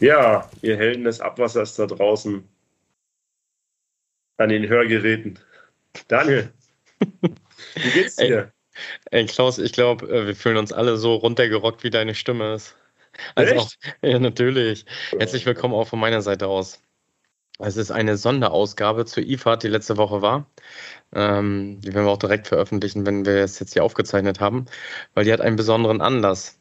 Ja, 0.00 0.48
ihr 0.62 0.76
Helden 0.76 1.04
des 1.04 1.20
Abwassers 1.20 1.74
da 1.74 1.86
draußen 1.86 2.48
an 4.36 4.48
den 4.48 4.68
Hörgeräten. 4.68 5.38
Daniel, 6.06 6.52
wie 7.74 7.90
geht's 7.90 8.16
dir? 8.16 8.52
Ey, 9.10 9.20
ey 9.22 9.26
Klaus, 9.26 9.58
ich 9.58 9.72
glaube, 9.72 10.06
äh, 10.06 10.26
wir 10.26 10.36
fühlen 10.36 10.56
uns 10.56 10.72
alle 10.72 10.96
so 10.96 11.14
runtergerockt, 11.14 11.82
wie 11.82 11.90
deine 11.90 12.14
Stimme 12.14 12.54
ist. 12.54 12.76
Also 13.34 13.54
auch, 13.56 13.70
ja, 14.02 14.20
natürlich. 14.20 14.84
Herzlich 15.10 15.44
willkommen 15.44 15.74
auch 15.74 15.88
von 15.88 15.98
meiner 15.98 16.22
Seite 16.22 16.46
aus. 16.46 16.80
Es 17.58 17.76
ist 17.76 17.90
eine 17.90 18.16
Sonderausgabe 18.16 19.04
zur 19.04 19.24
IFAD, 19.24 19.64
die 19.64 19.68
letzte 19.68 19.96
Woche 19.96 20.22
war. 20.22 20.48
Ähm, 21.12 21.80
die 21.80 21.92
werden 21.92 22.06
wir 22.06 22.12
auch 22.12 22.18
direkt 22.18 22.46
veröffentlichen, 22.46 23.04
wenn 23.04 23.26
wir 23.26 23.38
es 23.38 23.58
jetzt 23.58 23.72
hier 23.72 23.82
aufgezeichnet 23.82 24.38
haben, 24.38 24.66
weil 25.14 25.24
die 25.24 25.32
hat 25.32 25.40
einen 25.40 25.56
besonderen 25.56 26.00
Anlass. 26.00 26.60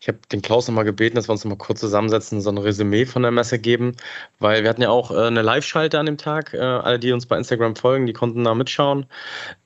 Ich 0.00 0.08
habe 0.08 0.18
den 0.32 0.42
Klaus 0.42 0.68
nochmal 0.68 0.84
gebeten, 0.84 1.16
dass 1.16 1.28
wir 1.28 1.32
uns 1.32 1.44
nochmal 1.44 1.58
kurz 1.58 1.80
zusammensetzen, 1.80 2.40
so 2.40 2.50
ein 2.50 2.58
Resümee 2.58 3.06
von 3.06 3.22
der 3.22 3.30
Messe 3.30 3.58
geben, 3.58 3.96
weil 4.38 4.62
wir 4.62 4.70
hatten 4.70 4.82
ja 4.82 4.90
auch 4.90 5.10
äh, 5.10 5.26
eine 5.26 5.42
Live-Schalte 5.42 5.98
an 5.98 6.06
dem 6.06 6.18
Tag. 6.18 6.54
Äh, 6.54 6.58
alle, 6.58 6.98
die 6.98 7.12
uns 7.12 7.26
bei 7.26 7.36
Instagram 7.36 7.76
folgen, 7.76 8.06
die 8.06 8.12
konnten 8.12 8.44
da 8.44 8.54
mitschauen. 8.54 9.06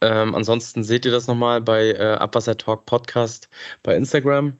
Ähm, 0.00 0.34
ansonsten 0.34 0.84
seht 0.84 1.04
ihr 1.04 1.12
das 1.12 1.26
nochmal 1.26 1.60
bei 1.60 1.92
äh, 1.92 2.14
Abwasser 2.14 2.56
Talk 2.56 2.86
Podcast 2.86 3.48
bei 3.82 3.96
Instagram. 3.96 4.58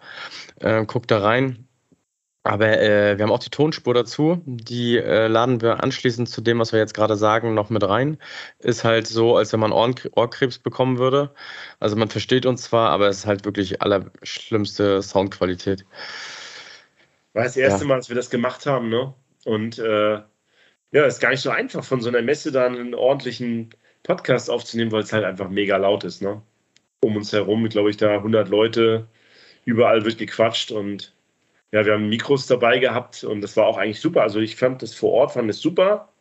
Äh, 0.60 0.84
guckt 0.86 1.10
da 1.10 1.18
rein. 1.20 1.61
Aber 2.44 2.80
äh, 2.80 3.16
wir 3.16 3.22
haben 3.22 3.30
auch 3.30 3.38
die 3.38 3.50
Tonspur 3.50 3.94
dazu. 3.94 4.42
Die 4.46 4.96
äh, 4.98 5.28
laden 5.28 5.60
wir 5.60 5.82
anschließend 5.82 6.28
zu 6.28 6.40
dem, 6.40 6.58
was 6.58 6.72
wir 6.72 6.80
jetzt 6.80 6.94
gerade 6.94 7.16
sagen, 7.16 7.54
noch 7.54 7.70
mit 7.70 7.88
rein. 7.88 8.18
Ist 8.58 8.82
halt 8.82 9.06
so, 9.06 9.36
als 9.36 9.52
wenn 9.52 9.60
man 9.60 9.70
Ohr 9.72 9.94
Ohrkrebs 10.16 10.58
bekommen 10.58 10.98
würde. 10.98 11.32
Also 11.78 11.94
man 11.94 12.08
versteht 12.08 12.44
uns 12.44 12.62
zwar, 12.62 12.90
aber 12.90 13.08
es 13.08 13.18
ist 13.18 13.26
halt 13.26 13.44
wirklich 13.44 13.80
allerschlimmste 13.80 15.02
Soundqualität. 15.02 15.84
War 17.32 17.44
das 17.44 17.56
erste 17.56 17.82
ja. 17.82 17.86
Mal, 17.86 17.96
dass 17.96 18.08
wir 18.08 18.16
das 18.16 18.30
gemacht 18.30 18.66
haben, 18.66 18.88
ne? 18.88 19.14
Und 19.44 19.78
äh, 19.78 20.20
ja, 20.92 21.04
ist 21.06 21.20
gar 21.20 21.30
nicht 21.30 21.40
so 21.40 21.50
einfach, 21.50 21.84
von 21.84 22.00
so 22.00 22.08
einer 22.08 22.22
Messe 22.22 22.50
dann 22.50 22.74
einen 22.76 22.94
ordentlichen 22.94 23.70
Podcast 24.02 24.50
aufzunehmen, 24.50 24.90
weil 24.90 25.02
es 25.02 25.12
halt 25.12 25.24
einfach 25.24 25.48
mega 25.48 25.76
laut 25.76 26.02
ist, 26.02 26.22
ne? 26.22 26.42
Um 27.00 27.16
uns 27.16 27.32
herum, 27.32 27.68
glaube 27.68 27.90
ich, 27.90 27.96
da 27.96 28.16
100 28.16 28.48
Leute, 28.48 29.06
überall 29.64 30.04
wird 30.04 30.18
gequatscht 30.18 30.72
und 30.72 31.12
ja, 31.72 31.84
wir 31.86 31.94
haben 31.94 32.08
Mikros 32.08 32.46
dabei 32.46 32.78
gehabt 32.78 33.24
und 33.24 33.40
das 33.40 33.56
war 33.56 33.66
auch 33.66 33.78
eigentlich 33.78 34.00
super. 34.00 34.22
Also 34.22 34.40
ich 34.40 34.56
fand 34.56 34.82
das 34.82 34.94
vor 34.94 35.12
Ort, 35.12 35.32
fand 35.32 35.50
es 35.50 35.60
super, 35.60 36.12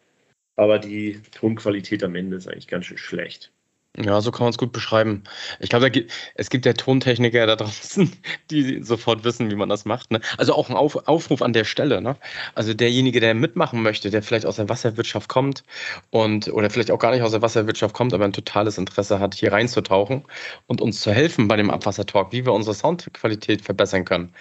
aber 0.56 0.80
die 0.80 1.22
Tonqualität 1.32 2.04
am 2.04 2.16
Ende 2.16 2.38
ist 2.38 2.48
eigentlich 2.48 2.68
ganz 2.68 2.86
schön 2.86 2.98
schlecht. 2.98 3.52
Ja, 3.98 4.22
so 4.22 4.32
kann 4.32 4.46
man 4.46 4.52
es 4.52 4.58
gut 4.58 4.72
beschreiben. 4.72 5.24
Ich 5.60 5.70
glaube, 5.70 5.92
es 6.36 6.50
gibt 6.50 6.66
ja 6.66 6.72
Tontechniker 6.72 7.46
da 7.46 7.58
draußen, 7.58 8.10
die 8.50 8.82
sofort 8.82 9.26
wissen, 9.26 9.52
wie 9.52 9.56
man 9.56 9.68
das 9.68 9.84
macht. 9.84 10.12
Ne? 10.12 10.22
Also 10.38 10.54
auch 10.54 10.70
ein 10.70 10.78
Auf, 10.78 10.96
Aufruf 11.10 11.42
an 11.42 11.52
der 11.52 11.66
Stelle. 11.66 12.02
Ne? 12.02 12.16
Also 12.56 12.74
derjenige, 12.74 13.20
der 13.20 13.34
mitmachen 13.34 13.82
möchte, 13.84 14.10
der 14.10 14.24
vielleicht 14.24 14.46
aus 14.46 14.56
der 14.56 14.70
Wasserwirtschaft 14.70 15.28
kommt 15.28 15.64
und 16.10 16.48
oder 16.48 16.70
vielleicht 16.70 16.90
auch 16.90 17.00
gar 17.00 17.12
nicht 17.12 17.22
aus 17.22 17.32
der 17.32 17.42
Wasserwirtschaft 17.42 17.94
kommt, 17.94 18.14
aber 18.14 18.24
ein 18.24 18.32
totales 18.32 18.78
Interesse 18.78 19.20
hat, 19.20 19.36
hier 19.36 19.52
reinzutauchen 19.52 20.24
und 20.68 20.80
uns 20.80 21.02
zu 21.02 21.12
helfen 21.12 21.50
bei 21.50 21.58
dem 21.58 21.70
Abwassertalk, 21.70 22.32
wie 22.32 22.46
wir 22.46 22.54
unsere 22.54 22.76
Soundqualität 22.76 23.62
verbessern 23.62 24.06
können. 24.06 24.34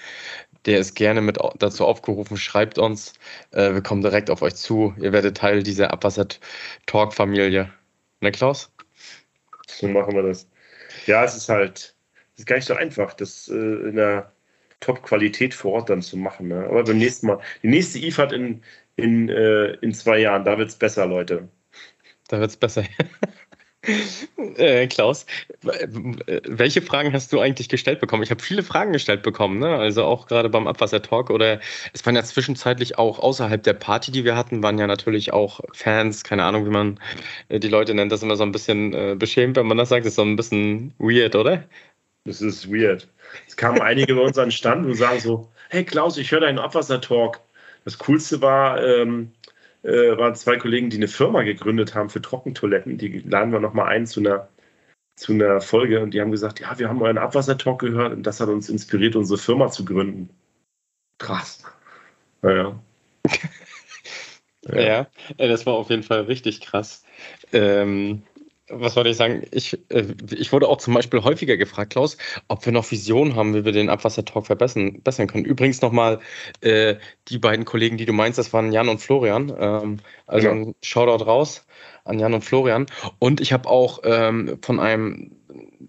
Der 0.67 0.79
ist 0.79 0.95
gerne 0.95 1.21
mit 1.21 1.39
dazu 1.59 1.87
aufgerufen, 1.87 2.37
schreibt 2.37 2.79
uns. 2.79 3.15
Äh, 3.53 3.73
wir 3.73 3.83
kommen 3.83 4.03
direkt 4.03 4.31
auf 4.31 4.43
euch 4.43 4.57
zu. 4.57 4.95
Ihr 4.99 5.13
werdet 5.13 5.37
Teil 5.39 5.63
dieser 5.63 5.93
Abwasser-Talk-Familie. 5.93 7.73
Ne, 8.21 8.33
Klaus? 8.33 8.71
So 9.67 9.89
machen 9.89 10.15
wir 10.15 10.23
das. 10.23 10.47
Ja, 11.07 11.25
es 11.25 11.37
ist 11.37 11.49
halt, 11.49 11.95
es 12.35 12.41
ist 12.41 12.47
gar 12.47 12.57
nicht 12.57 12.67
so 12.67 12.75
einfach, 12.75 13.15
das 13.15 13.49
äh, 13.49 13.55
in 13.55 13.97
der 13.97 14.33
Top-Qualität 14.81 15.55
vor 15.55 15.73
Ort 15.73 15.91
dann 15.91 16.03
zu 16.03 16.17
machen. 16.17 16.49
Ne? 16.49 16.65
Aber 16.65 16.85
beim 16.85 16.99
nächsten 16.99 17.29
Mal, 17.29 17.41
die 17.63 17.69
nächste 17.69 17.99
IFAD 17.99 18.33
in, 18.33 18.63
in, 18.97 19.29
äh, 19.29 19.73
in 19.77 19.95
zwei 19.95 20.19
Jahren, 20.19 20.45
da 20.45 20.59
wird 20.59 20.71
es 20.71 20.77
besser, 20.77 21.07
Leute. 21.07 21.49
Da 22.29 22.41
wird 22.41 22.51
es 22.51 22.57
besser. 22.57 22.85
Äh, 23.83 24.89
Klaus, 24.89 25.25
welche 25.63 26.83
Fragen 26.83 27.15
hast 27.15 27.33
du 27.33 27.41
eigentlich 27.41 27.71
gestellt 27.71 27.99
bekommen? 28.01 28.23
Ich 28.23 28.31
habe 28.31 28.43
viele 28.43 28.63
Fragen 28.63 28.93
gestellt 28.93 29.23
bekommen, 29.23 29.59
ne? 29.59 29.77
also 29.77 30.05
auch 30.05 30.27
gerade 30.27 30.51
beim 30.51 30.67
Abwasser-Talk 30.67 31.31
oder 31.31 31.61
es 31.95 32.05
waren 32.05 32.15
ja 32.15 32.23
zwischenzeitlich 32.23 32.99
auch 32.99 33.19
außerhalb 33.19 33.63
der 33.63 33.73
Party, 33.73 34.13
die 34.13 34.25
wir 34.25 34.37
hatten, 34.37 34.63
waren 34.63 34.79
ja 34.79 34.87
natürlich 34.87 35.33
auch 35.33 35.61
Fans, 35.73 36.25
keine 36.25 36.45
Ahnung, 36.45 36.67
wie 36.67 36.71
man 36.71 37.01
äh, 37.49 37.59
die 37.59 37.69
Leute 37.69 37.95
nennt, 37.95 38.13
das 38.13 38.23
immer 38.23 38.37
so 38.37 38.43
ein 38.43 38.53
bisschen 38.53 38.93
äh, 38.93 39.17
beschämt, 39.19 39.57
wenn 39.57 39.67
man 39.67 39.79
das 39.79 39.89
sagt, 39.89 40.05
das 40.05 40.13
ist 40.13 40.17
so 40.17 40.23
ein 40.23 40.37
bisschen 40.37 40.93
weird, 40.99 41.35
oder? 41.35 41.65
Das 42.25 42.43
ist 42.43 42.71
weird. 42.71 43.09
Es 43.49 43.57
kamen 43.57 43.81
einige 43.81 44.15
bei 44.15 44.23
uns 44.23 44.37
an 44.37 44.47
den 44.47 44.53
Stand 44.53 44.85
und 44.85 44.95
sagen 44.95 45.21
so, 45.21 45.49
hey 45.71 45.85
Klaus, 45.85 46.19
ich 46.19 46.31
höre 46.31 46.41
deinen 46.41 46.59
Abwasser-Talk. 46.59 47.41
Das 47.87 47.97
Coolste 47.97 48.43
war, 48.43 48.83
ähm, 48.85 49.33
äh, 49.83 50.17
waren 50.19 50.35
zwei 50.35 50.57
Kollegen, 50.57 50.91
die 50.91 50.97
eine 50.97 51.09
Firma 51.09 51.43
gegründet 51.43 51.95
haben 51.95 52.11
für 52.11 52.23
Trockentoiletten. 52.23 52.99
Die 52.99 53.21
laden 53.21 53.53
wir 53.53 53.61
nochmal 53.61 53.89
ein 53.89 54.07
zu 54.07 54.21
einer, 54.21 54.49
zu 55.17 55.33
einer 55.33 55.61
Folge 55.61 56.01
und 56.01 56.13
die 56.13 56.21
haben 56.21 56.31
gesagt, 56.31 56.61
ja, 56.61 56.79
wir 56.79 56.89
haben 56.89 57.03
euren 57.03 57.19
Abwassertalk 57.19 57.79
gehört 57.81 58.13
und 58.13 58.23
das 58.25 58.41
hat 58.41 58.49
uns 58.49 58.69
inspiriert, 58.69 59.17
unsere 59.17 59.39
Firma 59.39 59.71
zu 59.71 59.85
gründen. 59.85 60.31
Krass. 61.19 61.63
Naja. 62.43 62.79
ja. 64.67 64.81
ja, 64.81 65.07
das 65.37 65.67
war 65.67 65.75
auf 65.75 65.91
jeden 65.91 66.03
Fall 66.03 66.23
richtig 66.23 66.61
krass. 66.61 67.05
Ähm, 67.53 68.23
was 68.71 68.97
wollte 68.97 69.11
ich 69.11 69.17
sagen? 69.17 69.43
Ich, 69.51 69.79
äh, 69.89 70.05
ich 70.35 70.53
wurde 70.53 70.69
auch 70.69 70.79
zum 70.79 70.95
Beispiel 70.95 71.23
häufiger 71.23 71.57
gefragt, 71.57 71.93
Klaus, 71.93 72.17
ob 72.49 72.65
wir 72.65 72.73
noch 72.73 72.91
Visionen 72.91 73.37
haben, 73.37 73.55
wie 73.55 73.65
wir 73.65 73.73
den 73.73 73.89
Abwassertalk 73.89 74.47
verbessern, 74.47 74.93
verbessern 74.93 75.27
können. 75.27 75.45
Übrigens 75.45 75.81
nochmal 75.81 76.21
äh, 76.61 76.97
die 77.29 77.39
beiden 77.39 77.65
Kollegen, 77.65 77.97
die 77.97 78.07
du 78.07 78.13
meinst, 78.13 78.39
das 78.39 78.53
waren 78.53 78.73
Jan 78.73 78.89
und 78.89 78.99
Florian. 78.99 79.53
Ähm, 79.59 79.99
also 80.27 80.47
ja. 80.47 80.53
ein 80.53 80.75
Shoutout 80.83 81.25
raus 81.25 81.67
an 82.05 82.19
Jan 82.19 82.35
und 82.35 82.45
Florian. 82.45 82.87
Und 83.19 83.41
ich 83.41 83.53
habe 83.53 83.69
auch 83.69 84.01
ähm, 84.05 84.59
von 84.63 84.81
einem 84.81 85.33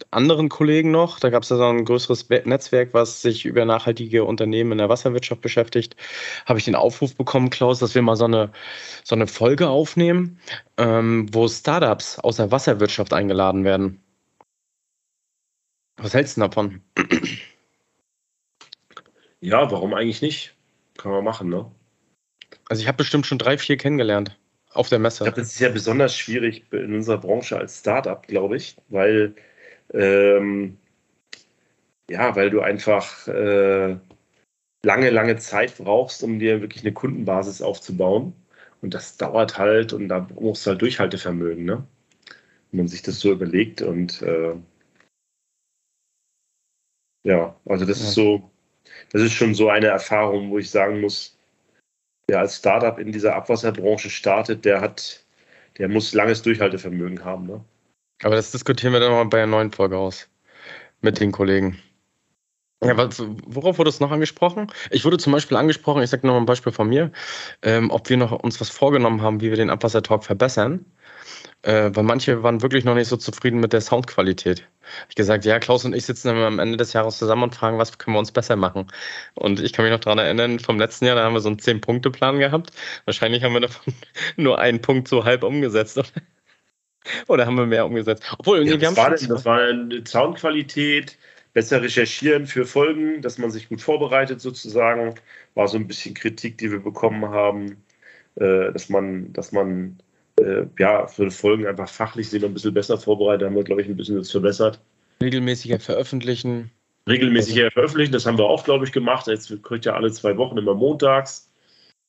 anderen 0.10 0.50
Kollegen 0.50 0.92
noch, 0.92 1.20
da 1.20 1.30
gab 1.30 1.44
es 1.44 1.50
ja 1.50 1.58
so 1.58 1.66
ein 1.66 1.86
größeres 1.86 2.30
Netzwerk, 2.30 2.94
was 2.94 3.22
sich 3.22 3.46
über 3.46 3.66
nachhaltige 3.66 4.24
Unternehmen 4.24 4.74
in 4.74 4.78
der 4.78 4.90
Wasserwirtschaft 4.90 5.42
beschäftigt, 5.42 5.96
habe 6.46 6.60
ich 6.60 6.66
den 6.66 6.76
Aufruf 6.76 7.16
bekommen, 7.16 7.50
Klaus, 7.50 7.80
dass 7.80 7.96
wir 7.96 8.02
mal 8.02 8.16
so 8.16 8.26
eine, 8.26 8.52
so 9.04 9.16
eine 9.16 9.28
Folge 9.28 9.70
aufnehmen, 9.70 10.40
ähm, 10.78 11.28
wo 11.32 11.48
Startups 11.48 12.20
aus 12.20 12.38
der 12.38 12.52
Wasserwirtschaft 12.52 13.14
eingeladen 13.14 13.64
werden. 13.64 14.02
Was 15.98 16.14
hältst 16.14 16.38
du 16.38 16.42
davon? 16.42 16.82
Ja, 19.44 19.72
warum 19.72 19.96
eigentlich 19.96 20.22
nicht? 20.22 20.54
Kann 20.98 21.12
man 21.12 21.24
machen, 21.24 21.50
ne? 21.50 21.72
Also 22.70 22.84
ich 22.84 22.88
habe 22.88 22.98
bestimmt 22.98 23.26
schon 23.26 23.40
drei, 23.40 23.58
vier 23.58 23.76
kennengelernt 23.76 24.38
auf 24.74 24.88
der 24.90 25.00
Messe. 25.00 25.24
Ich 25.24 25.26
glaube, 25.26 25.42
das 25.42 25.54
ist 25.54 25.60
ja 25.60 25.70
besonders 25.70 26.16
schwierig 26.16 26.66
in 26.72 26.94
unserer 26.94 27.18
Branche 27.18 27.58
als 27.58 27.80
Startup, 27.80 28.26
glaube 28.28 28.58
ich, 28.58 28.78
weil 28.90 29.36
ähm, 29.94 30.78
ja, 32.10 32.36
weil 32.36 32.50
du 32.50 32.62
einfach 32.62 33.28
äh, 33.28 33.98
lange, 34.84 35.10
lange 35.10 35.38
Zeit 35.38 35.78
brauchst, 35.78 36.24
um 36.24 36.40
dir 36.40 36.62
wirklich 36.62 36.84
eine 36.84 36.94
Kundenbasis 36.94 37.62
aufzubauen. 37.62 38.34
Und 38.82 38.94
das 38.94 39.18
dauert 39.18 39.58
halt 39.58 39.94
und 39.94 40.10
da 40.10 40.28
musst 40.40 40.66
du 40.66 40.72
halt 40.72 40.82
Durchhaltevermögen, 40.82 41.66
ne? 41.66 41.88
Wenn 42.72 42.80
man 42.80 42.88
sich 42.88 43.02
das 43.04 43.20
so 43.20 43.32
überlegt 43.32 43.82
und 43.82 44.22
äh, 44.22 44.56
ja, 47.24 47.56
also 47.66 47.86
das 47.86 48.00
ja. 48.00 48.08
ist 48.08 48.14
so, 48.16 48.52
das 49.12 49.22
ist 49.22 49.34
schon 49.34 49.54
so 49.54 49.70
eine 49.70 49.88
Erfahrung, 49.88 50.50
wo 50.50 50.58
ich 50.58 50.70
sagen 50.72 51.02
muss, 51.02 51.38
der 52.30 52.40
als 52.40 52.58
Startup 52.58 52.98
in 52.98 53.12
dieser 53.12 53.36
Abwasserbranche 53.36 54.10
startet, 54.10 54.66
der 54.66 54.82
hat, 54.82 55.24
der 55.78 55.90
muss 55.90 56.14
langes 56.14 56.42
Durchhaltevermögen 56.42 57.24
haben. 57.24 57.46
Ne? 57.48 57.64
Aber 58.24 58.36
das 58.36 58.52
diskutieren 58.52 58.94
wir 58.94 59.00
dann 59.00 59.12
mal 59.12 59.26
bei 59.26 59.38
einer 59.42 59.52
neuen 59.52 59.72
Folge 59.72 59.98
aus. 59.98 60.28
Mit 61.02 61.20
den 61.20 61.32
Kollegen. 61.32 61.80
Ja, 62.84 62.98
was, 62.98 63.22
worauf 63.46 63.78
wurde 63.78 63.90
es 63.90 64.00
noch 64.00 64.12
angesprochen? 64.12 64.72
Ich 64.90 65.06
wurde 65.06 65.18
zum 65.18 65.34
Beispiel 65.34 65.56
angesprochen, 65.56 66.02
ich 66.02 66.10
sage 66.10 66.26
noch 66.26 66.34
mal 66.34 66.40
ein 66.40 66.48
Beispiel 66.48 66.72
von 66.72 66.90
mir, 66.90 67.12
ähm, 67.62 67.92
ob 67.92 68.10
wir 68.10 68.18
noch 68.18 68.32
uns 68.32 68.60
was 68.60 68.70
vorgenommen 68.70 69.22
haben, 69.22 69.40
wie 69.40 69.50
wir 69.50 69.58
den 69.58 69.70
Abwassertalk 69.70 70.24
verbessern. 70.24 70.86
Äh, 71.64 71.92
weil 71.94 72.04
manche 72.04 72.42
waren 72.42 72.62
wirklich 72.64 72.84
noch 72.86 72.96
nicht 72.96 73.08
so 73.08 73.18
zufrieden 73.18 73.60
mit 73.60 73.72
der 73.74 73.82
Soundqualität. 73.82 74.68
Ich 75.10 75.16
gesagt, 75.16 75.46
ja, 75.46 75.60
Klaus 75.60 75.86
und 75.86 75.94
ich 75.96 76.06
sitzen 76.06 76.30
dann 76.30 76.38
am 76.38 76.60
Ende 76.60 76.78
des 76.78 76.94
Jahres 76.94 77.20
zusammen 77.20 77.44
und 77.44 77.56
fragen, 77.56 77.78
was 77.78 78.00
können 78.00 78.16
wir 78.16 78.20
uns 78.20 78.32
besser 78.32 78.56
machen. 78.56 78.88
Und 79.36 79.60
ich 79.60 79.74
kann 79.74 79.86
mich 79.86 79.92
noch 79.92 80.00
daran 80.00 80.18
erinnern, 80.18 80.60
vom 80.60 80.80
letzten 80.80 81.06
Jahr, 81.06 81.16
da 81.16 81.24
haben 81.24 81.34
wir 81.34 81.40
so 81.40 81.50
einen 81.50 81.60
Zehn-Punkte-Plan 81.60 82.40
gehabt. 82.40 82.72
Wahrscheinlich 83.06 83.44
haben 83.44 83.54
wir 83.54 83.62
davon 83.62 83.94
nur 84.38 84.58
einen 84.60 84.82
Punkt 84.82 85.08
so 85.08 85.24
halb 85.24 85.44
umgesetzt. 85.44 86.02
Oder? 87.28 87.46
Haben 87.46 87.58
wir 87.58 87.66
mehr 87.66 87.86
umgesetzt? 87.86 88.24
Obwohl, 88.38 88.60
ja, 88.60 88.76
nee, 88.76 88.82
wir 88.82 88.88
haben 88.88 88.98
war 88.98 89.16
denn, 89.16 89.28
das 89.28 89.46
war 89.46 89.60
eine 89.60 90.04
Soundqualität, 90.06 91.18
besser 91.54 91.82
recherchieren 91.82 92.46
für 92.46 92.66
Folgen, 92.66 93.22
dass 93.22 93.38
man 93.38 93.52
sich 93.52 93.70
gut 93.70 93.82
vorbereitet 93.82 94.42
sozusagen. 94.42 95.16
War 95.56 95.68
so 95.68 95.78
ein 95.78 95.88
bisschen 95.88 96.14
Kritik, 96.14 96.58
die 96.58 96.72
wir 96.72 96.80
bekommen 96.80 97.30
haben, 97.30 97.84
äh, 98.36 98.72
dass 98.72 98.90
man, 98.90 99.34
dass 99.34 99.52
man 99.52 99.98
äh, 100.40 100.66
ja, 100.80 101.08
für 101.08 101.30
Folgen 101.32 101.68
einfach 101.68 101.90
fachlich 101.90 102.30
sind 102.30 102.44
ein 102.44 102.54
bisschen 102.54 102.74
besser 102.74 102.98
vorbereitet, 102.98 103.48
haben 103.48 103.56
wir, 103.56 103.64
glaube 103.64 103.82
ich, 103.82 103.88
ein 103.88 103.98
bisschen 103.98 104.18
das 104.18 104.32
verbessert. 104.32 104.80
Regelmäßiger 105.22 105.80
veröffentlichen. 105.80 106.72
Regelmäßiger 107.08 107.72
veröffentlichen, 107.72 108.14
das 108.14 108.26
haben 108.26 108.38
wir 108.38 108.46
auch, 108.46 108.64
glaube 108.64 108.86
ich, 108.86 108.92
gemacht. 108.92 109.28
Jetzt 109.28 109.52
kriegt 109.64 109.86
ja 109.86 109.94
alle 109.94 110.12
zwei 110.12 110.38
Wochen 110.38 110.58
immer 110.58 110.74
montags. 110.74 111.51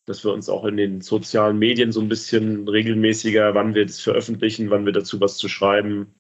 Dass 0.06 0.24
wir 0.24 0.32
uns 0.32 0.48
auch 0.48 0.64
in 0.64 0.76
den 0.76 1.00
sozialen 1.00 1.58
Medien 1.58 1.92
so 1.92 2.00
ein 2.00 2.08
bisschen 2.08 2.68
regelmäßiger, 2.68 3.54
wann 3.54 3.74
wir 3.74 3.86
das 3.86 4.00
veröffentlichen, 4.00 4.70
wann 4.70 4.84
wir 4.84 4.92
dazu 4.92 5.20
was 5.20 5.36
zu 5.36 5.48
schreiben, 5.48 6.12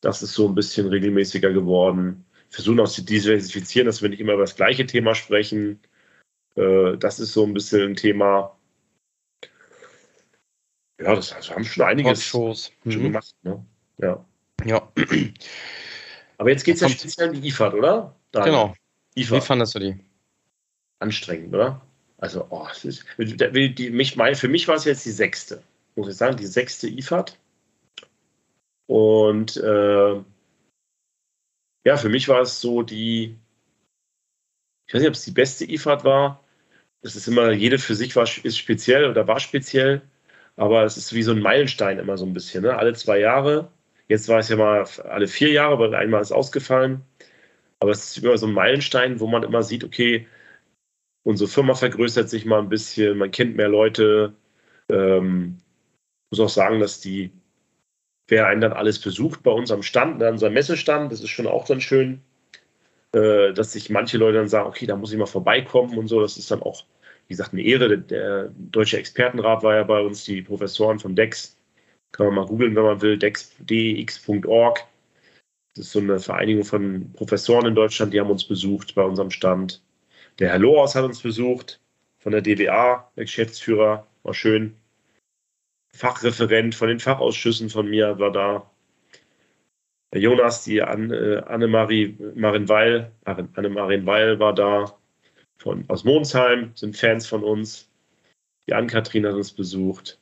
das 0.00 0.22
ist 0.22 0.34
so 0.34 0.48
ein 0.48 0.54
bisschen 0.54 0.88
regelmäßiger 0.88 1.52
geworden. 1.52 2.24
Versuchen 2.48 2.80
auch 2.80 2.88
zu 2.88 3.02
diversifizieren, 3.02 3.86
dass 3.86 4.02
wir 4.02 4.08
nicht 4.08 4.20
immer 4.20 4.34
über 4.34 4.42
das 4.42 4.56
gleiche 4.56 4.86
Thema 4.86 5.14
sprechen. 5.14 5.80
Äh, 6.54 6.96
das 6.98 7.18
ist 7.18 7.32
so 7.32 7.44
ein 7.44 7.54
bisschen 7.54 7.90
ein 7.90 7.96
Thema. 7.96 8.56
Ja, 11.00 11.14
das, 11.14 11.32
also 11.32 11.54
haben 11.54 11.64
schon 11.64 11.84
einiges 11.84 12.22
schon 12.22 12.56
mhm. 12.84 13.02
gemacht. 13.02 13.34
Ne? 13.42 13.64
Ja. 13.98 14.24
ja. 14.64 14.92
Aber 16.38 16.50
jetzt 16.50 16.64
geht 16.64 16.76
es 16.76 16.82
ja 16.82 16.88
speziell 16.88 17.30
um 17.30 17.40
die 17.40 17.48
IFAD, 17.48 17.74
oder? 17.74 18.14
Daniel. 18.30 18.52
Genau. 18.52 18.74
IFAD. 19.14 19.36
Wie 19.36 19.46
fandest 19.46 19.74
du 19.74 19.78
die? 19.80 20.00
Anstrengend, 20.98 21.54
oder? 21.54 21.85
Also, 22.18 22.46
oh, 22.50 22.66
ist, 22.82 23.04
die, 23.18 23.90
mich, 23.90 24.14
für 24.14 24.48
mich 24.48 24.68
war 24.68 24.76
es 24.76 24.84
jetzt 24.84 25.04
die 25.04 25.10
sechste, 25.10 25.62
muss 25.96 26.08
ich 26.08 26.16
sagen, 26.16 26.36
die 26.36 26.46
sechste 26.46 26.88
IFAD. 26.88 27.38
Und 28.86 29.56
äh, 29.58 30.22
ja, 31.84 31.96
für 31.96 32.08
mich 32.08 32.28
war 32.28 32.40
es 32.40 32.60
so 32.60 32.82
die, 32.82 33.36
ich 34.86 34.94
weiß 34.94 35.00
nicht, 35.00 35.08
ob 35.08 35.14
es 35.14 35.24
die 35.24 35.32
beste 35.32 35.64
IFAD 35.70 36.04
war. 36.04 36.44
Es 37.02 37.16
ist 37.16 37.28
immer, 37.28 37.52
jede 37.52 37.78
für 37.78 37.94
sich 37.94 38.16
war, 38.16 38.24
ist 38.24 38.58
speziell 38.58 39.10
oder 39.10 39.28
war 39.28 39.40
speziell, 39.40 40.02
aber 40.56 40.84
es 40.84 40.96
ist 40.96 41.12
wie 41.12 41.22
so 41.22 41.32
ein 41.32 41.40
Meilenstein 41.40 41.98
immer 41.98 42.16
so 42.16 42.24
ein 42.24 42.32
bisschen. 42.32 42.62
Ne? 42.62 42.76
Alle 42.76 42.94
zwei 42.94 43.18
Jahre. 43.20 43.70
Jetzt 44.08 44.28
war 44.28 44.38
es 44.38 44.48
ja 44.48 44.56
mal 44.56 44.84
alle 45.04 45.28
vier 45.28 45.50
Jahre, 45.50 45.78
weil 45.78 45.94
einmal 45.94 46.22
ist 46.22 46.32
ausgefallen. 46.32 47.02
Aber 47.80 47.90
es 47.90 48.16
ist 48.16 48.24
immer 48.24 48.38
so 48.38 48.46
ein 48.46 48.52
Meilenstein, 48.52 49.20
wo 49.20 49.26
man 49.26 49.42
immer 49.42 49.62
sieht, 49.62 49.84
okay, 49.84 50.26
unsere 51.26 51.50
Firma 51.50 51.74
vergrößert 51.74 52.30
sich 52.30 52.46
mal 52.46 52.60
ein 52.60 52.68
bisschen, 52.68 53.18
man 53.18 53.32
kennt 53.32 53.56
mehr 53.56 53.68
Leute. 53.68 54.32
Ähm, 54.88 55.58
muss 56.30 56.38
auch 56.38 56.48
sagen, 56.48 56.78
dass 56.78 57.00
die, 57.00 57.32
wer 58.28 58.46
einen 58.46 58.60
dann 58.60 58.72
alles 58.72 59.00
besucht 59.00 59.42
bei 59.42 59.50
uns 59.50 59.72
am 59.72 59.82
Stand, 59.82 60.22
an 60.22 60.34
unserem 60.34 60.54
Messestand, 60.54 61.10
das 61.10 61.20
ist 61.20 61.30
schon 61.30 61.48
auch 61.48 61.66
dann 61.66 61.80
schön, 61.80 62.20
äh, 63.12 63.52
dass 63.52 63.72
sich 63.72 63.90
manche 63.90 64.18
Leute 64.18 64.38
dann 64.38 64.48
sagen, 64.48 64.68
okay, 64.68 64.86
da 64.86 64.94
muss 64.94 65.12
ich 65.12 65.18
mal 65.18 65.26
vorbeikommen 65.26 65.98
und 65.98 66.06
so. 66.06 66.20
Das 66.20 66.36
ist 66.36 66.50
dann 66.52 66.62
auch, 66.62 66.84
wie 67.26 67.34
gesagt, 67.34 67.52
eine 67.52 67.62
Ehre. 67.62 67.88
Der, 67.88 67.98
der 67.98 68.52
Deutsche 68.56 68.98
Expertenrat 68.98 69.64
war 69.64 69.74
ja 69.74 69.82
bei 69.82 70.00
uns, 70.00 70.24
die 70.24 70.42
Professoren 70.42 71.00
von 71.00 71.16
DEX. 71.16 71.56
Kann 72.12 72.26
man 72.26 72.36
mal 72.36 72.46
googeln, 72.46 72.76
wenn 72.76 72.84
man 72.84 73.02
will, 73.02 73.18
dex.org. 73.18 74.84
Das 75.74 75.86
ist 75.86 75.92
so 75.92 75.98
eine 75.98 76.20
Vereinigung 76.20 76.64
von 76.64 77.12
Professoren 77.14 77.66
in 77.66 77.74
Deutschland, 77.74 78.14
die 78.14 78.20
haben 78.20 78.30
uns 78.30 78.44
besucht 78.44 78.94
bei 78.94 79.02
unserem 79.02 79.30
Stand. 79.32 79.82
Der 80.38 80.50
Herr 80.50 80.58
Lohaus 80.58 80.94
hat 80.94 81.04
uns 81.04 81.22
besucht 81.22 81.80
von 82.18 82.32
der 82.32 82.42
DWA, 82.42 83.10
der 83.16 83.24
Geschäftsführer, 83.24 84.06
war 84.22 84.34
schön. 84.34 84.76
Fachreferent 85.88 86.74
von 86.74 86.88
den 86.88 87.00
Fachausschüssen 87.00 87.70
von 87.70 87.88
mir 87.88 88.18
war 88.18 88.32
da. 88.32 88.70
Der 90.12 90.20
Jonas, 90.20 90.64
die 90.64 90.82
Anne, 90.82 91.46
Annemarie 91.46 92.16
Marinweil, 92.34 93.10
Anne-Marien 93.24 94.04
Weil 94.04 94.38
war 94.38 94.54
da 94.54 94.98
von, 95.56 95.84
aus 95.88 96.04
Monsheim, 96.04 96.72
sind 96.74 96.96
Fans 96.96 97.26
von 97.26 97.42
uns. 97.42 97.90
Die 98.68 98.74
Ann-Kathrin 98.74 99.26
hat 99.26 99.34
uns 99.34 99.52
besucht. 99.52 100.20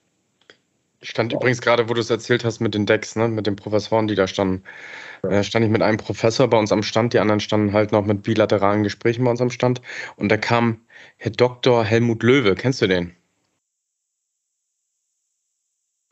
Stand 1.05 1.35
übrigens 1.35 1.61
gerade, 1.61 1.89
wo 1.89 1.95
du 1.95 2.01
es 2.01 2.09
erzählt 2.09 2.45
hast 2.45 2.61
mit 2.61 2.75
den 2.75 2.87
Decks, 2.87 3.15
ne, 3.15 3.29
mit 3.29 3.47
den 3.47 3.57
Professoren, 3.57 4.09
die 4.09 4.15
da 4.15 4.27
standen. 4.27 4.65
Ja. 5.23 5.31
Äh, 5.31 5.45
stand 5.45 5.65
ich 5.65 5.71
mit 5.71 5.83
einem 5.83 5.99
Professor 5.99 6.49
bei 6.49 6.59
uns 6.59 6.73
am 6.73 6.83
Stand, 6.83 7.13
die 7.13 7.19
anderen 7.19 7.41
standen 7.41 7.75
halt 7.75 7.93
noch 7.93 8.07
mit 8.07 8.23
bilateralen 8.23 8.83
Gesprächen 8.83 9.25
bei 9.25 9.31
uns 9.31 9.43
am 9.43 9.51
Stand. 9.51 9.83
Und 10.17 10.31
da 10.31 10.39
kam 10.39 10.81
Herr 11.19 11.31
Dr. 11.31 11.85
Helmut 11.85 12.23
Löwe. 12.23 12.55
Kennst 12.55 12.81
du 12.81 12.87
den? 12.87 13.15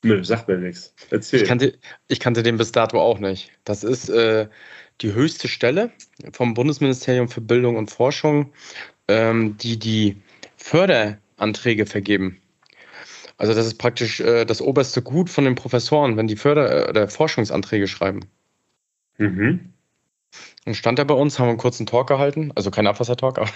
Nö, 0.04 0.22
sagt 0.22 0.48
mir 0.48 0.58
nichts. 0.58 0.94
Erzähl. 1.10 1.40
Ich 1.40 1.48
kannte, 1.48 1.78
ich 2.08 2.20
kannte 2.20 2.42
den 2.42 2.58
bis 2.58 2.72
dato 2.72 3.00
auch 3.00 3.18
nicht. 3.18 3.50
Das 3.64 3.84
ist 3.84 4.10
äh, 4.10 4.48
die 5.00 5.14
höchste 5.14 5.48
Stelle 5.48 5.90
vom 6.32 6.52
Bundesministerium 6.52 7.28
für 7.28 7.40
Bildung 7.40 7.76
und 7.76 7.90
Forschung, 7.90 8.52
ähm, 9.08 9.56
die 9.56 9.78
die 9.78 10.16
Förderanträge 10.56 11.86
vergeben. 11.86 12.41
Also 13.42 13.54
das 13.54 13.66
ist 13.66 13.78
praktisch 13.78 14.20
äh, 14.20 14.44
das 14.44 14.62
oberste 14.62 15.02
Gut 15.02 15.28
von 15.28 15.44
den 15.44 15.56
Professoren, 15.56 16.16
wenn 16.16 16.28
die 16.28 16.36
Förder- 16.36 16.86
äh, 16.86 16.88
oder 16.88 17.08
Forschungsanträge 17.08 17.88
schreiben. 17.88 18.20
Mhm. 19.18 19.72
Und 20.64 20.74
stand 20.74 21.00
er 21.00 21.06
bei 21.06 21.14
uns, 21.14 21.40
haben 21.40 21.46
wir 21.46 21.50
einen 21.50 21.58
kurzen 21.58 21.84
Talk 21.84 22.06
gehalten, 22.06 22.52
also 22.54 22.70
kein 22.70 22.86
Abwassertalk, 22.86 23.38
aber 23.38 23.50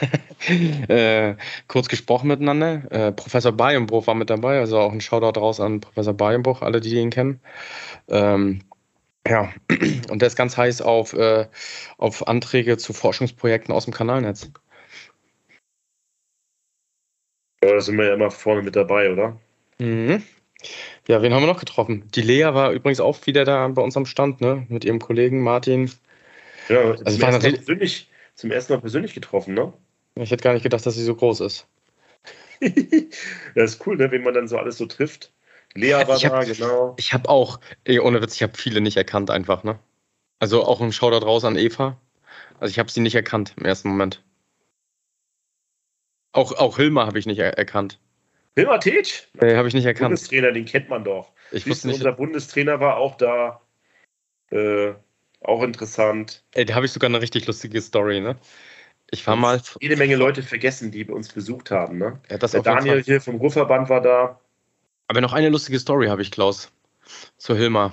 äh, 0.92 1.36
kurz 1.68 1.88
gesprochen 1.88 2.26
miteinander. 2.26 2.90
Äh, 2.90 3.12
Professor 3.12 3.52
Bayenbruch 3.52 4.08
war 4.08 4.16
mit 4.16 4.28
dabei, 4.28 4.58
also 4.58 4.80
auch 4.80 4.90
ein 4.90 5.00
Shoutout 5.00 5.38
raus 5.38 5.60
an 5.60 5.78
Professor 5.78 6.14
Bayenbruch, 6.14 6.62
alle, 6.62 6.80
die 6.80 6.96
ihn 6.96 7.10
kennen. 7.10 7.38
Ähm, 8.08 8.62
ja, 9.24 9.52
und 10.10 10.20
der 10.20 10.26
ist 10.26 10.36
ganz 10.36 10.56
heiß 10.56 10.82
auf, 10.82 11.12
äh, 11.12 11.46
auf 11.96 12.26
Anträge 12.26 12.76
zu 12.76 12.92
Forschungsprojekten 12.92 13.72
aus 13.72 13.84
dem 13.84 13.94
Kanalnetz. 13.94 14.50
Ja, 17.62 17.70
da 17.70 17.80
sind 17.80 17.96
wir 17.96 18.06
ja 18.06 18.14
immer 18.14 18.32
vorne 18.32 18.62
mit 18.62 18.74
dabei, 18.74 19.12
oder? 19.12 19.38
Mhm. 19.78 20.22
Ja, 21.06 21.22
wen 21.22 21.32
haben 21.32 21.42
wir 21.42 21.52
noch 21.52 21.60
getroffen? 21.60 22.08
Die 22.14 22.22
Lea 22.22 22.54
war 22.54 22.72
übrigens 22.72 23.00
auch 23.00 23.26
wieder 23.26 23.44
da 23.44 23.68
bei 23.68 23.82
uns 23.82 23.96
am 23.96 24.06
Stand, 24.06 24.40
ne? 24.40 24.66
Mit 24.68 24.84
ihrem 24.84 24.98
Kollegen 24.98 25.42
Martin. 25.42 25.90
Ja, 26.68 26.80
also 26.80 27.04
zum, 27.04 27.22
ersten 27.22 27.42
Mal 27.42 27.52
persönlich, 27.52 28.10
zum 28.34 28.50
ersten 28.50 28.72
Mal 28.72 28.80
persönlich 28.80 29.14
getroffen, 29.14 29.54
ne? 29.54 29.72
Ich 30.16 30.30
hätte 30.30 30.42
gar 30.42 30.54
nicht 30.54 30.62
gedacht, 30.62 30.84
dass 30.84 30.94
sie 30.94 31.04
so 31.04 31.14
groß 31.14 31.40
ist. 31.40 31.68
das 33.54 33.74
ist 33.74 33.86
cool, 33.86 33.96
ne? 33.96 34.10
Wen 34.10 34.22
man 34.22 34.34
dann 34.34 34.48
so 34.48 34.58
alles 34.58 34.78
so 34.78 34.86
trifft. 34.86 35.32
Lea 35.74 35.92
war 35.92 36.16
ich 36.16 36.24
hab, 36.24 36.32
da, 36.32 36.44
genau. 36.44 36.94
Ich 36.98 37.12
habe 37.12 37.28
auch, 37.28 37.60
ey, 37.84 38.00
ohne 38.00 38.22
Witz, 38.22 38.34
ich 38.34 38.42
habe 38.42 38.56
viele 38.56 38.80
nicht 38.80 38.96
erkannt 38.96 39.30
einfach, 39.30 39.62
ne? 39.62 39.78
Also 40.38 40.64
auch 40.64 40.80
ein 40.80 40.92
Shoutout 40.92 41.24
raus 41.24 41.44
an 41.44 41.56
Eva. 41.56 42.00
Also 42.58 42.70
ich 42.70 42.78
habe 42.78 42.90
sie 42.90 43.00
nicht 43.00 43.14
erkannt 43.14 43.54
im 43.56 43.66
ersten 43.66 43.90
Moment. 43.90 44.22
Auch, 46.32 46.52
auch 46.52 46.76
Hilma 46.76 47.06
habe 47.06 47.18
ich 47.18 47.26
nicht 47.26 47.38
er 47.38 47.56
erkannt. 47.56 47.98
Hilmar 48.56 48.80
Tetsch? 48.80 49.28
Äh, 49.38 49.54
Habe 49.56 49.68
ich 49.68 49.74
nicht 49.74 49.84
erkannt. 49.84 50.10
Bundestrainer, 50.10 50.50
den 50.52 50.64
kennt 50.64 50.88
man 50.88 51.04
doch. 51.04 51.32
Ich 51.52 51.66
wusste 51.68 51.88
nicht. 51.88 51.98
Unser 51.98 52.12
Bundestrainer 52.12 52.80
war 52.80 52.96
auch 52.96 53.16
da. 53.16 53.60
Äh, 54.50 54.94
auch 55.42 55.62
interessant. 55.62 56.42
Ey, 56.54 56.64
da 56.64 56.74
habe 56.74 56.86
ich 56.86 56.92
sogar 56.92 57.08
eine 57.08 57.20
richtig 57.20 57.46
lustige 57.46 57.80
Story, 57.80 58.20
ne? 58.20 58.36
Ich 59.10 59.26
war 59.26 59.36
mal. 59.36 59.60
Jede 59.80 59.96
Menge 59.96 60.16
Leute 60.16 60.42
vergessen, 60.42 60.90
die 60.90 61.04
uns 61.04 61.32
besucht 61.32 61.70
haben, 61.70 61.98
ne? 61.98 62.18
Ja, 62.30 62.38
das 62.38 62.52
Der 62.52 62.62
Daniel 62.62 63.02
hier 63.02 63.20
vom 63.20 63.36
Ruhrverband 63.36 63.88
war 63.88 64.00
da. 64.00 64.40
Aber 65.08 65.20
noch 65.20 65.34
eine 65.34 65.50
lustige 65.50 65.78
Story 65.78 66.08
habe 66.08 66.22
ich, 66.22 66.30
Klaus. 66.30 66.72
Zu 67.36 67.54
Hilmar. 67.54 67.92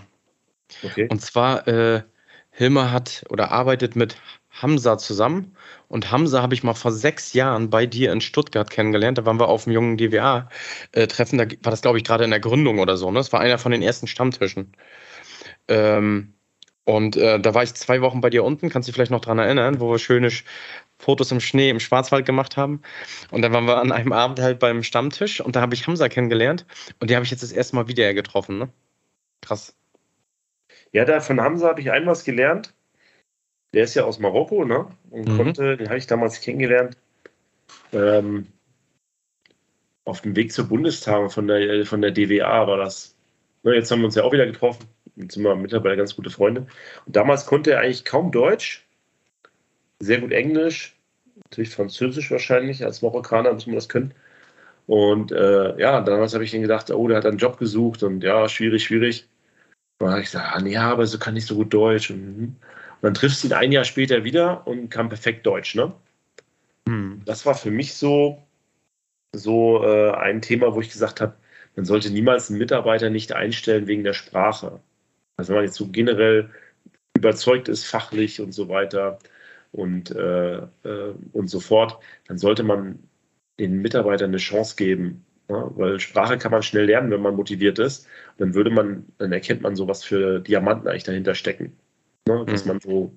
Okay. 0.81 1.07
Und 1.11 1.21
zwar, 1.21 1.67
äh, 1.67 2.01
Hilmar 2.49 2.91
hat 2.91 3.25
oder 3.29 3.51
arbeitet 3.51 3.95
mit 3.95 4.15
Hamza 4.53 4.97
zusammen. 4.97 5.55
Und 5.87 6.11
Hamza 6.11 6.41
habe 6.41 6.53
ich 6.53 6.63
mal 6.63 6.73
vor 6.73 6.91
sechs 6.91 7.33
Jahren 7.33 7.69
bei 7.69 7.85
dir 7.85 8.11
in 8.11 8.21
Stuttgart 8.21 8.69
kennengelernt. 8.69 9.17
Da 9.17 9.25
waren 9.25 9.39
wir 9.39 9.47
auf 9.47 9.65
dem 9.65 9.73
jungen 9.73 9.97
DWA-Treffen. 9.97 11.37
Da 11.37 11.45
war 11.63 11.71
das, 11.71 11.81
glaube 11.81 11.97
ich, 11.97 12.03
gerade 12.03 12.23
in 12.23 12.29
der 12.29 12.39
Gründung 12.39 12.79
oder 12.79 12.97
so. 12.97 13.09
Ne? 13.11 13.19
Das 13.19 13.33
war 13.33 13.39
einer 13.39 13.57
von 13.57 13.71
den 13.71 13.81
ersten 13.81 14.07
Stammtischen. 14.07 14.73
Ähm, 15.67 16.33
und 16.85 17.15
äh, 17.15 17.39
da 17.39 17.53
war 17.53 17.63
ich 17.63 17.73
zwei 17.73 18.01
Wochen 18.01 18.21
bei 18.21 18.29
dir 18.29 18.43
unten, 18.43 18.69
kannst 18.69 18.87
du 18.87 18.91
dich 18.91 18.95
vielleicht 18.95 19.11
noch 19.11 19.21
dran 19.21 19.39
erinnern, 19.39 19.79
wo 19.79 19.89
wir 19.89 19.99
schöne 19.99 20.29
Fotos 20.97 21.31
im 21.31 21.39
Schnee 21.39 21.69
im 21.69 21.79
Schwarzwald 21.79 22.25
gemacht 22.25 22.57
haben. 22.57 22.81
Und 23.31 23.41
dann 23.41 23.53
waren 23.53 23.65
wir 23.65 23.77
an 23.77 23.91
einem 23.91 24.11
Abend 24.11 24.39
halt 24.39 24.59
beim 24.59 24.83
Stammtisch 24.83 25.41
und 25.41 25.55
da 25.55 25.61
habe 25.61 25.73
ich 25.73 25.87
Hamza 25.87 26.09
kennengelernt. 26.09 26.65
Und 26.99 27.09
die 27.09 27.15
habe 27.15 27.25
ich 27.25 27.31
jetzt 27.31 27.43
das 27.43 27.51
erste 27.51 27.75
Mal 27.75 27.87
wieder 27.87 28.13
getroffen. 28.13 28.57
Ne? 28.57 28.69
Krass. 29.41 29.75
Ja, 30.91 31.05
da 31.05 31.21
von 31.21 31.39
Hamza 31.41 31.69
habe 31.69 31.81
ich 31.81 31.89
ein 31.91 32.05
was 32.05 32.23
gelernt 32.23 32.73
der 33.73 33.83
ist 33.83 33.95
ja 33.95 34.03
aus 34.03 34.19
Marokko, 34.19 34.65
ne? 34.65 34.87
Und 35.09 35.27
mhm. 35.27 35.37
konnte, 35.37 35.77
den 35.77 35.87
habe 35.87 35.97
ich 35.97 36.07
damals 36.07 36.41
kennengelernt, 36.41 36.97
ähm, 37.91 38.47
auf 40.05 40.21
dem 40.21 40.35
Weg 40.35 40.51
zur 40.51 40.67
Bundestagung 40.67 41.29
von 41.29 41.47
der, 41.47 41.85
von 41.85 42.01
der 42.01 42.11
DWA 42.11 42.67
war 42.67 42.77
das. 42.77 43.15
Ne, 43.63 43.73
jetzt 43.75 43.89
haben 43.91 43.99
wir 43.99 44.05
uns 44.05 44.15
ja 44.15 44.23
auch 44.23 44.33
wieder 44.33 44.45
getroffen. 44.45 44.85
Jetzt 45.15 45.35
sind 45.35 45.43
wir 45.43 45.55
mittlerweile 45.55 45.97
ganz 45.97 46.15
gute 46.15 46.29
Freunde. 46.29 46.67
Und 47.05 47.15
damals 47.15 47.45
konnte 47.45 47.71
er 47.71 47.79
eigentlich 47.79 48.03
kaum 48.03 48.31
Deutsch, 48.31 48.85
sehr 49.99 50.19
gut 50.19 50.31
Englisch, 50.31 50.97
natürlich 51.45 51.69
Französisch 51.69 52.31
wahrscheinlich, 52.31 52.83
als 52.83 53.01
Marokkaner 53.01 53.53
muss 53.53 53.67
man 53.67 53.75
das 53.75 53.89
können. 53.89 54.13
Und 54.85 55.31
äh, 55.31 55.79
ja, 55.79 56.01
damals 56.01 56.33
habe 56.33 56.43
ich 56.43 56.53
ihn 56.53 56.61
gedacht, 56.61 56.91
oh, 56.91 57.07
der 57.07 57.17
hat 57.17 57.25
einen 57.25 57.37
Job 57.37 57.57
gesucht 57.57 58.03
und 58.03 58.21
ja, 58.21 58.49
schwierig, 58.49 58.83
schwierig. 58.83 59.27
Und 59.99 60.07
dann 60.07 60.11
habe 60.11 60.21
ich 60.21 60.31
gesagt, 60.31 60.55
ah, 60.55 60.59
nee, 60.59 60.75
aber 60.75 61.05
so 61.07 61.17
kann 61.19 61.37
ich 61.37 61.45
so 61.45 61.55
gut 61.55 61.73
Deutsch. 61.73 62.11
Und, 62.11 62.17
hm. 62.17 62.55
Dann 63.03 63.13
triffst 63.13 63.43
du 63.43 63.47
ihn 63.49 63.53
ein 63.53 63.73
Jahr 63.73 63.83
später 63.83 64.23
wieder 64.23 64.65
und 64.65 64.89
kann 64.89 65.09
perfekt 65.09 65.45
Deutsch, 65.45 65.75
ne? 65.75 65.93
Hm. 66.87 67.21
Das 67.25 67.45
war 67.45 67.53
für 67.53 67.69
mich 67.69 67.95
so, 67.95 68.41
so 69.35 69.83
äh, 69.83 70.11
ein 70.11 70.41
Thema, 70.41 70.73
wo 70.73 70.79
ich 70.79 70.89
gesagt 70.89 71.19
habe, 71.19 71.35
man 71.75 71.85
sollte 71.85 72.09
niemals 72.09 72.49
einen 72.49 72.59
Mitarbeiter 72.59 73.09
nicht 73.09 73.33
einstellen 73.33 73.87
wegen 73.87 74.05
der 74.05 74.13
Sprache. 74.13 74.79
Also 75.35 75.49
wenn 75.49 75.57
man 75.57 75.65
jetzt 75.65 75.75
so 75.75 75.87
generell 75.87 76.49
überzeugt 77.17 77.67
ist, 77.67 77.83
fachlich 77.83 78.39
und 78.39 78.53
so 78.53 78.69
weiter 78.69 79.19
und, 79.73 80.11
äh, 80.11 80.59
äh, 80.59 81.13
und 81.33 81.47
so 81.49 81.59
fort, 81.59 81.99
dann 82.27 82.37
sollte 82.37 82.63
man 82.63 82.99
den 83.59 83.81
Mitarbeitern 83.81 84.29
eine 84.29 84.37
Chance 84.37 84.77
geben. 84.77 85.25
Ja, 85.49 85.69
weil 85.75 85.99
Sprache 85.99 86.37
kann 86.37 86.51
man 86.51 86.63
schnell 86.63 86.85
lernen, 86.85 87.11
wenn 87.11 87.21
man 87.21 87.35
motiviert 87.35 87.79
ist. 87.79 88.07
Dann 88.37 88.53
würde 88.53 88.69
man, 88.69 89.05
dann 89.17 89.33
erkennt 89.33 89.61
man 89.61 89.75
so, 89.75 89.89
was 89.89 90.05
für 90.05 90.39
Diamanten 90.39 90.87
eigentlich 90.87 91.03
dahinter 91.03 91.35
stecken. 91.35 91.77
Ne? 92.27 92.45
Dass 92.45 92.65
mhm. 92.65 92.71
man 92.71 92.79
so, 92.81 93.13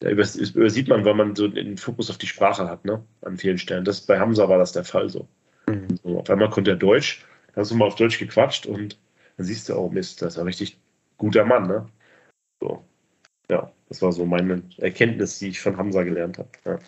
da 0.00 0.10
übersieht 0.10 0.88
man, 0.88 1.04
weil 1.04 1.14
man 1.14 1.34
so 1.34 1.48
den 1.48 1.76
Fokus 1.76 2.10
auf 2.10 2.18
die 2.18 2.26
Sprache 2.26 2.68
hat, 2.68 2.84
ne? 2.84 3.04
An 3.22 3.36
vielen 3.36 3.58
Stellen. 3.58 3.84
Das, 3.84 4.00
bei 4.00 4.18
Hamza 4.18 4.48
war 4.48 4.58
das 4.58 4.72
der 4.72 4.84
Fall 4.84 5.08
so. 5.08 5.28
Mhm. 5.66 5.88
so 6.02 6.18
auf 6.20 6.30
einmal 6.30 6.50
konnte 6.50 6.72
er 6.72 6.76
Deutsch, 6.76 7.24
da 7.54 7.62
hast 7.62 7.70
du 7.70 7.76
mal 7.76 7.86
auf 7.86 7.96
Deutsch 7.96 8.18
gequatscht 8.18 8.66
und 8.66 8.98
dann 9.36 9.46
siehst 9.46 9.68
du, 9.68 9.74
oh 9.74 9.88
Mist, 9.88 10.20
das 10.22 10.34
ist 10.34 10.38
ein 10.38 10.46
richtig 10.46 10.78
guter 11.16 11.44
Mann, 11.44 11.66
ne? 11.66 11.86
So. 12.60 12.84
Ja, 13.50 13.70
das 13.88 14.00
war 14.02 14.12
so 14.12 14.24
meine 14.24 14.62
Erkenntnis, 14.78 15.38
die 15.38 15.48
ich 15.48 15.60
von 15.60 15.76
Hamza 15.76 16.02
gelernt 16.02 16.38
habe. 16.38 16.48
Ja. 16.64 16.78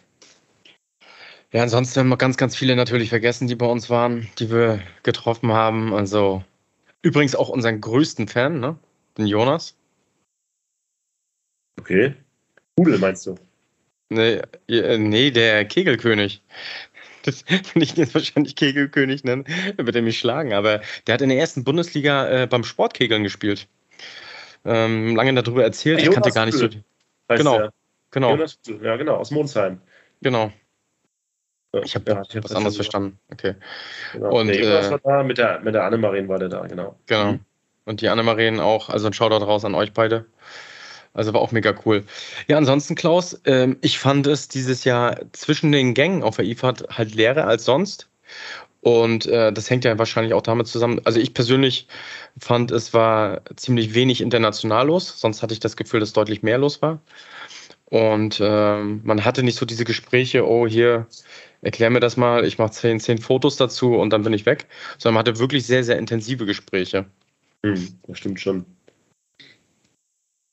Ja, 1.53 1.63
ansonsten 1.63 2.01
haben 2.01 2.09
wir 2.09 2.17
ganz, 2.17 2.37
ganz 2.37 2.57
viele 2.57 2.77
natürlich 2.77 3.09
vergessen, 3.09 3.47
die 3.47 3.55
bei 3.55 3.67
uns 3.67 3.89
waren, 3.89 4.29
die 4.39 4.51
wir 4.51 4.83
getroffen 5.05 5.53
haben. 5.53 5.95
Also 5.95 6.43
übrigens 7.03 7.37
auch 7.37 7.49
unseren 7.49 7.81
größten 7.81 8.29
Fan, 8.29 8.61
ne? 8.61 8.77
Den 9.17 9.27
Jonas. 9.27 9.77
Okay. 11.79 12.15
Pudel 12.77 12.99
meinst 12.99 13.27
du? 13.27 13.37
Nee, 14.09 14.41
äh, 14.69 14.99
nee 14.99 15.31
der 15.31 15.65
Kegelkönig. 15.65 16.43
Das 17.23 17.45
will 17.51 17.83
ich 17.83 17.97
jetzt 17.97 18.15
wahrscheinlich 18.15 18.55
Kegelkönig 18.55 19.25
nennen, 19.25 19.47
wird 19.77 19.97
er 19.97 20.03
mich 20.03 20.17
schlagen. 20.17 20.53
Aber 20.53 20.81
der 21.09 21.15
hat 21.15 21.23
in 21.23 21.29
der 21.29 21.39
ersten 21.39 21.65
Bundesliga 21.65 22.29
äh, 22.29 22.47
beim 22.47 22.63
Sportkegeln 22.63 23.25
gespielt. 23.25 23.67
Ähm, 24.65 25.17
lange 25.17 25.35
darüber 25.35 25.65
erzählt, 25.65 26.01
ich 26.01 26.09
kannte 26.13 26.31
gar 26.31 26.47
nicht 26.47 26.57
so. 26.57 26.69
Genau, 27.29 27.69
genau. 28.13 28.31
Jonas, 28.31 28.61
ja, 28.81 28.95
genau, 28.95 29.17
aus 29.17 29.33
Monsheim. 29.33 29.81
Genau. 30.23 30.53
Ich 31.85 31.97
habe 31.97 32.11
ja, 32.11 32.43
was 32.43 32.55
anderes 32.55 32.77
verstanden. 32.77 33.19
Okay. 33.33 33.55
Genau. 34.13 34.41
Und, 34.41 34.47
der 34.47 34.61
äh, 34.61 34.91
war 34.91 35.01
da, 35.01 35.23
mit 35.25 35.39
der, 35.39 35.61
mit 35.61 35.75
der 35.75 35.85
Annemarien 35.85 36.29
war 36.29 36.39
der 36.39 36.49
da, 36.49 36.67
genau. 36.67 36.97
Genau. 37.07 37.39
Und 37.85 38.01
die 38.01 38.09
Annemarien 38.09 38.61
auch, 38.61 38.89
also 38.89 39.09
ein 39.09 39.13
Shoutout 39.13 39.45
raus 39.45 39.65
an 39.65 39.75
euch 39.75 39.93
beide. 39.93 40.27
Also 41.17 41.33
war 41.33 41.41
auch 41.41 41.51
mega 41.51 41.75
cool. 41.87 42.05
Ja, 42.47 42.59
ansonsten, 42.59 42.95
Klaus, 42.95 43.41
ähm, 43.47 43.79
ich 43.81 43.99
fand 43.99 44.27
es 44.27 44.49
dieses 44.49 44.85
Jahr 44.85 45.19
zwischen 45.33 45.73
den 45.73 45.95
Gängen 45.95 46.23
auf 46.23 46.37
der 46.37 46.45
IFAD 46.45 46.89
halt 46.91 47.15
leerer 47.15 47.47
als 47.47 47.65
sonst. 47.65 48.09
Und 48.83 49.25
äh, 49.27 49.51
das 49.51 49.71
hängt 49.71 49.87
ja 49.87 49.99
wahrscheinlich 49.99 50.35
auch 50.35 50.43
damit 50.43 50.67
zusammen. 50.67 51.01
Also 51.05 51.19
ich 51.19 51.33
persönlich 51.33 51.89
fand, 52.39 52.71
es 52.71 52.93
war 52.93 53.41
ziemlich 53.57 53.95
wenig 53.95 54.21
international 54.21 54.89
los. 54.89 55.19
Sonst 55.19 55.43
hatte 55.43 55.55
ich 55.55 55.61
das 55.61 55.77
Gefühl, 55.77 56.01
dass 56.01 56.13
deutlich 56.13 56.43
mehr 56.43 56.59
los 56.59 56.83
war. 56.83 57.01
Und 57.87 58.39
ähm, 58.43 59.01
man 59.03 59.25
hatte 59.25 59.43
nicht 59.43 59.57
so 59.57 59.65
diese 59.65 59.85
Gespräche, 59.87 60.47
oh, 60.47 60.67
hier, 60.67 61.07
erklär 61.63 61.89
mir 61.89 62.01
das 62.01 62.19
mal, 62.19 62.45
ich 62.45 62.59
mache 62.59 62.73
zehn, 62.73 63.01
zehn 63.01 63.19
Fotos 63.19 63.57
dazu 63.57 63.95
und 63.95 64.11
dann 64.11 64.23
bin 64.23 64.35
ich 64.35 64.45
weg. 64.45 64.67
Sondern 64.99 65.15
man 65.15 65.21
hatte 65.27 65.39
wirklich 65.39 65.67
sehr, 65.67 65.83
sehr 65.83 65.97
intensive 65.97 66.45
Gespräche. 66.45 67.07
Hm, 67.65 67.99
das 68.07 68.19
stimmt 68.19 68.39
schon. 68.39 68.67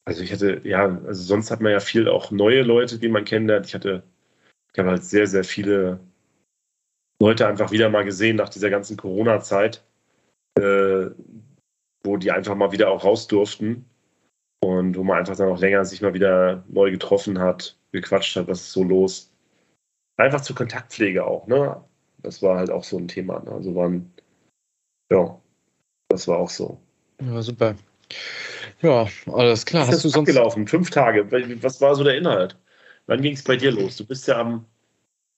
Also 0.06 0.22
ich 0.22 0.34
hatte, 0.34 0.62
ja, 0.64 0.84
also 1.06 1.24
sonst 1.24 1.50
hat 1.50 1.62
man 1.62 1.72
ja 1.72 1.80
viel 1.80 2.08
auch 2.08 2.32
neue 2.32 2.62
Leute, 2.62 3.00
die 3.00 3.08
man 3.08 3.26
kennenlernt. 3.26 3.68
Ich 3.68 3.74
hatte, 3.74 4.04
ich 4.74 4.80
habe 4.80 4.90
halt 4.90 5.04
sehr, 5.04 5.28
sehr 5.28 5.44
viele 5.44 6.00
Leute 7.22 7.48
einfach 7.48 7.72
wieder 7.72 7.90
mal 7.90 8.04
gesehen 8.04 8.36
nach 8.36 8.50
dieser 8.50 8.70
ganzen 8.70 8.98
Corona-Zeit, 8.98 9.84
äh, 10.60 11.10
wo 12.04 12.18
die 12.18 12.32
einfach 12.32 12.56
mal 12.56 12.74
wieder 12.74 12.90
auch 12.90 13.06
raus 13.06 13.28
durften 13.28 13.86
und 14.62 14.98
wo 14.98 15.04
man 15.04 15.20
einfach 15.20 15.38
dann 15.38 15.50
auch 15.50 15.60
länger 15.60 15.86
sich 15.86 16.02
mal 16.02 16.14
wieder 16.14 16.66
neu 16.68 16.92
getroffen 16.92 17.40
hat, 17.40 17.78
gequatscht 17.92 18.36
hat, 18.36 18.48
was 18.48 18.62
ist 18.62 18.74
so 18.74 18.84
los. 18.84 19.32
Einfach 20.18 20.42
zur 20.42 20.56
Kontaktpflege 20.56 21.26
auch, 21.26 21.48
ne? 21.48 21.82
Das 22.22 22.42
war 22.42 22.58
halt 22.58 22.70
auch 22.70 22.84
so 22.84 22.98
ein 22.98 23.08
Thema. 23.08 23.40
Ne? 23.40 23.52
Also 23.52 23.76
waren, 23.76 24.14
ja, 25.12 25.40
das 26.10 26.28
war 26.28 26.38
auch 26.38 26.50
so. 26.50 26.80
Ja, 27.22 27.42
super. 27.42 27.76
Ja, 28.84 29.08
alles 29.32 29.66
klar. 29.66 29.88
Hast 29.88 30.04
du 30.04 30.10
sonst 30.10 30.28
gelaufen? 30.28 30.68
Fünf 30.68 30.90
Tage. 30.90 31.32
Was 31.64 31.80
war 31.80 31.96
so 31.96 32.04
der 32.04 32.18
Inhalt? 32.18 32.58
Wann 33.08 33.22
ging 33.22 33.34
es 33.34 33.44
bei 33.44 33.56
dir 33.56 33.72
los? 33.72 33.96
Du 33.96 34.06
bist 34.06 34.28
ja 34.28 34.40
am, 34.40 34.66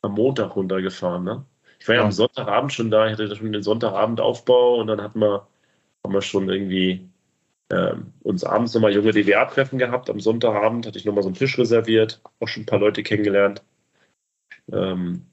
am 0.02 0.14
Montag 0.14 0.56
runtergefahren, 0.56 1.24
ne? 1.24 1.46
Ich 1.80 1.88
war 1.88 1.96
ja, 1.96 2.02
ja, 2.02 2.06
am 2.06 2.12
Sonntagabend 2.12 2.74
schon 2.74 2.90
da. 2.90 3.06
Ich 3.06 3.14
hatte 3.14 3.36
schon 3.36 3.52
den 3.52 3.62
Sonntagabendaufbau 3.62 4.80
und 4.80 4.88
dann 4.88 5.02
hatten 5.02 5.20
wir, 5.20 5.48
haben 6.04 6.14
wir 6.14 6.22
schon 6.24 6.50
irgendwie 6.50 7.08
ähm, 7.72 8.14
uns 8.24 8.44
abends 8.44 8.74
nochmal 8.74 8.94
junge 8.94 9.12
DWA-Treffen 9.12 9.78
gehabt. 9.78 10.10
Am 10.10 10.20
Sonntagabend 10.20 10.88
hatte 10.88 10.98
ich 10.98 11.06
nochmal 11.06 11.24
so 11.24 11.30
einen 11.30 11.36
Tisch 11.36 11.58
reserviert, 11.60 12.22
auch 12.40 12.48
schon 12.48 12.64
ein 12.64 12.68
paar 12.68 12.80
Leute 12.80 13.04
kennengelernt. 13.04 13.64
Ähm, 14.72 15.28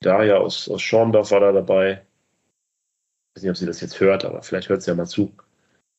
Daria 0.00 0.36
aus, 0.36 0.68
aus 0.68 0.82
Schorndorf 0.82 1.32
war 1.32 1.40
da 1.40 1.52
dabei. 1.52 2.02
Ich 3.34 3.36
weiß 3.36 3.42
nicht, 3.42 3.50
ob 3.50 3.56
sie 3.56 3.66
das 3.66 3.80
jetzt 3.80 3.98
hört, 3.98 4.24
aber 4.24 4.42
vielleicht 4.42 4.68
hört 4.68 4.82
sie 4.82 4.90
ja 4.90 4.96
mal 4.96 5.06
zu. 5.06 5.32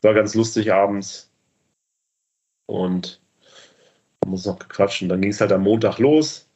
War 0.01 0.13
ganz 0.13 0.33
lustig 0.33 0.71
abends. 0.71 1.30
Und 2.71 3.21
haben 4.23 4.33
uns 4.33 4.45
noch 4.45 4.59
gequatscht. 4.59 5.01
Und 5.01 5.09
dann 5.09 5.21
ging 5.21 5.31
es 5.31 5.41
halt 5.41 5.51
am 5.51 5.63
Montag 5.63 5.99
los. 5.99 6.49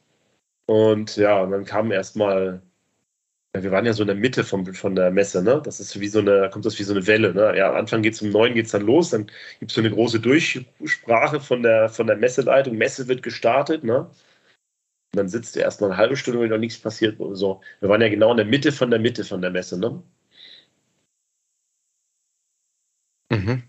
Und 0.68 1.18
ja, 1.18 1.42
und 1.42 1.52
dann 1.52 1.66
kam 1.66 1.92
erstmal 1.92 2.62
ja, 3.56 3.64
wir 3.64 3.72
waren 3.72 3.86
ja 3.86 3.94
so 3.94 4.04
in 4.04 4.08
der 4.08 4.18
Mitte 4.18 4.44
von, 4.44 4.66
von 4.74 4.96
der 4.96 5.12
Messe, 5.12 5.42
ne? 5.42 5.62
Das 5.64 5.80
ist 5.80 5.98
wie 6.00 6.10
so 6.10 6.20
eine, 6.20 6.50
kommt 6.52 6.66
das 6.66 6.78
wie 6.78 6.84
so 6.84 6.94
eine 6.94 7.08
Welle, 7.08 7.34
ne? 7.34 7.58
Ja, 7.58 7.70
am 7.70 7.78
Anfang 7.78 8.02
geht 8.02 8.14
es 8.16 8.22
um 8.22 8.30
neun, 8.30 8.54
geht 8.54 8.66
es 8.66 8.72
dann 8.74 8.82
los, 8.82 9.12
dann 9.12 9.28
gibt 9.60 9.72
es 9.72 9.76
so 9.76 9.82
eine 9.82 9.92
große 9.92 10.20
Durchsprache 10.20 11.40
von 11.40 11.64
der, 11.64 11.88
von 11.90 12.08
der 12.08 12.18
Messeleitung, 12.18 12.78
Messe 12.78 13.08
wird 13.08 13.24
gestartet, 13.24 13.84
ne? 13.86 14.00
Und 14.02 14.12
dann 15.14 15.30
sitzt 15.30 15.56
du 15.56 15.62
erstmal 15.62 15.92
eine 15.92 15.98
halbe 15.98 16.18
Stunde, 16.18 16.42
wenn 16.42 16.50
noch 16.50 16.58
nichts 16.58 16.80
passiert. 16.80 17.18
So. 17.34 17.62
Wir 17.80 17.90
waren 17.90 18.02
ja 18.02 18.10
genau 18.10 18.32
in 18.32 18.38
der 18.38 18.46
Mitte 18.46 18.72
von 18.74 18.92
der 18.92 19.00
Mitte 19.00 19.24
von 19.24 19.42
der 19.42 19.52
Messe, 19.52 19.80
ne? 19.80 20.04
Mhm. 23.32 23.64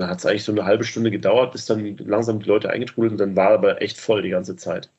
Da 0.00 0.08
hat 0.08 0.18
es 0.18 0.26
eigentlich 0.26 0.44
so 0.44 0.52
eine 0.52 0.64
halbe 0.64 0.84
Stunde 0.84 1.10
gedauert, 1.10 1.52
bis 1.52 1.66
dann 1.66 1.96
langsam 1.98 2.40
die 2.40 2.46
Leute 2.46 2.70
eingetrudelt 2.70 3.12
und 3.12 3.18
dann 3.18 3.36
war 3.36 3.50
aber 3.50 3.82
echt 3.82 3.98
voll 3.98 4.22
die 4.22 4.30
ganze 4.30 4.56
Zeit. 4.56 4.90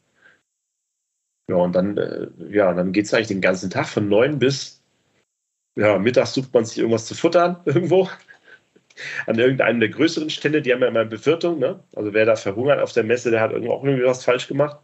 Ja, 1.50 1.58
und 1.58 1.74
dann, 1.74 1.98
äh, 1.98 2.28
ja, 2.50 2.74
dann 2.74 2.94
geht 2.94 3.06
es 3.06 3.14
eigentlich 3.14 3.28
den 3.28 3.42
ganzen 3.42 3.70
Tag 3.70 3.88
von 3.88 4.08
neun 4.08 4.40
bis 4.40 4.82
ja, 5.76 5.98
mittags 5.98 6.34
sucht 6.34 6.54
man 6.54 6.66
sich 6.66 6.78
irgendwas 6.78 7.06
zu 7.06 7.16
futtern 7.16 7.62
irgendwo. 7.66 8.10
An 9.26 9.40
irgendeinem 9.40 9.80
der 9.80 9.90
größeren 9.90 10.30
Stände, 10.30 10.62
die 10.62 10.74
haben 10.74 10.82
ja 10.82 10.88
immer 10.88 11.06
Bewirtung, 11.06 11.60
ne? 11.60 11.84
Also 11.96 12.14
wer 12.14 12.26
da 12.26 12.36
verhungert 12.36 12.80
auf 12.82 12.94
der 12.94 13.04
Messe, 13.04 13.32
der 13.32 13.42
hat 13.42 13.52
irgendwo 13.52 13.74
auch 13.74 13.84
irgendwie 13.84 14.06
was 14.06 14.24
falsch 14.24 14.48
gemacht. 14.48 14.80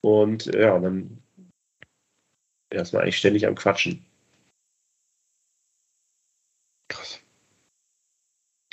Und 0.00 0.46
ja, 0.46 0.78
dann 0.78 1.22
man 2.72 3.02
eigentlich 3.02 3.18
ständig 3.18 3.46
am 3.46 3.54
Quatschen. 3.56 4.04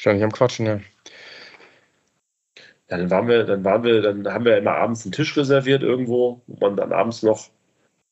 Ständig 0.03 0.25
am 0.25 0.33
Quatschen, 0.33 0.65
ja. 0.65 0.81
Ja, 2.89 2.97
dann 2.97 3.09
waren 3.09 3.29
wir, 3.29 3.45
dann 3.45 3.63
waren 3.63 3.83
wir, 3.85 4.01
dann 4.01 4.27
haben 4.27 4.43
wir 4.43 4.57
immer 4.57 4.73
abends 4.75 5.05
einen 5.05 5.13
Tisch 5.13 5.37
reserviert 5.37 5.81
irgendwo, 5.81 6.41
wo 6.45 6.57
man 6.59 6.75
dann 6.75 6.91
abends 6.91 7.23
noch 7.23 7.49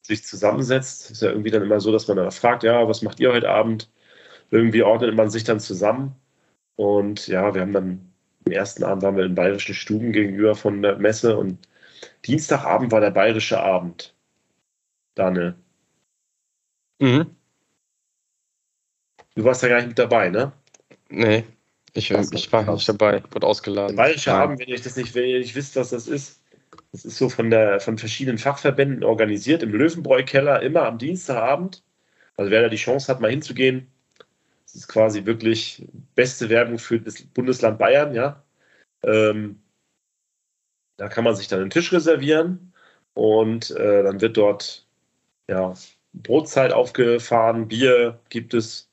sich 0.01 0.23
zusammensetzt. 0.23 1.11
Ist 1.11 1.21
ja 1.21 1.31
irgendwie 1.31 1.51
dann 1.51 1.63
immer 1.63 1.81
so, 1.81 1.91
dass 1.91 2.07
man 2.07 2.15
dann 2.15 2.31
fragt, 2.31 2.63
ja, 2.63 2.87
was 2.87 3.01
macht 3.01 3.19
ihr 3.19 3.33
heute 3.33 3.49
Abend? 3.49 3.91
Irgendwie 4.51 4.83
ordnet 4.83 5.15
man 5.15 5.29
sich 5.29 5.43
dann 5.43 5.59
zusammen. 5.59 6.15
Und 6.77 7.27
ja, 7.27 7.53
wir 7.53 7.59
haben 7.59 7.73
dann 7.73 8.13
am 8.45 8.51
ersten 8.53 8.85
Abend 8.85 9.03
waren 9.03 9.17
wir 9.17 9.25
in 9.25 9.35
bayerischen 9.35 9.75
Stuben 9.75 10.13
gegenüber 10.13 10.55
von 10.55 10.81
der 10.81 10.95
Messe 10.97 11.37
und 11.37 11.67
Dienstagabend 12.25 12.93
war 12.93 13.01
der 13.01 13.11
bayerische 13.11 13.59
Abend. 13.59 14.15
Daniel. 15.15 15.55
Mhm. 16.99 17.35
Du 19.35 19.43
warst 19.43 19.61
ja 19.61 19.67
gar 19.67 19.77
nicht 19.79 19.89
mit 19.89 19.99
dabei, 19.99 20.29
ne? 20.29 20.53
Nee. 21.09 21.43
Ich, 21.93 22.09
ich 22.09 22.53
war 22.53 22.73
nicht 22.73 22.87
dabei, 22.87 23.23
wurde 23.31 23.47
ausgeladen. 23.47 23.95
Bayerische 23.95 24.33
Abend, 24.33 24.59
wenn 24.59 24.69
ihr 24.69 24.79
das 24.79 24.95
nicht, 24.95 25.13
wenn 25.13 25.25
ihr 25.25 25.39
nicht 25.39 25.55
wisst, 25.55 25.75
was 25.75 25.89
das 25.89 26.07
ist, 26.07 26.41
das 26.91 27.05
ist 27.05 27.17
so 27.17 27.29
von, 27.29 27.49
der, 27.49 27.79
von 27.79 27.97
verschiedenen 27.97 28.37
Fachverbänden 28.37 29.03
organisiert 29.03 29.63
im 29.63 29.73
Löwenbräu-Keller, 29.73 30.61
immer 30.61 30.83
am 30.83 30.97
Dienstagabend. 30.97 31.83
Also 32.37 32.51
wer 32.51 32.61
da 32.61 32.69
die 32.69 32.77
Chance 32.77 33.07
hat, 33.11 33.19
mal 33.19 33.31
hinzugehen, 33.31 33.87
das 34.63 34.75
ist 34.75 34.87
quasi 34.87 35.25
wirklich 35.25 35.85
beste 36.15 36.49
Werbung 36.49 36.79
für 36.79 36.99
das 36.99 37.21
Bundesland 37.21 37.77
Bayern, 37.77 38.13
ja. 38.13 38.41
Ähm, 39.03 39.61
da 40.97 41.09
kann 41.09 41.23
man 41.23 41.35
sich 41.35 41.47
dann 41.47 41.61
einen 41.61 41.69
Tisch 41.71 41.91
reservieren 41.91 42.73
und 43.13 43.71
äh, 43.71 44.03
dann 44.03 44.21
wird 44.21 44.37
dort 44.37 44.85
ja, 45.49 45.73
Brotzeit 46.13 46.71
aufgefahren, 46.71 47.67
Bier 47.67 48.19
gibt 48.29 48.53
es, 48.53 48.89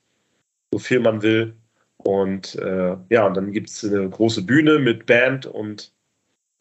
so 0.71 0.79
viel 0.79 0.99
man 0.99 1.21
will. 1.21 1.55
Und 2.03 2.55
äh, 2.55 2.97
ja, 3.09 3.27
und 3.27 3.35
dann 3.35 3.51
gibt 3.51 3.69
es 3.69 3.83
eine 3.83 4.09
große 4.09 4.43
Bühne 4.43 4.79
mit 4.79 5.05
Band 5.05 5.45
und 5.45 5.93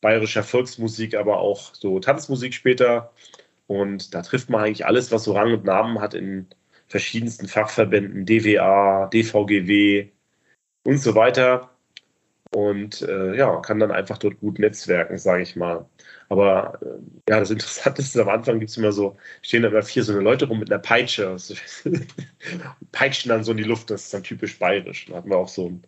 bayerischer 0.01 0.43
Volksmusik, 0.43 1.15
aber 1.15 1.39
auch 1.39 1.75
so 1.75 2.01
Tanzmusik 2.01 2.55
später. 2.55 3.13
Und 3.67 4.15
da 4.15 4.23
trifft 4.23 4.51
man 4.51 4.63
eigentlich 4.63 4.87
alles, 4.87 5.13
was 5.13 5.25
so 5.25 5.33
Rang 5.33 5.53
und 5.53 5.65
Namen 5.65 6.01
hat 6.01 6.15
in 6.15 6.49
verschiedensten 6.89 7.49
Fachverbänden, 7.49 8.27
DWA, 8.27 9.07
DVGW 9.09 10.09
und 10.85 10.99
so 10.99 11.15
weiter. 11.15 11.71
Und 12.55 13.03
äh, 13.03 13.37
ja, 13.37 13.61
kann 13.61 13.79
dann 13.79 13.91
einfach 13.91 14.19
dort 14.19 14.41
gut 14.41 14.59
netzwerken, 14.59 15.19
sage 15.19 15.43
ich 15.43 15.57
mal. 15.57 15.87
Aber 16.29 16.79
äh, 16.83 17.31
ja, 17.31 17.41
das 17.41 17.51
Interessante 17.51 18.03
ist, 18.03 18.17
am 18.17 18.29
Anfang 18.29 18.59
gibt 18.59 18.71
es 18.71 18.77
immer 18.77 18.93
so, 18.93 19.17
stehen 19.43 19.63
da 19.63 19.69
immer 19.69 19.83
vier 19.83 20.03
so 20.03 20.13
eine 20.13 20.23
Leute 20.23 20.47
rum 20.49 20.59
mit 20.59 20.71
einer 20.71 20.81
Peitsche. 20.81 21.37
peitschen 22.93 23.29
dann 23.31 23.45
so 23.45 23.53
in 23.53 23.59
die 23.59 23.65
Luft, 23.65 23.91
das 23.91 24.05
ist 24.05 24.15
dann 24.15 24.23
typisch 24.23 24.59
bayerisch. 24.59 25.07
Da 25.07 25.17
hatten 25.17 25.31
wir 25.31 25.37
auch 25.37 25.49
so 25.49 25.67
einen, 25.67 25.83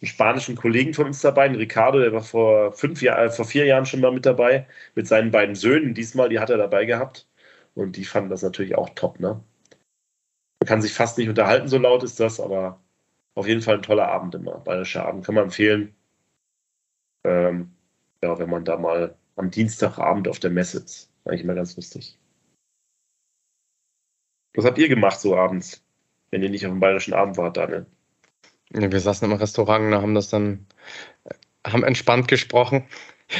einen 0.00 0.08
spanischen 0.08 0.56
Kollegen 0.56 0.94
von 0.94 1.06
uns 1.06 1.20
dabei, 1.20 1.44
einen 1.44 1.56
Ricardo, 1.56 1.98
der 2.00 2.12
war 2.12 2.22
vor 2.22 2.72
fünf 2.72 3.02
Jahren, 3.02 3.28
äh, 3.28 3.30
vor 3.30 3.44
vier 3.44 3.64
Jahren 3.66 3.86
schon 3.86 4.00
mal 4.00 4.12
mit 4.12 4.26
dabei, 4.26 4.66
mit 4.94 5.08
seinen 5.08 5.30
beiden 5.30 5.54
Söhnen. 5.56 5.94
Diesmal, 5.94 6.28
die 6.28 6.38
hat 6.40 6.50
er 6.50 6.58
dabei 6.58 6.84
gehabt. 6.84 7.28
Und 7.74 7.96
die 7.96 8.04
fanden 8.04 8.30
das 8.30 8.42
natürlich 8.42 8.76
auch 8.76 8.90
top, 8.90 9.20
ne? 9.20 9.42
Man 10.60 10.68
kann 10.68 10.82
sich 10.82 10.92
fast 10.94 11.18
nicht 11.18 11.28
unterhalten, 11.28 11.68
so 11.68 11.78
laut 11.78 12.02
ist 12.04 12.20
das, 12.20 12.40
aber 12.40 12.80
auf 13.34 13.46
jeden 13.46 13.62
Fall 13.62 13.76
ein 13.76 13.82
toller 13.82 14.08
Abend 14.08 14.34
immer. 14.34 14.60
Bayerischer 14.60 15.06
Abend 15.06 15.24
kann 15.26 15.34
man 15.34 15.44
empfehlen. 15.44 15.94
Ähm, 17.24 17.70
ja, 18.22 18.38
wenn 18.38 18.50
man 18.50 18.64
da 18.64 18.76
mal 18.76 19.16
am 19.36 19.50
Dienstagabend 19.50 20.28
auf 20.28 20.38
der 20.38 20.50
Messe 20.50 20.78
ist. 20.78 21.10
Eigentlich 21.24 21.42
immer 21.42 21.54
ganz 21.54 21.76
lustig. 21.76 22.18
Was 24.54 24.64
habt 24.64 24.78
ihr 24.78 24.88
gemacht 24.88 25.18
so 25.18 25.36
abends, 25.36 25.82
wenn 26.30 26.42
ihr 26.42 26.50
nicht 26.50 26.64
auf 26.66 26.72
dem 26.72 26.80
Bayerischen 26.80 27.14
Abend 27.14 27.36
wart, 27.36 27.56
Daniel? 27.56 27.86
Ja, 28.72 28.90
wir 28.90 29.00
saßen 29.00 29.30
im 29.30 29.36
Restaurant 29.36 29.86
und 29.86 29.94
haben 29.94 30.14
das 30.14 30.30
dann, 30.30 30.66
äh, 31.24 31.70
haben 31.70 31.84
entspannt 31.84 32.28
gesprochen. 32.28 32.84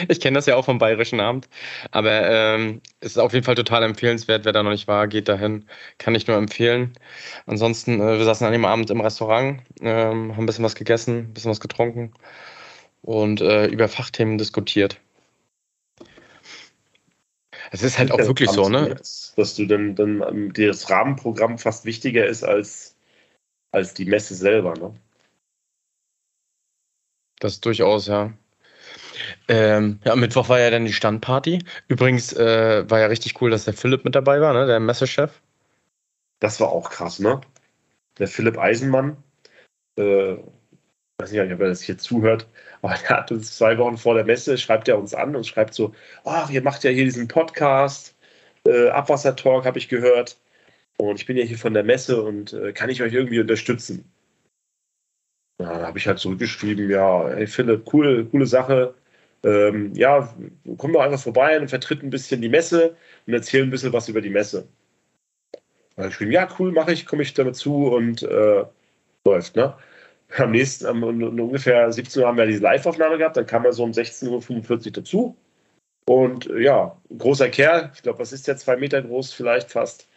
Ich 0.09 0.19
kenne 0.21 0.37
das 0.37 0.47
ja 0.47 0.57
auch 0.57 0.65
vom 0.65 0.79
Bayerischen 0.79 1.21
Abend, 1.21 1.47
aber 1.91 2.29
ähm, 2.29 2.81
es 3.01 3.13
ist 3.13 3.19
auf 3.19 3.35
jeden 3.35 3.45
Fall 3.45 3.55
total 3.55 3.83
empfehlenswert. 3.83 4.47
Wer 4.47 4.53
da 4.53 4.63
noch 4.63 4.71
nicht 4.71 4.89
war, 4.89 5.07
geht 5.07 5.29
dahin. 5.29 5.67
Kann 5.99 6.15
ich 6.15 6.27
nur 6.27 6.39
empfehlen. 6.39 6.95
Ansonsten, 7.47 8.01
äh, 8.01 8.19
wir 8.19 8.25
saßen 8.25 8.47
an 8.47 8.53
dem 8.55 8.65
Abend 8.65 8.91
im 8.91 9.03
Restaurant, 9.03 9.61
ähm, 9.83 10.33
haben 10.33 10.45
ein 10.45 10.47
bisschen 10.47 10.65
was 10.65 10.75
gegessen, 10.75 11.19
ein 11.19 11.35
bisschen 11.35 11.51
was 11.51 11.61
getrunken 11.61 12.13
und 13.05 13.41
äh, 13.41 13.67
über 13.67 13.89
Fachthemen 13.89 14.39
diskutiert. 14.39 15.01
Es 17.71 17.83
ist 17.83 17.99
halt 17.99 18.13
auch 18.13 18.19
wirklich 18.19 18.51
so, 18.51 18.69
ne? 18.69 18.95
Dass 19.37 19.55
du 19.57 19.67
dann, 19.67 19.95
dann 19.95 20.23
ähm, 20.23 20.53
das 20.53 20.91
Rahmenprogramm 20.91 21.59
fast 21.59 21.85
wichtiger 21.85 22.27
ist 22.27 22.45
als, 22.45 22.97
als 23.73 23.95
die 23.95 24.05
Messe 24.05 24.35
selber, 24.35 24.75
ne? 24.75 24.95
Das 27.41 27.61
durchaus, 27.61 28.07
ja. 28.07 28.33
Ähm, 29.49 29.99
ja, 30.05 30.17
Mittwoch 30.17 30.49
war 30.49 30.61
ja 30.61 30.71
dann 30.71 30.85
die 30.85 30.93
Standparty. 30.93 31.59
Übrigens 31.89 32.33
äh, 32.33 32.89
war 32.89 33.01
ja 33.01 33.07
richtig 33.07 33.41
cool, 33.41 33.51
dass 33.51 33.65
der 33.65 33.75
Philipp 33.75 34.05
mit 34.05 34.15
dabei 34.15 34.41
war, 34.41 34.55
ne? 34.55 34.67
der 34.67 34.81
Messechef. 34.81 35.43
Das 36.41 36.61
war 36.61 36.71
auch 36.71 36.91
krass, 36.91 37.19
ne? 37.19 37.41
Der 38.19 38.29
Philipp 38.29 38.59
Eisenmann, 38.59 39.17
äh, 39.97 40.37
weiß 41.19 41.33
nicht, 41.33 41.41
ob 41.41 41.61
er 41.61 41.69
das 41.69 41.83
hier 41.83 41.99
zuhört, 41.99 42.49
aber 42.83 42.95
er 42.95 43.19
hat 43.19 43.33
uns 43.33 43.57
zwei 43.57 43.79
Wochen 43.79 43.97
vor 43.97 44.15
der 44.15 44.25
Messe, 44.25 44.59
schreibt 44.59 44.89
er 44.89 44.99
uns 44.99 45.15
an 45.15 45.37
und 45.37 45.47
schreibt 45.47 45.75
so, 45.75 45.95
ach, 46.25 46.51
ihr 46.51 46.63
macht 46.63 46.85
ja 46.85 46.91
hier 46.91 47.05
diesen 47.05 47.29
Podcast, 47.29 48.17
äh, 48.67 48.89
Abwassertalk 48.89 49.65
habe 49.65 49.79
ich 49.79 49.89
gehört 49.89 50.39
und 50.99 51.21
ich 51.21 51.27
bin 51.27 51.37
ja 51.37 51.45
hier 51.45 51.59
von 51.59 51.75
der 51.75 51.85
Messe 51.85 52.23
und 52.23 52.53
äh, 52.53 52.73
kann 52.73 52.91
ich 52.91 53.03
euch 53.03 53.13
irgendwie 53.13 53.41
unterstützen? 53.41 54.11
Ja, 55.61 55.79
da 55.79 55.87
habe 55.87 55.99
ich 55.99 56.07
halt 56.09 56.19
zurückgeschrieben, 56.19 56.91
ja, 56.91 57.29
hey 57.29 57.47
Philipp, 57.47 57.93
cool, 57.93 58.27
coole 58.27 58.47
Sache. 58.47 58.95
Ähm, 59.45 59.95
ja, 59.95 60.35
komm 60.79 60.93
doch 60.93 61.03
einfach 61.03 61.21
vorbei 61.21 61.61
und 61.61 61.69
vertritt 61.69 62.03
ein 62.03 62.11
bisschen 62.11 62.41
die 62.41 62.49
Messe 62.49 62.97
und 63.27 63.35
erzähl 63.35 63.63
ein 63.63 63.71
bisschen 63.71 63.93
was 63.93 64.09
über 64.09 64.21
die 64.21 64.31
Messe. 64.31 64.67
Da 65.53 65.59
habe 65.99 66.09
ich 66.09 66.15
geschrieben, 66.15 66.33
ja, 66.33 66.49
cool, 66.59 66.73
mache 66.73 66.93
ich, 66.93 67.07
komme 67.07 67.23
ich 67.23 67.35
damit 67.35 67.55
zu 67.57 67.87
und 67.87 68.23
äh, 68.23 68.65
läuft, 69.25 69.55
ne? 69.57 69.77
Am 70.39 70.51
nächsten, 70.51 70.87
um, 70.87 71.03
um, 71.03 71.41
ungefähr 71.41 71.91
17 71.93 72.23
Uhr 72.23 72.29
haben 72.29 72.39
wir 72.39 72.47
diese 72.47 72.63
Live-Aufnahme 72.63 73.19
gehabt, 73.19 73.37
dann 73.37 73.47
kam 73.47 73.65
er 73.65 73.73
so 73.73 73.85
um 73.85 73.93
16.45 73.93 74.87
Uhr 74.87 74.93
dazu. 74.93 75.37
Und 76.07 76.47
ja, 76.59 76.97
großer 77.17 77.49
Kerl, 77.49 77.91
ich 77.95 78.03
glaube, 78.03 78.19
was 78.19 78.33
ist 78.33 78.47
der, 78.47 78.57
zwei 78.57 78.77
Meter 78.77 79.03
groß, 79.03 79.33
vielleicht 79.33 79.71
fast. 79.71 80.09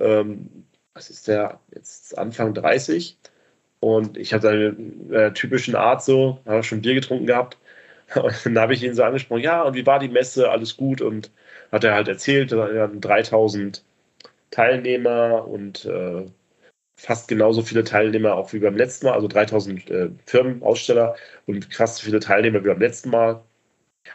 Ähm, 0.00 0.66
was 0.94 1.10
ist 1.10 1.28
der, 1.28 1.60
jetzt 1.74 2.18
Anfang 2.18 2.54
30. 2.54 3.18
Und 3.80 4.16
ich 4.18 4.34
hatte 4.34 4.50
eine 4.50 5.16
äh, 5.16 5.32
typischen 5.32 5.74
Art 5.76 6.04
so, 6.04 6.40
habe 6.46 6.62
schon 6.62 6.82
Bier 6.82 6.94
getrunken 6.94 7.26
gehabt. 7.26 7.58
Und 8.16 8.34
dann 8.44 8.58
habe 8.58 8.74
ich 8.74 8.82
ihn 8.82 8.94
so 8.94 9.04
angesprochen, 9.04 9.42
ja, 9.42 9.62
und 9.62 9.74
wie 9.74 9.86
war 9.86 10.00
die 10.00 10.08
Messe, 10.08 10.50
alles 10.50 10.76
gut? 10.76 11.00
Und 11.00 11.30
hat 11.70 11.84
er 11.84 11.94
halt 11.94 12.08
erzählt, 12.08 12.50
da 12.50 12.66
hatten 12.66 13.00
3000 13.00 13.84
Teilnehmer 14.50 15.46
und 15.46 15.84
äh, 15.84 16.26
fast 17.00 17.28
genauso 17.28 17.62
viele 17.62 17.84
Teilnehmer 17.84 18.34
auch 18.34 18.52
wie 18.52 18.58
beim 18.58 18.76
letzten 18.76 19.06
Mal, 19.06 19.14
also 19.14 19.26
3000 19.26 19.90
äh, 19.90 20.10
Firmen, 20.26 20.62
Aussteller 20.62 21.16
und 21.46 21.66
so 21.72 21.86
viele 22.02 22.20
Teilnehmer 22.20 22.62
wie 22.62 22.68
beim 22.68 22.80
letzten 22.80 23.10
Mal. 23.10 23.42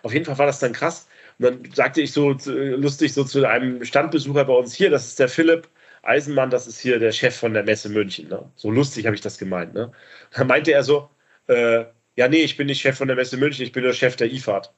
Auf 0.04 0.14
jeden 0.14 0.26
Fall 0.26 0.38
war 0.38 0.46
das 0.46 0.60
dann 0.60 0.74
krass. 0.74 1.08
Und 1.40 1.46
dann 1.46 1.72
sagte 1.74 2.02
ich 2.02 2.14
so 2.14 2.32
lustig 2.46 3.14
so 3.14 3.24
zu 3.24 3.46
einem 3.48 3.84
Standbesucher 3.84 4.46
bei 4.46 4.54
uns 4.54 4.76
hier, 4.76 4.90
das 4.90 5.08
ist 5.08 5.20
der 5.20 5.30
Philipp 5.30 5.68
Eisenmann, 6.04 6.52
das 6.52 6.68
ist 6.68 6.80
hier 6.80 7.00
der 7.00 7.12
Chef 7.12 7.36
von 7.36 7.54
der 7.54 7.64
Messe 7.64 7.90
München. 7.90 8.30
Ne? 8.30 8.52
So 8.56 8.70
lustig 8.72 9.06
habe 9.08 9.16
ich 9.16 9.22
das 9.22 9.38
gemeint. 9.40 9.74
Ne? 9.74 9.92
Dann 10.32 10.48
meinte 10.48 10.72
er 10.72 10.84
so, 10.84 11.10
äh, 11.48 11.86
ja, 12.16 12.28
nee, 12.30 12.44
ich 12.44 12.58
bin 12.58 12.68
nicht 12.68 12.82
Chef 12.82 12.98
von 12.98 13.08
der 13.08 13.18
Messe 13.18 13.38
München, 13.38 13.66
ich 13.66 13.72
bin 13.72 13.84
nur 13.84 13.94
Chef 13.94 14.16
der 14.16 14.32
IFAD. 14.32 14.72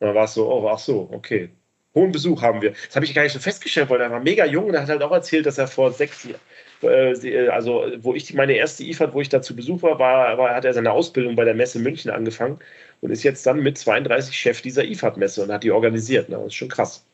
Und 0.00 0.06
dann 0.08 0.14
war 0.14 0.24
es 0.24 0.34
so, 0.34 0.50
oh, 0.52 0.68
ach 0.68 0.78
so, 0.78 1.08
okay 1.12 1.50
hohen 1.98 2.12
Besuch 2.12 2.42
haben 2.42 2.62
wir. 2.62 2.70
Das 2.70 2.96
habe 2.96 3.04
ich 3.04 3.14
gar 3.14 3.22
nicht 3.22 3.32
so 3.32 3.38
festgestellt, 3.38 3.90
weil 3.90 4.00
er 4.00 4.10
war 4.10 4.20
mega 4.20 4.44
jung 4.44 4.66
und 4.66 4.74
er 4.74 4.82
hat 4.82 4.88
halt 4.88 5.02
auch 5.02 5.12
erzählt, 5.12 5.46
dass 5.46 5.58
er 5.58 5.66
vor 5.66 5.92
sechs 5.92 6.24
Jahren, 6.24 6.40
äh, 6.82 7.48
also 7.48 7.84
wo 7.98 8.14
ich 8.14 8.32
meine 8.34 8.54
erste 8.54 8.84
IFAD, 8.84 9.14
wo 9.14 9.20
ich 9.20 9.28
da 9.28 9.42
zu 9.42 9.54
Besuch 9.54 9.82
war, 9.82 9.98
war, 9.98 10.38
war, 10.38 10.54
hat 10.54 10.64
er 10.64 10.74
seine 10.74 10.92
Ausbildung 10.92 11.36
bei 11.36 11.44
der 11.44 11.54
Messe 11.54 11.78
München 11.78 12.10
angefangen 12.10 12.58
und 13.00 13.10
ist 13.10 13.22
jetzt 13.22 13.46
dann 13.46 13.60
mit 13.60 13.78
32 13.78 14.36
Chef 14.36 14.62
dieser 14.62 14.84
IFAD-Messe 14.84 15.42
und 15.42 15.52
hat 15.52 15.64
die 15.64 15.70
organisiert. 15.70 16.28
Ne? 16.28 16.36
Das 16.36 16.46
ist 16.46 16.54
schon 16.54 16.68
krass. 16.68 17.04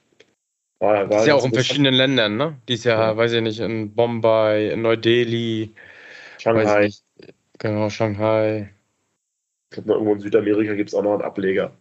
War, 0.81 0.95
war 0.95 1.07
das 1.09 1.23
ist 1.23 1.29
ja 1.29 1.35
auch 1.35 1.45
in 1.45 1.55
verschiedenen 1.55 1.95
Ländern, 1.95 2.37
ne? 2.37 2.57
Dies 2.69 2.85
Jahr, 2.85 3.13
ja. 3.13 3.17
weiß 3.17 3.33
ich 3.33 3.41
nicht, 3.41 3.61
in 3.61 3.95
Bombay, 3.95 4.73
in 4.73 4.83
Neu-Delhi, 4.83 5.73
Shanghai. 6.39 6.91
Genau, 7.59 7.89
Shanghai. 7.89 8.75
Ich 9.71 9.77
glaube, 9.77 9.93
irgendwo 9.93 10.13
in 10.13 10.21
Südamerika 10.21 10.75
gibt 10.75 10.91
es 10.91 10.95
auch 10.95 11.03
noch 11.03 11.15
einen 11.15 11.23
Ableger. 11.23 11.73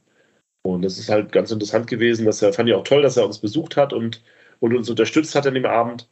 Und 0.66 0.82
das 0.82 0.98
ist 0.98 1.10
halt 1.10 1.32
ganz 1.32 1.52
interessant 1.52 1.88
gewesen, 1.88 2.26
dass 2.26 2.42
er, 2.42 2.54
fand 2.54 2.70
ich 2.70 2.76
auch 2.76 2.84
toll, 2.84 3.02
dass 3.02 3.18
er 3.18 3.26
uns 3.26 3.40
besucht 3.40 3.76
hat 3.76 3.94
und, 3.94 4.24
und 4.60 4.76
uns 4.76 4.90
unterstützt 4.90 5.36
hat 5.36 5.46
an 5.46 5.54
dem 5.54 5.66
Abend. 5.66 6.10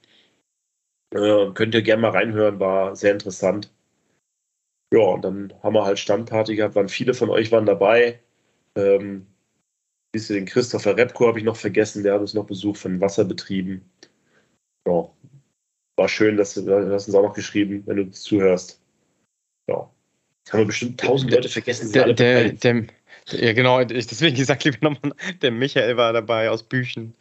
Äh, 1.14 1.52
könnt 1.54 1.74
ihr 1.74 1.82
gerne 1.82 2.02
mal 2.02 2.12
reinhören, 2.12 2.60
war 2.60 2.96
sehr 2.96 3.14
interessant. 3.14 3.72
Ja, 4.94 5.02
und 5.02 5.22
dann 5.24 5.54
haben 5.64 5.74
wir 5.74 5.86
halt 5.86 6.00
Standparty 6.00 6.58
gehabt, 6.58 6.76
waren 6.76 6.90
viele 6.90 7.14
von 7.14 7.30
euch 7.30 7.52
waren 7.52 7.66
dabei. 7.66 8.20
Ähm, 8.76 9.28
den 10.14 10.46
Christopher 10.46 10.98
Repko 10.98 11.28
habe 11.28 11.40
ich 11.40 11.46
noch 11.46 11.56
vergessen, 11.56 12.04
der 12.04 12.16
hat 12.16 12.22
uns 12.22 12.34
noch 12.34 12.46
besucht 12.46 12.80
von 12.80 13.00
Wasserbetrieben. 13.00 13.90
Ja, 14.86 15.10
war 15.98 16.10
schön, 16.10 16.36
dass 16.36 16.56
du, 16.56 16.64
du 16.64 16.94
hast 16.94 17.08
uns 17.08 17.16
auch 17.16 17.24
noch 17.24 17.34
geschrieben, 17.34 17.84
wenn 17.86 17.98
du 17.98 18.12
zuhörst. 18.12 18.82
Ja, 19.70 19.90
haben 20.50 20.60
wir 20.60 20.66
bestimmt 20.66 21.00
tausend 21.00 21.32
Leute 21.32 21.48
vergessen. 21.48 21.94
Der, 21.94 22.12
der, 22.14 22.52
der, 22.52 22.88
ja, 23.34 23.54
genau, 23.54 23.80
ich, 23.82 24.08
deswegen 24.08 24.36
gesagt, 24.36 24.64
lieber 24.64 24.78
nochmal, 24.82 25.14
der 25.42 25.52
Michael 25.52 25.98
war 25.98 26.14
dabei 26.14 26.50
aus 26.50 26.64
Büchen. 26.64 27.16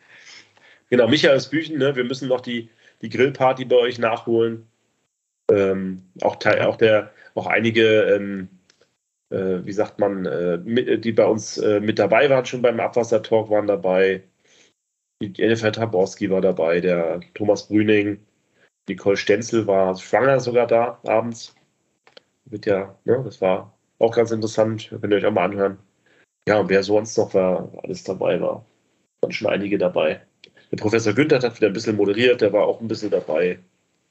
Genau, 0.90 1.09
Michael 1.09 1.37
aus 1.37 1.49
Büchen, 1.49 1.79
ne? 1.79 1.94
wir 1.94 2.05
müssen 2.05 2.29
noch 2.29 2.40
die, 2.40 2.68
die 3.03 3.09
Grillparty 3.09 3.64
bei 3.64 3.77
euch 3.77 3.99
nachholen. 3.99 4.66
Ähm, 5.51 6.03
auch, 6.23 6.37
auch, 6.44 6.77
der, 6.77 7.12
auch 7.35 7.46
einige, 7.46 8.03
ähm, 8.03 8.49
äh, 9.31 9.64
wie 9.64 9.73
sagt 9.73 9.99
man, 9.99 10.27
äh, 10.27 10.59
mit, 10.59 11.05
die 11.05 11.12
bei 11.12 11.27
uns 11.27 11.59
äh, 11.59 11.81
mit 11.81 11.99
dabei 11.99 12.29
waren, 12.31 12.46
schon 12.46 12.62
beim 12.62 12.81
Abwassertalk 12.81 13.51
waren 13.51 13.66
dabei. 13.66 14.23
Die 15.23 15.33
Jennifer 15.35 15.70
Taborski 15.73 16.31
war 16.31 16.40
dabei, 16.40 16.81
der 16.81 17.20
Thomas 17.35 17.68
Brüning, 17.68 18.18
Nicole 18.88 19.16
Stenzel 19.16 19.66
war 19.66 19.96
schwanger 19.96 20.40
sogar 20.40 20.66
da 20.66 20.99
abends. 21.05 21.55
Mit 22.46 22.66
ja, 22.66 22.99
ne, 23.05 23.23
das 23.25 23.40
war 23.40 23.77
auch 23.99 24.14
ganz 24.14 24.31
interessant, 24.31 24.88
könnt 24.88 25.12
ihr 25.12 25.18
euch 25.18 25.27
auch 25.27 25.33
mal 25.33 25.44
anhören. 25.44 25.79
Ja, 26.48 26.59
und 26.59 26.68
wer 26.68 26.83
sonst 26.83 27.16
noch 27.18 27.35
war, 27.35 27.70
alles 27.83 28.05
dabei 28.05 28.40
war. 28.40 28.64
Waren 29.20 29.33
schon 29.33 29.48
einige 29.48 29.79
dabei. 29.79 30.20
Der 30.70 30.76
Professor 30.76 31.12
Günther 31.12 31.40
hat 31.40 31.57
wieder 31.57 31.68
ein 31.68 31.72
bisschen 31.72 31.96
moderiert, 31.96 32.40
der 32.40 32.53
war 32.53 32.64
auch 32.64 32.81
ein 32.81 32.88
bisschen 32.88 33.11
dabei. 33.11 33.59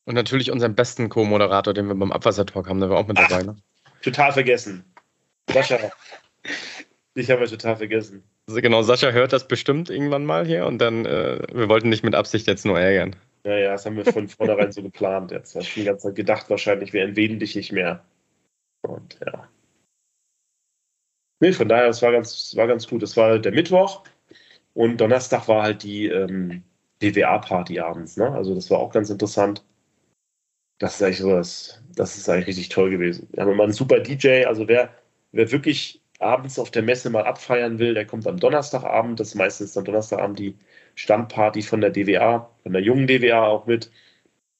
Und 0.05 0.15
natürlich 0.15 0.51
unseren 0.51 0.75
besten 0.75 1.09
Co-Moderator, 1.09 1.73
den 1.73 1.87
wir 1.87 1.95
beim 1.95 2.11
Abwassertalk 2.11 2.67
haben, 2.67 2.79
der 2.79 2.89
war 2.89 2.97
auch 2.97 3.07
mit 3.07 3.17
dabei. 3.17 3.43
Ne? 3.43 3.55
Total 4.01 4.31
vergessen. 4.31 4.83
Sascha. 5.51 5.77
ich 7.15 7.29
habe 7.29 7.47
total 7.47 7.75
vergessen. 7.75 8.23
Also 8.47 8.61
genau, 8.61 8.81
Sascha 8.81 9.11
hört 9.11 9.33
das 9.33 9.47
bestimmt 9.47 9.89
irgendwann 9.89 10.25
mal 10.25 10.45
hier 10.45 10.65
und 10.65 10.79
dann, 10.79 11.05
äh, 11.05 11.39
wir 11.53 11.69
wollten 11.69 11.89
nicht 11.89 12.03
mit 12.03 12.15
Absicht 12.15 12.47
jetzt 12.47 12.65
nur 12.65 12.79
ärgern. 12.79 13.15
Ja, 13.43 13.57
ja, 13.57 13.71
das 13.71 13.85
haben 13.85 13.95
wir 13.95 14.05
von 14.05 14.27
vornherein 14.27 14.71
so 14.71 14.81
geplant 14.81 15.31
jetzt. 15.31 15.55
Hast 15.55 15.75
du 15.75 15.79
die 15.79 15.85
ganze 15.85 16.07
Zeit 16.07 16.15
gedacht, 16.15 16.49
wahrscheinlich, 16.49 16.91
wir 16.91 17.03
entweden 17.03 17.39
dich 17.39 17.55
nicht 17.55 17.71
mehr. 17.71 18.03
Und 18.81 19.17
ja. 19.25 19.47
Nee, 21.39 21.53
von 21.53 21.69
daher, 21.69 21.87
es 21.87 22.01
war 22.01 22.11
ganz, 22.11 22.55
war 22.55 22.67
ganz 22.67 22.87
gut. 22.87 23.03
Es 23.03 23.15
war 23.17 23.39
der 23.39 23.51
Mittwoch 23.51 24.03
und 24.73 24.97
Donnerstag 24.97 25.47
war 25.47 25.63
halt 25.63 25.83
die 25.83 26.07
ähm, 26.07 26.63
BWA-Party 26.99 27.79
abends. 27.79 28.17
Ne? 28.17 28.31
Also 28.31 28.55
das 28.55 28.69
war 28.71 28.79
auch 28.79 28.91
ganz 28.91 29.09
interessant. 29.09 29.63
das 30.79 30.95
ist 30.95 31.03
eigentlich 31.03 31.19
so 31.19 31.35
das, 31.35 32.17
ist 32.17 32.29
eigentlich 32.29 32.47
richtig 32.47 32.69
toll 32.69 32.89
gewesen. 32.89 33.27
Wir 33.31 33.43
haben 33.43 33.51
immer 33.51 33.63
einen 33.63 33.73
super 33.73 33.99
DJ, 33.99 34.45
also 34.45 34.67
wer, 34.67 34.89
wer 35.31 35.51
wirklich 35.51 36.01
abends 36.19 36.59
auf 36.59 36.71
der 36.71 36.83
Messe 36.83 37.09
mal 37.09 37.25
abfeiern 37.25 37.79
will, 37.79 37.93
der 37.93 38.05
kommt 38.05 38.27
am 38.27 38.39
Donnerstagabend, 38.39 39.19
das 39.19 39.29
ist 39.29 39.35
meistens 39.35 39.77
am 39.77 39.85
Donnerstagabend 39.85 40.39
die 40.39 40.55
Standparty 40.95 41.61
von 41.61 41.81
der 41.81 41.91
DWA, 41.91 42.49
von 42.63 42.73
der 42.73 42.81
jungen 42.81 43.07
DWA 43.07 43.47
auch 43.47 43.65
mit. 43.65 43.91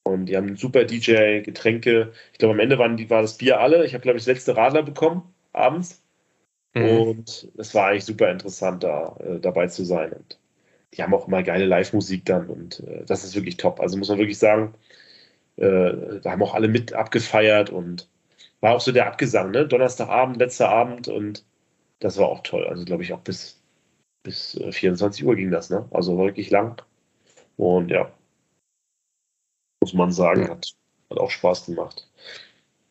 Und 0.04 0.28
die 0.28 0.38
haben 0.38 0.48
einen 0.48 0.58
super 0.58 0.86
DJ, 0.86 1.42
Getränke. 1.42 2.14
Ich 2.34 2.40
glaube, 2.40 2.54
am 2.56 2.60
Ende 2.60 2.80
waren 2.80 2.98
die, 2.98 3.10
war 3.10 3.22
das 3.22 3.38
Bier 3.38 3.60
alle. 3.60 3.86
Ich 3.86 3.94
habe, 3.94 4.02
glaube 4.04 4.18
ich, 4.18 4.26
das 4.26 4.34
letzte 4.36 4.58
Radler 4.58 4.84
bekommen, 4.84 5.24
abends. 5.54 5.99
Mhm. 6.74 6.84
Und 6.84 7.52
es 7.58 7.74
war 7.74 7.88
eigentlich 7.88 8.06
super 8.06 8.32
interessant, 8.32 8.84
da 8.84 9.16
äh, 9.20 9.40
dabei 9.40 9.68
zu 9.68 9.84
sein. 9.84 10.14
Und 10.14 10.40
die 10.94 11.04
haben 11.04 11.14
auch 11.14 11.28
immer 11.28 11.44
geile 11.44 11.66
Live-Musik 11.66 12.26
dann. 12.26 12.48
Und 12.48 12.82
äh, 12.82 13.04
das 13.06 13.24
ist 13.24 13.36
wirklich 13.36 13.58
top. 13.58 13.80
Also 13.80 13.98
muss 13.98 14.10
man 14.10 14.20
wirklich 14.20 14.40
sagen, 14.40 14.74
äh, 15.58 16.20
da 16.22 16.32
haben 16.32 16.44
auch 16.44 16.54
alle 16.54 16.68
mit 16.68 16.94
abgefeiert 16.94 17.70
und 17.70 18.08
war 18.62 18.76
auch 18.76 18.82
so 18.82 18.92
der 18.92 19.08
Abgesang, 19.08 19.52
ne? 19.52 19.68
Donnerstagabend, 19.68 20.38
letzter 20.38 20.70
Abend 20.70 21.08
und 21.08 21.46
das 22.00 22.18
war 22.18 22.28
auch 22.28 22.44
toll. 22.44 22.66
Also 22.68 22.86
glaube 22.86 23.04
ich 23.04 23.14
auch 23.14 23.22
bis, 23.22 23.62
bis 24.24 24.60
24 24.72 25.24
äh, 25.24 25.26
Uhr 25.26 25.36
ging 25.36 25.52
das, 25.52 25.70
ne? 25.70 25.88
Also 25.92 26.18
wirklich 26.18 26.50
lang. 26.50 26.82
Und 27.58 27.90
ja, 27.92 28.12
muss 29.82 29.94
man 29.94 30.12
sagen, 30.12 30.50
hat, 30.50 30.74
hat 31.10 31.18
auch 31.18 31.32
Spaß 31.32 31.66
gemacht. 31.68 32.10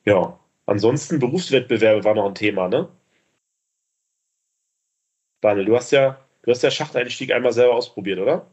Ja, 0.04 0.38
ansonsten 0.66 1.18
Berufswettbewerbe 1.18 2.04
war 2.04 2.14
noch 2.14 2.26
ein 2.26 2.34
Thema, 2.34 2.68
ne? 2.68 2.88
Daniel, 5.40 5.66
du 5.66 5.76
hast 5.76 5.92
ja, 5.92 6.18
du 6.42 6.50
hast 6.50 6.62
ja 6.62 6.70
Schachteinstieg 6.70 7.32
einmal 7.32 7.52
selber 7.52 7.74
ausprobiert, 7.74 8.18
oder? 8.18 8.46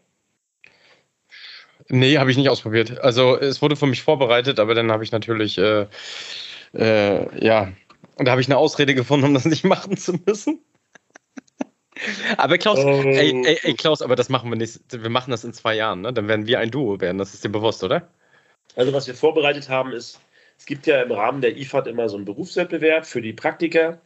Nee, 1.87 2.17
habe 2.17 2.31
ich 2.31 2.37
nicht 2.37 2.49
ausprobiert. 2.49 2.99
Also 2.99 3.37
es 3.37 3.61
wurde 3.61 3.75
für 3.75 3.85
mich 3.85 4.01
vorbereitet, 4.01 4.59
aber 4.59 4.73
dann 4.73 4.91
habe 4.91 5.03
ich 5.03 5.11
natürlich 5.11 5.57
äh, 5.57 5.85
äh, 6.73 7.45
ja, 7.45 7.71
und 8.17 8.25
da 8.25 8.31
habe 8.31 8.41
ich 8.41 8.47
eine 8.47 8.57
Ausrede 8.57 8.95
gefunden, 8.95 9.27
um 9.27 9.33
das 9.33 9.45
nicht 9.45 9.63
machen 9.65 9.97
zu 9.97 10.13
müssen. 10.25 10.61
aber 12.37 12.57
Klaus, 12.57 12.79
oh. 12.79 13.01
ey, 13.03 13.41
ey, 13.45 13.59
ey, 13.61 13.73
Klaus, 13.73 14.01
aber 14.01 14.15
das 14.15 14.29
machen 14.29 14.49
wir 14.49 14.57
nicht. 14.57 14.79
Wir 14.89 15.09
machen 15.09 15.31
das 15.31 15.43
in 15.43 15.53
zwei 15.53 15.75
Jahren, 15.75 16.01
ne? 16.01 16.13
Dann 16.13 16.27
werden 16.27 16.47
wir 16.47 16.59
ein 16.59 16.71
Duo 16.71 16.99
werden. 16.99 17.17
Das 17.17 17.33
ist 17.33 17.43
dir 17.43 17.49
bewusst, 17.49 17.83
oder? 17.83 18.07
Also, 18.75 18.91
was 18.91 19.07
wir 19.07 19.15
vorbereitet 19.15 19.69
haben, 19.69 19.93
ist, 19.93 20.19
es 20.57 20.65
gibt 20.65 20.87
ja 20.87 21.01
im 21.01 21.11
Rahmen 21.11 21.41
der 21.41 21.57
IFAD 21.57 21.87
immer 21.87 22.09
so 22.09 22.17
einen 22.17 22.25
Berufswettbewerb 22.25 23.05
für 23.05 23.21
die 23.21 23.33
Praktiker. 23.33 23.99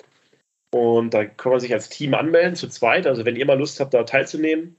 Und 0.72 1.14
da 1.14 1.26
kann 1.26 1.52
man 1.52 1.60
sich 1.62 1.74
als 1.74 1.90
Team 1.90 2.14
anmelden, 2.14 2.56
zu 2.56 2.68
zweit. 2.68 3.08
Also, 3.08 3.26
wenn 3.26 3.36
ihr 3.36 3.46
mal 3.46 3.58
Lust 3.58 3.80
habt, 3.80 3.94
da 3.94 4.04
teilzunehmen, 4.04 4.76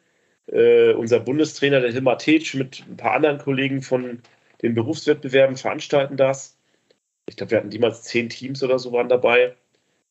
äh, 0.47 0.93
unser 0.95 1.21
Bundestrainer, 1.21 1.81
der 1.81 1.93
Hilmar 1.93 2.19
Tetsch, 2.19 2.55
mit 2.55 2.85
ein 2.89 2.97
paar 2.97 3.13
anderen 3.15 3.39
Kollegen 3.39 3.83
von 3.83 4.21
den 4.63 4.75
Berufswettbewerben 4.75 5.57
veranstalten 5.57 6.17
das. 6.17 6.57
Ich 7.29 7.37
glaube, 7.37 7.53
wir 7.53 7.59
hatten 7.59 7.69
niemals 7.69 8.03
zehn 8.05 8.29
Teams 8.29 8.63
oder 8.63 8.79
so 8.79 8.93
waren 8.93 9.09
dabei. 9.09 9.55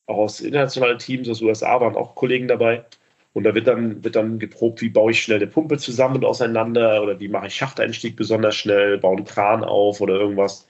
Auch 0.08 0.18
aus 0.18 0.42
internationalen 0.42 1.00
Teams, 1.00 1.30
aus 1.30 1.42
USA 1.42 1.80
waren 1.82 1.96
auch 1.96 2.16
Kollegen 2.16 2.48
dabei. 2.48 2.86
Und 3.34 3.44
da 3.44 3.54
wird 3.56 3.68
dann, 3.68 4.04
wird 4.04 4.16
dann 4.16 4.40
geprobt, 4.40 4.82
wie 4.82 4.90
baue 4.90 5.12
ich 5.12 5.22
schnell 5.22 5.38
eine 5.38 5.48
Pumpe 5.48 5.78
zusammen 5.78 6.18
und 6.18 6.26
auseinander 6.26 7.04
oder 7.04 7.20
wie 7.20 7.28
mache 7.28 7.48
ich 7.48 7.56
Schachteinstieg 7.56 8.16
besonders 8.16 8.56
schnell, 8.56 8.98
baue 8.98 9.18
einen 9.18 9.26
Kran 9.26 9.64
auf 9.64 10.02
oder 10.02 10.16
irgendwas. 10.16 10.68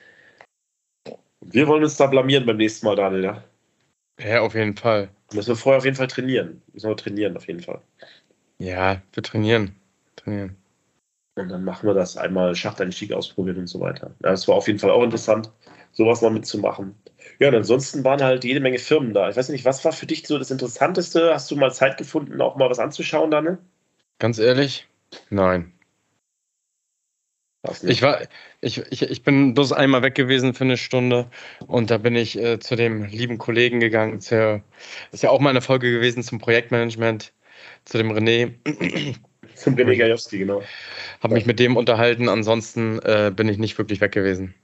wir 1.41 1.67
wollen 1.67 1.83
uns 1.83 1.97
da 1.97 2.07
blamieren 2.07 2.45
beim 2.45 2.57
nächsten 2.57 2.85
Mal, 2.85 2.95
Daniel, 2.95 3.23
ja? 3.23 3.43
Ja, 4.19 4.41
auf 4.41 4.55
jeden 4.55 4.75
Fall. 4.75 5.09
Müssen 5.33 5.49
wir 5.49 5.55
vorher 5.55 5.77
auf 5.77 5.85
jeden 5.85 5.97
Fall 5.97 6.07
trainieren. 6.07 6.61
Müssen 6.73 6.89
wir 6.89 6.97
trainieren, 6.97 7.37
auf 7.37 7.47
jeden 7.47 7.61
Fall. 7.61 7.81
Ja, 8.57 9.01
wir 9.13 9.23
trainieren. 9.23 9.75
Trainieren. 10.15 10.55
Und 11.35 11.49
dann 11.49 11.63
machen 11.63 11.87
wir 11.87 11.93
das 11.93 12.17
einmal 12.17 12.53
Schachteinstieg 12.53 13.13
ausprobieren 13.13 13.57
und 13.57 13.67
so 13.67 13.79
weiter. 13.79 14.11
Das 14.19 14.47
war 14.47 14.55
auf 14.55 14.67
jeden 14.67 14.79
Fall 14.79 14.91
auch 14.91 15.03
interessant 15.03 15.49
sowas 15.91 16.21
mal 16.21 16.31
mitzumachen. 16.31 16.95
Ja, 17.39 17.49
und 17.49 17.55
ansonsten 17.55 18.03
waren 18.03 18.21
halt 18.21 18.43
jede 18.43 18.59
Menge 18.59 18.79
Firmen 18.79 19.13
da. 19.13 19.29
Ich 19.29 19.35
weiß 19.35 19.49
nicht, 19.49 19.65
was 19.65 19.83
war 19.85 19.91
für 19.91 20.05
dich 20.05 20.27
so 20.27 20.37
das 20.37 20.51
Interessanteste? 20.51 21.33
Hast 21.33 21.49
du 21.51 21.55
mal 21.55 21.73
Zeit 21.73 21.97
gefunden, 21.97 22.41
auch 22.41 22.55
mal 22.55 22.69
was 22.69 22.79
anzuschauen, 22.79 23.31
Daniel? 23.31 23.57
Ganz 24.19 24.39
ehrlich? 24.39 24.87
Nein. 25.29 25.71
Ich 27.83 28.01
war, 28.01 28.21
ich, 28.61 28.81
ich, 28.89 29.01
ich 29.01 29.23
bin 29.23 29.53
bloß 29.53 29.73
einmal 29.73 30.01
weg 30.01 30.15
gewesen 30.15 30.53
für 30.53 30.63
eine 30.63 30.77
Stunde 30.77 31.29
und 31.67 31.91
da 31.91 31.97
bin 31.97 32.15
ich 32.15 32.37
äh, 32.39 32.59
zu 32.59 32.77
dem 32.77 33.03
lieben 33.03 33.37
Kollegen 33.37 33.81
gegangen. 33.81 34.15
Das 34.15 34.31
ist, 35.11 35.23
ja, 35.23 35.29
auch 35.29 35.41
mal 35.41 35.49
eine 35.49 35.61
Folge 35.61 35.91
gewesen 35.91 36.23
zum 36.23 36.39
Projektmanagement, 36.39 37.33
zu 37.83 37.97
dem 37.97 38.11
René. 38.11 38.53
Zum 39.55 39.75
René 39.75 39.97
Gajowski, 39.97 40.37
genau. 40.37 40.63
Habe 41.21 41.33
mich 41.33 41.45
mit 41.45 41.59
dem 41.59 41.75
unterhalten, 41.75 42.29
ansonsten 42.29 42.99
äh, 42.99 43.29
bin 43.35 43.49
ich 43.49 43.57
nicht 43.57 43.77
wirklich 43.77 43.99
weg 43.99 44.13
gewesen 44.13 44.55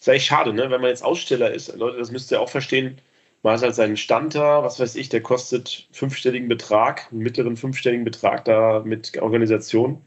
ist 0.00 0.08
eigentlich 0.08 0.24
schade, 0.24 0.52
ne? 0.52 0.70
wenn 0.70 0.80
man 0.80 0.90
jetzt 0.90 1.04
Aussteller 1.04 1.52
ist. 1.52 1.76
Leute, 1.76 1.98
das 1.98 2.10
müsst 2.10 2.32
ihr 2.32 2.40
auch 2.40 2.48
verstehen. 2.48 3.00
Man 3.42 3.54
hat 3.54 3.62
halt 3.62 3.74
seinen 3.74 3.96
Stand 3.96 4.34
da, 4.34 4.62
was 4.62 4.80
weiß 4.80 4.96
ich, 4.96 5.08
der 5.08 5.22
kostet 5.22 5.88
fünfstelligen 5.92 6.48
Betrag, 6.48 7.08
einen 7.10 7.22
mittleren 7.22 7.56
fünfstelligen 7.56 8.04
Betrag 8.04 8.44
da 8.44 8.82
mit 8.84 9.20
Organisation. 9.20 10.02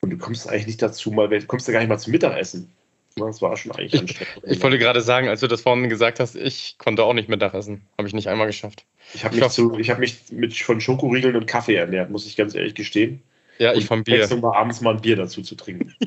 Und 0.00 0.10
du 0.10 0.18
kommst 0.18 0.48
eigentlich 0.48 0.66
nicht 0.66 0.82
dazu, 0.82 1.10
mal, 1.10 1.28
du 1.28 1.46
kommst 1.46 1.66
ja 1.66 1.72
gar 1.72 1.80
nicht 1.80 1.88
mal 1.88 1.98
zum 1.98 2.12
Mittagessen. 2.12 2.70
Das 3.16 3.42
war 3.42 3.56
schon 3.56 3.72
eigentlich 3.72 4.00
anstrengend. 4.00 4.44
Ich, 4.44 4.52
ich 4.52 4.62
wollte 4.62 4.78
gerade 4.78 5.00
sagen, 5.00 5.28
als 5.28 5.40
du 5.40 5.48
das 5.48 5.62
vorhin 5.62 5.88
gesagt 5.88 6.20
hast, 6.20 6.36
ich 6.36 6.76
konnte 6.78 7.02
auch 7.02 7.14
nicht 7.14 7.28
Mittagessen. 7.28 7.82
Habe 7.96 8.06
ich 8.06 8.14
nicht 8.14 8.28
einmal 8.28 8.46
geschafft. 8.46 8.84
Ich 9.12 9.24
habe 9.24 9.34
mich, 9.34 9.90
hab 9.90 9.98
mich 9.98 10.18
mit, 10.30 10.56
von 10.56 10.80
Schokoriegeln 10.80 11.34
und 11.34 11.46
Kaffee 11.46 11.74
ernährt, 11.74 12.10
muss 12.10 12.26
ich 12.26 12.36
ganz 12.36 12.54
ehrlich 12.54 12.74
gestehen. 12.74 13.22
Ja, 13.58 13.74
ich 13.74 13.86
vom 13.86 14.04
Bier. 14.04 14.30
Um 14.30 14.44
abends 14.44 14.80
mal 14.80 14.94
ein 14.94 15.00
Bier 15.00 15.16
dazu 15.16 15.42
zu 15.42 15.56
trinken. 15.56 15.94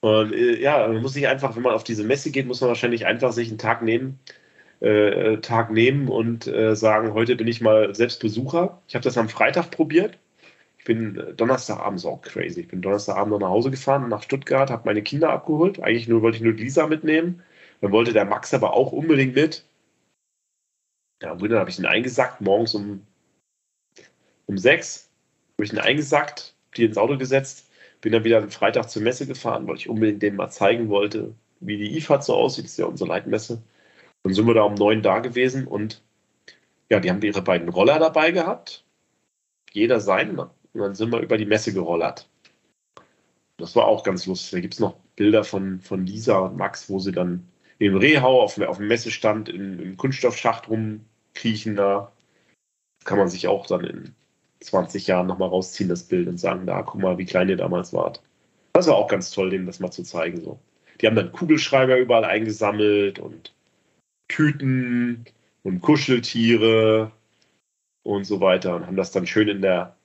Und 0.00 0.32
äh, 0.32 0.60
ja, 0.60 0.86
man 0.86 1.02
muss 1.02 1.14
sich 1.14 1.26
einfach, 1.26 1.56
wenn 1.56 1.62
man 1.62 1.74
auf 1.74 1.82
diese 1.82 2.04
Messe 2.04 2.30
geht, 2.30 2.46
muss 2.46 2.60
man 2.60 2.68
wahrscheinlich 2.68 3.06
einfach 3.06 3.32
sich 3.32 3.48
einen 3.48 3.58
Tag 3.58 3.82
nehmen, 3.82 4.20
äh 4.80 5.38
Tag 5.38 5.72
nehmen 5.72 6.06
und 6.06 6.46
äh, 6.46 6.76
sagen, 6.76 7.14
heute 7.14 7.34
bin 7.34 7.48
ich 7.48 7.60
mal 7.60 7.92
selbst 7.96 8.20
Besucher. 8.20 8.80
Ich 8.86 8.94
habe 8.94 9.02
das 9.02 9.18
am 9.18 9.28
Freitag 9.28 9.72
probiert. 9.72 10.16
Ich 10.78 10.84
bin 10.84 11.18
äh, 11.18 11.34
Donnerstagabend 11.34 12.04
auch 12.06 12.22
crazy. 12.22 12.60
Ich 12.60 12.68
bin 12.68 12.82
Donnerstagabend 12.82 13.32
noch 13.32 13.40
nach 13.40 13.48
Hause 13.48 13.70
gefahren, 13.70 14.08
nach 14.08 14.22
Stuttgart, 14.22 14.70
habe 14.70 14.86
meine 14.86 15.02
Kinder 15.02 15.30
abgeholt. 15.30 15.80
Eigentlich 15.80 16.08
nur 16.08 16.22
wollte 16.22 16.38
ich 16.38 16.42
nur 16.42 16.54
Lisa 16.54 16.86
mitnehmen. 16.86 17.42
Dann 17.80 17.92
wollte 17.92 18.12
der 18.12 18.24
Max 18.24 18.54
aber 18.54 18.74
auch 18.74 18.92
unbedingt 18.92 19.34
mit. 19.34 19.64
Ja, 21.22 21.32
und 21.32 21.42
dann 21.42 21.58
habe 21.58 21.70
ich 21.70 21.78
ihn 21.78 21.86
eingesackt, 21.86 22.40
morgens 22.40 22.74
um, 22.74 23.02
um 24.46 24.58
sechs. 24.58 25.10
Habe 25.56 25.64
ich 25.64 25.72
ihn 25.72 25.78
eingesackt, 25.78 26.54
die 26.76 26.84
ins 26.84 26.96
Auto 26.96 27.18
gesetzt 27.18 27.68
bin 28.00 28.12
dann 28.12 28.24
wieder 28.24 28.38
am 28.38 28.50
Freitag 28.50 28.90
zur 28.90 29.02
Messe 29.02 29.26
gefahren, 29.26 29.66
weil 29.66 29.76
ich 29.76 29.88
unbedingt 29.88 30.22
dem 30.22 30.36
mal 30.36 30.50
zeigen 30.50 30.88
wollte, 30.88 31.34
wie 31.60 31.76
die 31.76 31.96
IFAD 31.96 32.24
so 32.24 32.34
aussieht. 32.34 32.64
Das 32.64 32.72
ist 32.72 32.78
ja 32.78 32.86
unsere 32.86 33.08
Leitmesse. 33.08 33.62
Dann 34.22 34.34
sind 34.34 34.46
wir 34.46 34.54
da 34.54 34.62
um 34.62 34.74
neun 34.74 35.02
da 35.02 35.18
gewesen 35.20 35.66
und 35.66 36.02
ja, 36.90 37.00
die 37.00 37.10
haben 37.10 37.22
ihre 37.22 37.42
beiden 37.42 37.68
Roller 37.68 37.98
dabei 37.98 38.30
gehabt. 38.30 38.84
Jeder 39.72 40.00
seinen. 40.00 40.40
Und 40.74 40.80
dann 40.80 40.94
sind 40.94 41.10
wir 41.12 41.20
über 41.20 41.38
die 41.38 41.46
Messe 41.46 41.72
gerollert. 41.72 42.28
Das 43.56 43.74
war 43.74 43.86
auch 43.86 44.04
ganz 44.04 44.26
lustig. 44.26 44.50
Da 44.52 44.60
gibt 44.60 44.74
es 44.74 44.80
noch 44.80 44.94
Bilder 45.16 45.44
von, 45.44 45.80
von 45.80 46.06
Lisa 46.06 46.38
und 46.38 46.56
Max, 46.56 46.88
wo 46.88 46.98
sie 46.98 47.12
dann 47.12 47.46
im 47.78 47.96
Rehau 47.96 48.40
auf, 48.40 48.58
auf 48.60 48.78
dem 48.78 48.88
Messestand 48.88 49.48
in, 49.48 49.78
im 49.78 49.96
Kunststoffschacht 49.96 50.68
rumkriechen. 50.68 51.76
Da 51.76 52.12
kann 53.04 53.18
man 53.18 53.28
sich 53.28 53.48
auch 53.48 53.66
dann 53.66 53.84
in 53.84 54.14
20 54.60 55.06
Jahren 55.06 55.26
nochmal 55.26 55.48
rausziehen, 55.48 55.88
das 55.88 56.04
Bild, 56.04 56.28
und 56.28 56.38
sagen, 56.38 56.66
da, 56.66 56.82
guck 56.82 57.00
mal, 57.00 57.18
wie 57.18 57.24
klein 57.24 57.48
ihr 57.48 57.56
damals 57.56 57.92
wart. 57.92 58.22
Das 58.72 58.86
war 58.86 58.96
auch 58.96 59.08
ganz 59.08 59.30
toll, 59.30 59.50
denen 59.50 59.66
das 59.66 59.80
mal 59.80 59.90
zu 59.90 60.02
zeigen. 60.02 60.40
So. 60.40 60.58
Die 61.00 61.06
haben 61.06 61.16
dann 61.16 61.32
Kugelschreiber 61.32 61.98
überall 61.98 62.24
eingesammelt 62.24 63.18
und 63.18 63.54
Tüten 64.28 65.24
und 65.62 65.80
Kuscheltiere 65.80 67.10
und 68.02 68.24
so 68.24 68.40
weiter 68.40 68.76
und 68.76 68.86
haben 68.86 68.96
das 68.96 69.12
dann 69.12 69.26
schön 69.26 69.48
in 69.48 69.62
der, 69.62 69.96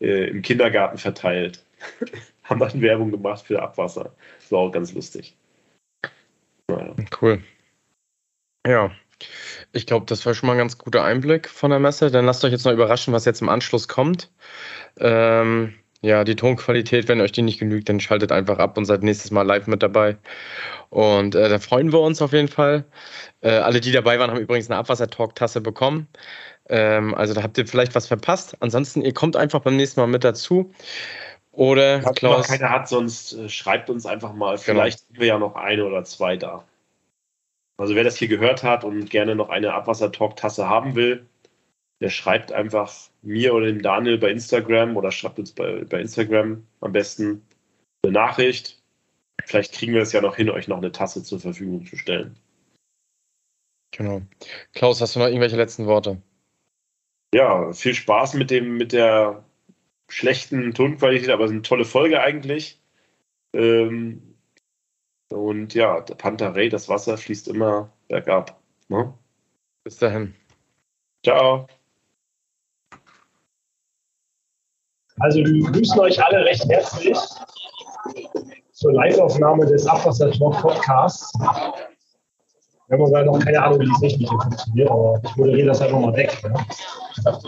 äh, 0.00 0.28
im 0.28 0.42
Kindergarten 0.42 0.98
verteilt. 0.98 1.64
haben 2.44 2.60
dann 2.60 2.82
Werbung 2.82 3.10
gemacht 3.10 3.46
für 3.46 3.62
Abwasser. 3.62 4.12
Das 4.40 4.52
war 4.52 4.60
auch 4.60 4.72
ganz 4.72 4.92
lustig. 4.92 5.36
Naja. 6.68 6.94
Cool. 7.20 7.42
Ja, 8.66 8.90
ich 9.72 9.86
glaube, 9.86 10.06
das 10.06 10.24
war 10.26 10.34
schon 10.34 10.46
mal 10.46 10.54
ein 10.54 10.58
ganz 10.58 10.78
guter 10.78 11.04
Einblick 11.04 11.48
von 11.48 11.70
der 11.70 11.78
Messe. 11.78 12.10
Dann 12.10 12.26
lasst 12.26 12.44
euch 12.44 12.52
jetzt 12.52 12.64
noch 12.64 12.72
überraschen, 12.72 13.14
was 13.14 13.24
jetzt 13.24 13.40
im 13.40 13.48
Anschluss 13.48 13.88
kommt. 13.88 14.30
Ähm, 14.98 15.74
ja, 16.02 16.24
die 16.24 16.36
Tonqualität, 16.36 17.08
wenn 17.08 17.20
euch 17.20 17.32
die 17.32 17.42
nicht 17.42 17.58
genügt, 17.58 17.88
dann 17.88 18.00
schaltet 18.00 18.32
einfach 18.32 18.58
ab 18.58 18.78
und 18.78 18.86
seid 18.86 19.02
nächstes 19.02 19.30
Mal 19.30 19.42
live 19.42 19.66
mit 19.66 19.82
dabei. 19.82 20.16
Und 20.88 21.34
äh, 21.34 21.48
da 21.48 21.58
freuen 21.58 21.92
wir 21.92 22.00
uns 22.00 22.22
auf 22.22 22.32
jeden 22.32 22.48
Fall. 22.48 22.84
Äh, 23.42 23.50
alle, 23.50 23.80
die 23.80 23.92
dabei 23.92 24.18
waren, 24.18 24.30
haben 24.30 24.40
übrigens 24.40 24.70
eine 24.70 24.78
Abwasser-Talk-Tasse 24.78 25.60
bekommen. 25.60 26.08
Ähm, 26.68 27.14
also 27.14 27.34
da 27.34 27.42
habt 27.42 27.58
ihr 27.58 27.66
vielleicht 27.66 27.94
was 27.94 28.06
verpasst. 28.06 28.56
Ansonsten, 28.60 29.02
ihr 29.02 29.12
kommt 29.12 29.36
einfach 29.36 29.60
beim 29.60 29.76
nächsten 29.76 30.00
Mal 30.00 30.06
mit 30.06 30.24
dazu. 30.24 30.72
Oder 31.52 32.00
Falls 32.00 32.16
Klaus. 32.16 32.48
keiner 32.48 32.70
hat, 32.70 32.88
sonst 32.88 33.34
äh, 33.34 33.48
schreibt 33.48 33.90
uns 33.90 34.06
einfach 34.06 34.32
mal. 34.32 34.52
Genau. 34.52 34.62
Vielleicht 34.62 34.98
genau. 34.98 35.06
sind 35.08 35.20
wir 35.20 35.26
ja 35.26 35.38
noch 35.38 35.54
eine 35.54 35.84
oder 35.84 36.04
zwei 36.04 36.36
da. 36.36 36.64
Also 37.76 37.94
wer 37.94 38.04
das 38.04 38.16
hier 38.16 38.28
gehört 38.28 38.62
hat 38.62 38.84
und 38.84 39.10
gerne 39.10 39.34
noch 39.34 39.48
eine 39.48 39.72
Abwasser-Talk-Tasse 39.74 40.68
haben 40.68 40.94
will, 40.94 41.26
der 42.00 42.10
schreibt 42.10 42.52
einfach 42.52 42.92
mir 43.22 43.54
oder 43.54 43.66
dem 43.66 43.82
Daniel 43.82 44.18
bei 44.18 44.30
Instagram 44.30 44.96
oder 44.96 45.12
schreibt 45.12 45.38
uns 45.38 45.52
bei, 45.52 45.84
bei 45.84 46.00
Instagram 46.00 46.66
am 46.80 46.92
besten 46.92 47.46
eine 48.02 48.12
Nachricht. 48.12 48.82
vielleicht 49.44 49.74
kriegen 49.74 49.92
wir 49.92 50.02
es 50.02 50.12
ja 50.12 50.20
noch 50.20 50.36
hin, 50.36 50.50
euch 50.50 50.68
noch 50.68 50.78
eine 50.78 50.92
Tasse 50.92 51.22
zur 51.22 51.40
Verfügung 51.40 51.86
zu 51.86 51.96
stellen. 51.96 52.36
Genau. 53.92 54.22
Klaus, 54.72 55.00
hast 55.00 55.14
du 55.14 55.18
noch 55.18 55.26
irgendwelche 55.26 55.56
letzten 55.56 55.86
Worte? 55.86 56.22
Ja, 57.34 57.72
viel 57.72 57.94
Spaß 57.94 58.34
mit 58.34 58.50
dem, 58.50 58.76
mit 58.76 58.92
der 58.92 59.44
schlechten 60.08 60.72
Tonqualität, 60.74 61.30
aber 61.30 61.44
es 61.44 61.50
ist 61.50 61.54
eine 61.54 61.62
tolle 61.62 61.84
Folge 61.84 62.20
eigentlich. 62.20 62.80
Ähm, 63.52 64.36
und 65.28 65.74
ja, 65.74 66.00
der 66.00 66.14
Pantarei, 66.14 66.68
das 66.68 66.88
Wasser 66.88 67.18
fließt 67.18 67.48
immer 67.48 67.92
bergab. 68.08 68.60
Ne? 68.88 69.12
Bis 69.84 69.96
dahin. 69.96 70.34
Ciao. 71.24 71.68
Also 75.20 75.38
wir 75.40 75.64
begrüßen 75.66 76.00
euch 76.00 76.22
alle 76.22 76.44
recht 76.44 76.66
herzlich 76.68 77.16
zur 78.72 78.92
Live-Aufnahme 78.94 79.66
des 79.66 79.86
Abwasser 79.86 80.30
Talk 80.32 80.60
Podcasts. 80.60 81.32
Wir 81.38 82.98
haben 82.98 83.04
aber 83.04 83.24
noch 83.24 83.38
keine 83.38 83.62
Ahnung, 83.62 83.80
wie 83.80 83.84
die 83.84 84.00
Technik 84.00 84.28
hier 84.30 84.40
funktioniert, 84.40 84.90
aber 84.90 85.20
ich 85.22 85.36
moderiere 85.36 85.68
das 85.68 85.82
einfach 85.82 86.00
mal 86.00 86.14
weg. 86.16 86.36
Ja. 86.42 87.38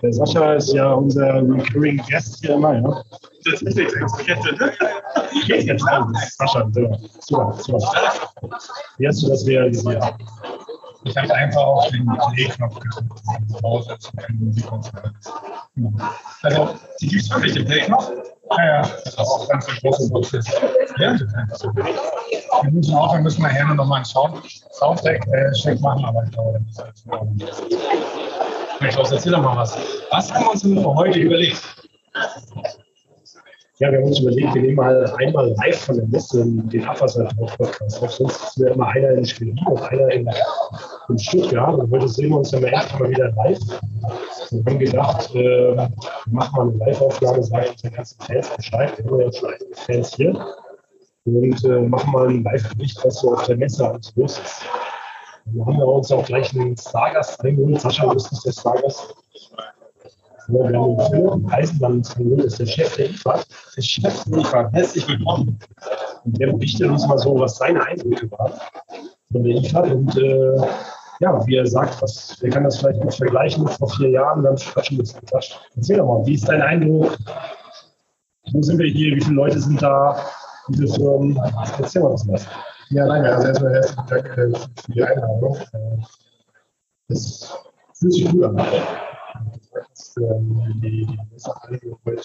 Der 0.00 0.12
Sascha 0.12 0.54
ist 0.54 0.72
ja 0.72 0.92
unser 0.92 1.42
Recurring 1.42 2.00
Guest 2.08 2.38
hier 2.40 2.54
immer, 2.54 2.74
ja. 2.74 3.02
Das 3.44 3.62
ist 3.62 3.76
nicht 3.76 3.92
Experte, 3.94 4.54
ne? 4.56 4.72
Geht 5.46 5.64
jetzt. 5.64 5.84
Sascha, 6.38 6.70
super, 7.20 7.52
super. 7.58 7.82
Wie 8.98 9.08
hast 9.08 9.22
du 9.22 9.28
das 9.28 9.46
realisiert? 9.46 10.02
Ich 11.06 11.16
habe 11.16 11.32
einfach 11.34 11.62
auf 11.62 11.88
den 11.88 12.04
Play-Knopf 12.04 12.80
gedrückt. 12.80 13.22
Also, 16.42 16.74
die 17.00 17.06
gibt 17.06 17.22
es 17.22 17.30
wirklich, 17.30 17.54
den 17.54 17.64
Play-Knopf? 17.64 18.10
Ja, 18.50 18.64
ja. 18.64 18.82
Das 18.82 19.06
ist 19.06 19.18
auch 19.18 19.48
ganz 19.48 19.68
ein 19.68 19.76
großer 19.76 20.10
Prozess. 20.10 20.46
Ja, 20.98 21.16
wir 22.62 22.70
müssen 22.72 22.94
auch, 22.94 23.12
wir 23.12 23.20
müssen 23.20 23.42
nachher 23.42 23.64
noch 23.66 23.86
mal 23.86 23.96
einen 23.96 24.04
Sound, 24.04 24.42
Soundtrack-Check 24.72 25.80
machen, 25.80 26.04
aber 26.04 26.24
ich 26.24 26.30
glaube, 26.32 26.60
das 26.74 26.88
ist 26.88 27.06
Ordnung. 27.08 27.38
Klaus, 28.90 29.12
erzähl 29.12 29.32
doch 29.32 29.42
mal 29.42 29.56
was. 29.56 29.78
Was 30.10 30.32
haben 30.32 30.44
wir 30.44 30.50
uns 30.50 30.62
denn 30.62 30.80
für 30.80 30.94
heute 30.94 31.18
überlegt? 31.20 31.62
Ja, 33.78 33.92
wir 33.92 33.98
haben 33.98 34.06
uns 34.06 34.20
überlegt, 34.20 34.54
wir 34.54 34.62
nehmen 34.62 34.76
mal 34.76 35.04
einmal 35.18 35.54
live 35.58 35.78
von 35.78 35.96
der 35.96 36.06
Messe 36.06 36.42
den 36.46 36.82
Abwasser-Podcast 36.82 38.02
auf. 38.02 38.10
Sonst 38.10 38.42
ist 38.42 38.56
ja 38.56 38.72
immer 38.72 38.88
einer 38.88 39.10
in 39.10 39.26
Schwerin 39.26 39.60
und 39.66 39.82
einer 39.82 40.10
in, 40.12 40.30
in 41.10 41.18
Stuttgart. 41.18 41.78
Und 41.78 41.90
heute 41.90 42.08
sehen 42.08 42.30
wir 42.30 42.38
uns 42.38 42.52
dann 42.52 42.64
endlich 42.64 42.98
mal 42.98 43.10
wieder 43.10 43.32
live. 43.32 43.60
Wir 44.50 44.64
haben 44.64 44.78
gedacht, 44.78 45.34
äh, 45.34 45.76
wir 45.76 45.90
machen 46.30 46.56
mal 46.56 46.68
eine 46.70 46.78
Live-Aufnahme, 46.86 47.42
sagen 47.42 47.66
unseren 47.68 47.92
ganzen 47.92 48.18
Fans 48.22 48.48
Bescheid. 48.56 48.96
Wir 48.96 49.10
haben 49.10 49.20
ja 49.20 49.32
schon 49.32 49.50
einige 49.50 49.74
Fans 49.74 50.14
hier. 50.14 50.46
Und 51.26 51.64
äh, 51.64 51.80
machen 51.82 52.12
mal 52.12 52.28
einen 52.28 52.44
Live-Bericht, 52.44 52.98
was 53.04 53.20
so 53.20 53.34
auf 53.34 53.44
der 53.44 53.58
Messe 53.58 53.86
alles 53.86 54.10
los 54.16 54.38
ist. 54.38 54.62
Dann 55.44 55.66
haben 55.66 55.76
wir 55.76 55.86
uns 55.86 56.10
auch 56.10 56.24
gleich 56.24 56.50
einen 56.54 56.78
Stargast 56.78 57.44
eingeholt. 57.44 57.82
Sascha, 57.82 58.06
du 58.06 58.14
bist 58.14 58.46
der 58.46 58.52
Stargast. 58.52 59.14
Wir 60.48 60.64
haben 60.64 60.96
den 60.96 61.06
Philipp 61.10 61.52
Eisenland 61.52 62.16
eingeholt, 62.16 62.44
das 62.44 62.52
ist 62.52 62.58
der 62.60 62.66
Chef 62.66 62.96
der 62.96 63.10
IFA. 63.10 63.40
Der 63.76 63.82
Chef 63.82 64.24
der 64.24 64.38
IFA, 64.38 64.70
herzlich 64.72 65.08
willkommen. 65.08 65.58
Und 66.24 66.40
der 66.40 66.52
berichtet 66.52 66.88
uns 66.88 67.06
mal 67.06 67.18
so, 67.18 67.38
was 67.38 67.56
seine 67.56 67.84
Eindrücke 67.84 68.30
waren 68.32 68.52
von 69.32 69.42
der 69.42 69.56
IFA. 69.56 69.80
Und 69.80 70.16
äh, 70.16 70.56
ja, 71.20 71.46
wie 71.46 71.56
er 71.56 71.66
sagt, 71.66 72.00
was, 72.00 72.36
wer 72.40 72.50
kann 72.50 72.62
das 72.62 72.78
vielleicht 72.78 73.02
mit 73.02 73.14
vergleichen 73.14 73.66
vor 73.66 73.88
vier 73.90 74.10
Jahren, 74.10 74.44
dann 74.44 74.56
quatschen 74.56 74.98
wir 74.98 75.02
ein 75.02 75.06
bisschen 75.06 75.26
Quatsch. 75.26 75.54
Erzähl 75.74 75.96
doch 75.96 76.06
mal, 76.06 76.26
wie 76.26 76.34
ist 76.34 76.48
dein 76.48 76.62
Eindruck? 76.62 77.16
Wo 78.52 78.62
sind 78.62 78.78
wir 78.78 78.86
hier? 78.86 79.16
Wie 79.16 79.20
viele 79.20 79.36
Leute 79.36 79.60
sind 79.60 79.82
da? 79.82 80.16
Viele 80.66 80.86
Firmen? 80.86 81.40
Erzähl 81.78 82.02
mal 82.02 82.12
was. 82.12 82.28
was. 82.28 82.46
Ja, 82.90 83.04
nein, 83.04 83.24
also 83.24 83.48
erstmal 83.48 83.72
herzlichen 83.72 84.06
Dank 84.06 84.26
äh, 84.38 84.58
für 84.80 84.92
die 84.92 85.02
Einladung. 85.02 85.58
Es 87.08 87.52
fühlt 87.94 88.12
sich 88.12 88.30
gut 88.30 88.44
an. 88.44 88.62
Das, 89.88 90.16
ähm, 90.16 90.80
die, 90.82 91.06
die 91.06 91.18
Halle 91.44 91.80
heute 92.04 92.22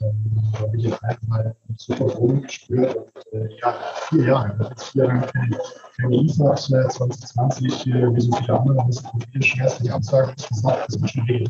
ähm, 0.00 0.42
habe 0.58 0.76
ich 0.76 0.84
jetzt 0.84 1.02
einmal 1.02 1.56
super 1.76 2.06
Boden 2.06 2.42
gespürt. 2.42 2.96
Und 2.96 3.32
äh, 3.32 3.48
ja, 3.60 3.74
vier 4.08 4.24
Jahre. 4.24 4.56
Ich 4.60 4.68
jetzt 4.68 4.84
vier 4.90 5.04
Jahre 5.04 5.26
keine, 5.26 5.58
keine 5.96 6.16
IFAD 6.16 6.58
2020, 6.58 7.86
äh, 7.86 8.14
wie 8.14 8.20
so 8.20 8.32
viele 8.32 8.60
andere 8.60 8.86
Messen, 8.86 9.08
viele 9.32 9.42
schmerzlich 9.42 9.92
absagen, 9.92 10.34
das 10.36 10.48
gesagt, 10.48 10.88
das 10.88 10.96
ist 10.96 11.10
schon 11.10 11.28
weh. 11.28 11.44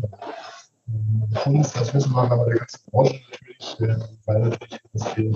Ähm, 0.88 1.28
uns, 1.46 1.72
das 1.72 1.92
wissen 1.94 2.12
wir 2.12 2.22
aber 2.22 2.44
der 2.46 2.58
ganzen 2.58 2.90
Branche 2.90 3.20
natürlich, 3.30 3.80
äh, 3.80 3.96
weil 4.26 4.40
natürlich 4.40 4.80
das 4.92 5.16
wir 5.16 5.32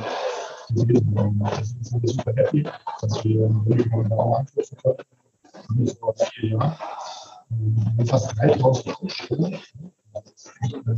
wir 0.74 1.64
sind 1.64 2.08
super 2.08 2.32
happy, 2.36 2.62
dass 3.00 3.24
wir 3.24 3.48
wirklich 3.66 3.86
mal 3.90 4.04
einen 4.04 4.12
anknüpfen 4.12 4.78
können. 4.78 4.96
Wir 5.74 5.86
sind 5.86 5.98
vor 5.98 6.14
vier 6.14 6.50
Jahren. 6.50 6.76
Haben 7.52 8.06
fast 8.06 8.38
3000 8.38 8.94
Kursstunden. 8.96 9.58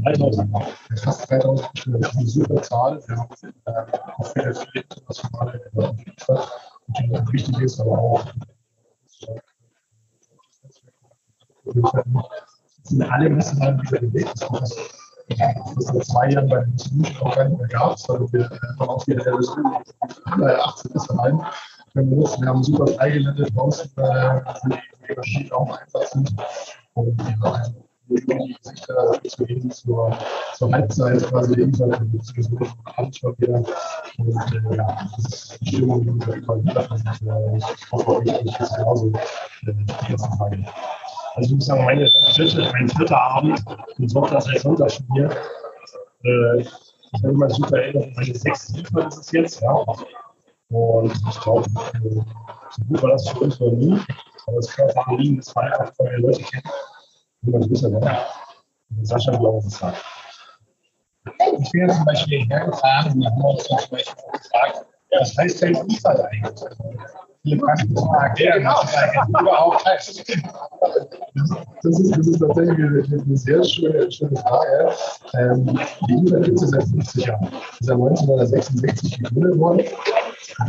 3000, 0.04 0.50
fast 1.02 1.30
3000 1.30 1.68
Kursstunden. 1.68 2.02
Das 2.02 2.10
ist 2.10 2.18
eine 2.18 2.28
super 2.28 2.62
Zahl. 2.62 3.02
Wir 3.06 3.16
haben 3.16 3.28
äh, 3.66 3.98
auch 4.16 4.32
viele, 4.32 4.54
viele 4.54 4.84
internationale 4.84 5.62
Entwickler, 5.64 6.48
die 6.88 7.16
auch 7.16 7.32
wichtig 7.32 7.58
ist, 7.60 7.80
aber 7.80 7.98
auch 7.98 8.24
sind 12.82 13.02
alle 13.02 13.30
Messen 13.30 13.58
wieder 13.60 14.00
bewegt. 14.00 14.42
Das 14.42 14.76
das 15.28 15.90
vor 15.90 16.00
zwei 16.02 16.30
Jahren 16.30 16.48
bei 16.48 16.64
den 16.64 16.76
Solution 16.78 17.16
auch 17.22 17.34
gar 17.34 17.48
nicht 17.48 17.58
mehr 17.58 17.68
gab, 17.68 17.98
sondern 17.98 18.32
wir 18.32 18.52
einfach 18.52 18.88
auch 18.88 19.06
wieder 19.06 19.26
äh, 19.26 20.54
18 20.54 20.92
ist 20.92 21.10
rein. 21.94 22.10
Wir 22.10 22.48
haben 22.48 22.62
super 22.62 22.86
Freigelände 22.86 23.44
draußen, 23.52 23.90
äh, 23.96 24.40
die 25.08 25.14
Maschinen 25.16 25.52
auch 25.52 25.78
einfach 25.78 26.02
sind. 26.08 26.34
Und 26.94 27.18
wir 27.18 27.40
haben 27.40 27.74
die 28.08 28.56
Gesichter 28.62 29.12
zu 29.26 29.44
gehen 29.44 29.70
zur, 29.70 30.16
zur 30.54 30.72
Halbzeit 30.72 31.22
quasi 31.24 31.54
irgendwann 31.54 32.10
beziehungsweise 32.10 32.72
Abend 32.96 33.16
schon 33.16 33.34
wieder. 33.38 33.62
Und 34.18 34.36
äh, 34.36 34.76
ja, 34.76 35.08
das 35.16 35.24
ist 35.26 35.58
die 35.60 35.68
Stimmung, 35.68 36.02
die 36.02 36.26
wir 36.26 36.36
wieder. 36.36 36.52
Und 36.52 36.68
äh, 36.68 37.56
ich 37.56 37.92
hoffe, 37.92 38.16
euch 38.16 38.60
ist 38.60 38.76
genauso 38.76 39.08
äh, 39.08 39.72
die 39.72 40.08
ganzen 40.08 40.38
Tage. 40.38 40.64
Also 41.36 41.48
ich 41.48 41.54
muss 41.54 41.66
sagen, 41.66 41.84
meine 41.84 42.10
vierte, 42.34 42.70
mein 42.72 42.88
vierter 42.88 43.20
Abend 43.20 43.64
und 43.98 44.08
Sonntag 44.08 44.46
als 44.46 44.62
Sonntag 44.62 44.92
schon 44.92 45.06
hier. 45.14 45.30
Äh, 46.24 46.60
ich 46.60 47.22
habe 47.22 47.32
immer 47.32 47.50
super 47.50 47.78
Erinnerung, 47.78 48.12
meine 48.14 48.34
sechste 48.34 48.74
Hilfe 48.74 49.00
ist 49.00 49.18
es 49.18 49.32
jetzt, 49.32 49.60
ja. 49.62 49.84
Und 50.74 51.12
ich 51.28 51.40
glaube, 51.40 51.70
so 51.70 52.84
gut 52.88 53.02
war 53.02 53.10
das 53.10 53.28
für 53.28 53.38
uns 53.38 53.60
noch 53.60 53.70
nie. 53.70 53.96
Aber 54.46 54.56
das 54.56 54.68
Körperanliegen, 54.74 55.36
das 55.36 55.54
war 55.54 55.62
einfach, 55.62 55.92
weil 55.98 56.10
wir 56.10 56.18
Leute 56.18 56.42
kennen, 56.42 56.64
wie 57.42 57.50
man 57.52 57.62
es 57.62 57.70
wissen. 57.70 57.94
Und 57.94 58.04
Sascha 59.02 59.32
ich, 59.32 59.74
sagt. 59.74 60.04
Ich 61.60 61.70
bin 61.70 61.86
jetzt 61.86 61.96
zum 61.96 62.04
Beispiel 62.04 62.38
hierher 62.40 62.66
gefahren 62.66 63.12
und 63.12 63.24
haben 63.24 63.42
uns 63.42 63.64
zum 63.64 63.76
Beispiel 63.76 63.98
gefragt, 64.32 64.84
was 65.12 65.36
heißt 65.38 65.62
denn 65.62 65.76
IFA 65.88 66.10
eigentlich? 66.10 66.70
Viele 67.44 67.58
Praxen 67.58 67.94
erklären, 67.94 68.64
das 68.64 68.96
eigentlich 68.96 69.28
überhaupt. 69.40 69.84
Das 69.84 70.08
ist, 70.08 70.26
das 72.16 72.26
ist 72.26 72.38
tatsächlich 72.38 72.78
eine, 72.78 73.22
eine 73.22 73.36
sehr 73.36 73.62
schöne, 73.62 74.10
schöne 74.10 74.36
Frage. 74.36 74.94
Ähm, 75.34 75.78
die 76.08 76.26
IFA 76.26 76.38
gibt 76.38 76.62
es 76.62 76.70
seit 76.70 76.84
50 76.84 77.26
Jahren. 77.26 77.48
Ist 77.80 77.88
ja 77.88 77.94
1966 77.94 79.18
gegründet 79.18 79.58
worden 79.58 79.84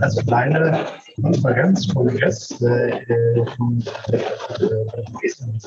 als 0.01 0.17
kleine 0.25 0.85
Konferenz, 1.21 1.87
Kongress 1.93 2.59
äh, 2.61 3.05
in 3.57 3.85
Dresden 5.13 5.61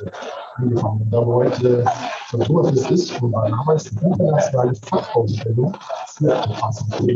angefangen. 0.56 1.08
Da 1.10 1.26
wo 1.26 1.36
heute 1.36 1.84
das 1.84 2.40
Oktoberfest 2.40 2.90
ist, 2.90 3.22
wo 3.22 3.32
war 3.32 3.48
damals 3.48 3.84
die 3.84 4.04
internationale 4.04 4.74
Fachausstellung 4.74 5.74
für 6.18 6.32
Erfassung. 6.32 7.08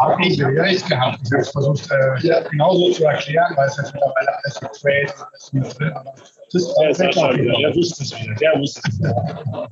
Habe 0.00 0.26
ich 0.26 0.42
recht 0.42 0.88
gehabt. 0.88 1.20
Ich 1.24 1.32
habe 1.32 1.42
es 1.42 1.50
versucht, 1.50 1.90
äh, 1.90 2.26
ja. 2.26 2.40
genauso 2.48 2.90
zu 2.92 3.04
erklären, 3.04 3.52
weil 3.56 3.68
es 3.68 3.76
jetzt 3.76 3.92
mittlerweile 3.94 4.36
alles 4.44 4.60
mit 4.60 4.72
Trade 4.72 5.14
und 5.14 5.26
alles 5.32 5.52
mit 5.52 5.78
drin 5.78 5.92
aber 5.92 6.14
das 6.52 6.62
ist 6.62 6.76
ja, 6.80 6.94
Sascha 6.94 7.34
wieder. 7.34 7.52
Der 7.54 7.74
wusste 7.74 8.02
es 8.02 8.20
wieder. 8.20 8.34
Der 8.34 8.60
wusste 8.60 8.80
es 8.88 8.98
wieder. 8.98 9.68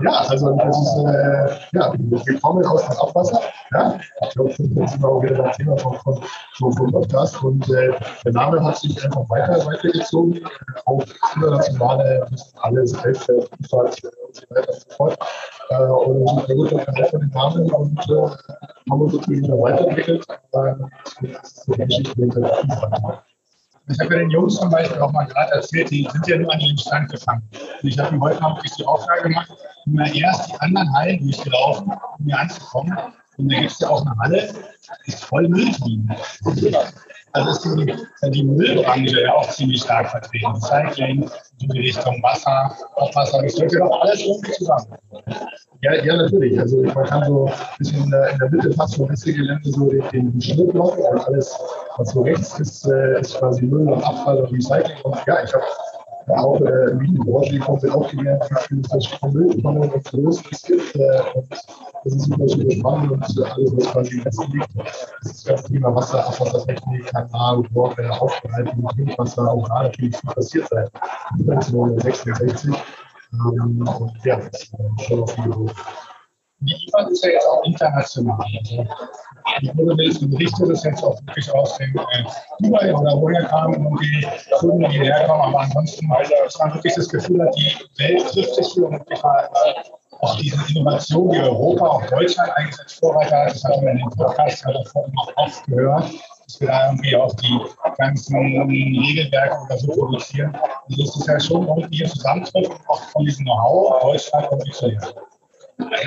Ja, 0.00 0.10
also 0.10 0.56
das 0.56 0.76
ist, 0.76 0.96
äh, 1.06 1.76
ja, 1.76 1.92
wir 1.98 2.40
kommen 2.40 2.64
aus 2.66 2.86
dem 2.86 2.98
Abwasser. 2.98 3.40
Ja, 3.72 3.98
ich 4.22 4.30
glaube, 4.30 4.50
das 4.50 4.94
ist 4.94 5.04
auch 5.04 5.22
wieder 5.22 5.42
das 5.42 5.56
Thema 5.56 5.76
von, 5.76 5.94
von, 6.00 6.22
von, 6.54 6.72
von 6.72 6.92
Podcast. 6.92 7.42
Und 7.42 7.68
äh, 7.70 7.92
der 8.24 8.32
Name 8.32 8.62
hat 8.62 8.78
sich 8.78 9.04
einfach 9.04 9.28
weiter, 9.30 9.64
weitergezogen. 9.66 10.40
Auch 10.86 11.04
internationale, 11.34 12.26
alles, 12.62 12.96
Feldfeld, 12.96 13.48
Vielfalt 13.56 14.02
und 14.26 14.36
so 14.36 14.42
weiter 14.50 14.68
und 14.68 14.80
so 14.80 14.96
fort. 14.96 15.18
Äh, 15.70 15.82
und 15.84 16.48
wir 16.48 16.56
wurden 16.56 16.78
dann 16.78 17.04
von 17.06 17.20
den 17.20 17.30
Namen 17.30 17.70
und 17.72 17.98
äh, 18.10 18.90
haben 18.90 19.00
uns 19.00 19.14
natürlich 19.14 19.42
wieder 19.42 19.58
weiterentwickelt. 19.58 20.26
Äh, 20.28 20.74
das 21.32 21.52
ist 21.52 21.66
die 21.66 21.72
Geschichte 21.72 22.14
hinter 22.14 22.40
der 22.40 22.54
Vielfalt. 22.54 23.22
Ich 23.90 23.98
habe 24.00 24.14
ja 24.14 24.20
den 24.20 24.30
Jungs 24.30 24.56
zum 24.56 24.70
Beispiel 24.70 25.00
auch 25.00 25.12
mal 25.12 25.24
gerade 25.24 25.52
erzählt, 25.52 25.90
die 25.90 26.06
sind 26.12 26.26
ja 26.26 26.38
nur 26.38 26.52
an 26.52 26.60
ihren 26.60 26.76
Stand 26.78 27.10
gefangen. 27.10 27.42
Und 27.82 27.88
ich 27.88 27.98
habe 27.98 28.14
mir 28.14 28.20
heute 28.20 28.42
Abend 28.42 28.62
die 28.78 28.84
Aufgabe 28.84 29.22
gemacht, 29.22 29.50
mir 29.86 30.14
erst 30.14 30.50
die 30.50 30.60
anderen 30.60 30.92
Hallen 30.92 31.18
durchgelaufen, 31.20 31.92
um 32.18 32.24
mir 32.24 32.38
anzukommen. 32.38 32.98
Und 33.38 33.52
da 33.52 33.60
gibt 33.60 33.72
es 33.72 33.78
ja 33.78 33.88
auch 33.88 34.04
eine 34.04 34.16
Halle, 34.18 34.54
die 35.06 35.10
ist 35.10 35.24
voll 35.24 35.48
Mülltonnen. 35.48 36.14
Also 37.38 37.70
ist 37.70 37.78
die, 38.24 38.30
die 38.30 38.42
Müllbranche 38.42 39.22
ja 39.22 39.34
auch 39.34 39.48
ziemlich 39.50 39.82
stark 39.82 40.10
vertreten. 40.10 40.46
Recycling, 40.46 41.30
in 41.60 41.68
die 41.68 41.80
Richtung 41.80 42.22
Wasser, 42.22 42.74
Abwasser, 42.96 43.42
das 43.42 43.54
gehört 43.54 43.72
ja 43.72 43.78
doch 43.80 44.00
alles 44.00 44.20
irgendwie 44.20 44.52
zusammen. 44.52 44.86
Ja, 45.82 45.94
ja, 46.04 46.16
natürlich. 46.16 46.58
Also 46.58 46.82
man 46.82 47.04
kann 47.04 47.24
so 47.24 47.46
ein 47.46 47.52
bisschen 47.78 48.04
in 48.04 48.10
der, 48.10 48.30
in 48.30 48.38
der 48.38 48.50
Mitte 48.50 48.72
fast 48.72 48.96
vom 48.96 49.08
Messegelände 49.08 49.70
so 49.70 49.88
den, 49.88 50.02
den 50.10 50.40
Schnitt 50.40 50.74
machen 50.74 51.00
und 51.00 51.26
alles, 51.26 51.56
was 51.96 52.10
so 52.10 52.22
rechts 52.22 52.58
ist, 52.58 52.86
äh, 52.86 53.20
ist 53.20 53.38
quasi 53.38 53.62
Müll 53.62 53.88
und 53.88 54.02
Abfall 54.02 54.38
und 54.38 54.52
Recycling. 54.52 54.96
Und 55.04 55.16
ja, 55.26 55.44
ich 55.44 55.52
habe 55.54 55.64
auch 56.36 56.60
äh, 56.60 56.90
in 56.90 57.14
die 57.14 57.18
Branche 57.18 57.58
komplett 57.60 57.92
aufgelernt, 57.92 58.44
wie 58.50 58.56
viele 58.66 58.82
verschiedene 58.88 59.32
Mülltonnen 59.32 59.90
und 59.90 60.04
Größen 60.04 60.44
es 60.50 60.62
gibt. 60.62 60.96
Äh, 60.96 61.20
das 62.08 62.16
ist 62.16 62.24
super, 62.24 62.48
super 62.48 62.70
spannend 62.70 63.12
und 63.12 63.22
alles, 63.22 63.76
was 63.76 63.92
quasi 63.92 64.18
im 64.18 64.24
Westen 64.24 64.52
liegt. 64.52 64.68
Das 64.76 65.30
ist 65.30 65.48
das 65.48 65.64
Thema 65.64 65.94
Wasser, 65.94 66.26
Abwassertechnik, 66.26 67.06
Kanal, 67.06 67.62
Rohrwelle, 67.74 68.20
Aufbereitung, 68.20 68.88
Trinkwasser, 68.88 69.50
auch 69.50 69.68
da 69.68 69.82
natürlich 69.84 70.16
viel 70.16 70.30
passiert 70.30 70.68
seit 70.70 70.90
1966. 71.32 72.74
Ähm, 73.32 73.86
und 73.86 74.24
ja, 74.24 74.36
das 74.36 74.62
ist 74.62 74.72
schon 75.06 75.22
auf 75.22 75.32
viel 75.32 75.52
die 76.60 76.74
IFA 76.74 77.08
ist 77.08 77.24
ja 77.24 77.30
jetzt 77.30 77.46
auch 77.46 77.62
international. 77.64 78.38
Also, 78.40 78.86
ich 79.62 79.76
würde 79.76 80.02
jetzt 80.02 80.28
berichte 80.28 80.66
das 80.66 80.82
jetzt 80.82 81.04
auch 81.04 81.20
wirklich 81.24 81.52
aus 81.54 81.78
dem 81.78 81.96
äh, 81.96 82.24
Dubai 82.58 82.92
oder 82.92 83.16
woher 83.16 83.44
kamen 83.44 83.86
und 83.86 84.00
die 84.00 84.26
Kunden, 84.58 84.90
die 84.90 84.98
herkommen, 84.98 85.42
aber 85.42 85.60
ansonsten, 85.60 86.08
weil 86.10 86.26
man 86.58 86.74
wirklich 86.74 86.94
das 86.94 87.08
Gefühl 87.08 87.42
hat, 87.42 87.54
die 87.56 87.72
Welt 87.98 88.26
trifft 88.26 88.56
sich 88.56 88.66
hier 88.72 88.86
und 88.86 88.92
wirklich 88.92 89.22
mal 89.22 89.48
äh, 89.66 89.97
auch 90.20 90.36
diese 90.38 90.56
Innovation, 90.70 91.30
die 91.30 91.38
Europa, 91.38 91.86
auch 91.86 92.06
Deutschland 92.06 92.50
eigentlich 92.56 92.78
als 92.80 92.94
Vorreiter 92.94 93.36
hat, 93.36 93.50
das 93.52 93.64
hatten 93.64 93.82
wir 93.82 93.90
in 93.92 93.98
den 93.98 94.10
Podcast 94.10 94.64
ja 94.64 94.72
davor 94.72 95.08
noch 95.12 95.32
oft 95.36 95.64
gehört, 95.66 96.10
dass 96.46 96.60
wir 96.60 96.68
da 96.68 96.86
irgendwie 96.86 97.16
auch 97.16 97.34
die 97.34 97.60
ganzen 97.98 98.36
Regelwerke 98.36 99.56
oder 99.64 99.78
so 99.78 99.88
produzieren. 99.88 100.56
Und 100.88 101.00
das 101.00 101.16
ist 101.16 101.26
ja 101.26 101.40
schon 101.40 101.68
irgendwie 101.68 102.04
ein 102.04 102.10
Zusammentreffen 102.10 102.74
auch 102.88 103.02
von 103.10 103.24
diesem 103.24 103.44
Know-how 103.44 104.02
Deutschland 104.02 104.50
und 104.50 104.66
Italien. 104.66 105.00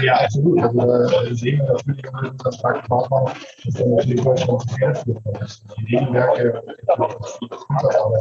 Ja, 0.04 0.15
absolut. 0.15 0.62
Also 0.62 0.80
äh, 0.82 1.34
sehen 1.36 1.60
wir 1.60 1.74
natürlich 1.74 2.04
in 2.04 2.30
unserem 2.30 2.52
starken 2.52 2.88
Partner, 2.88 3.34
dass 3.63 3.74
dann 3.76 3.95
natürlich 3.95 4.21
Deutschland 4.21 4.71
federführend 4.71 5.41
ist. 5.41 5.63
Die 5.78 5.95
Regelwerke, 5.95 6.62
die 6.82 6.89
Arbeit 6.89 7.17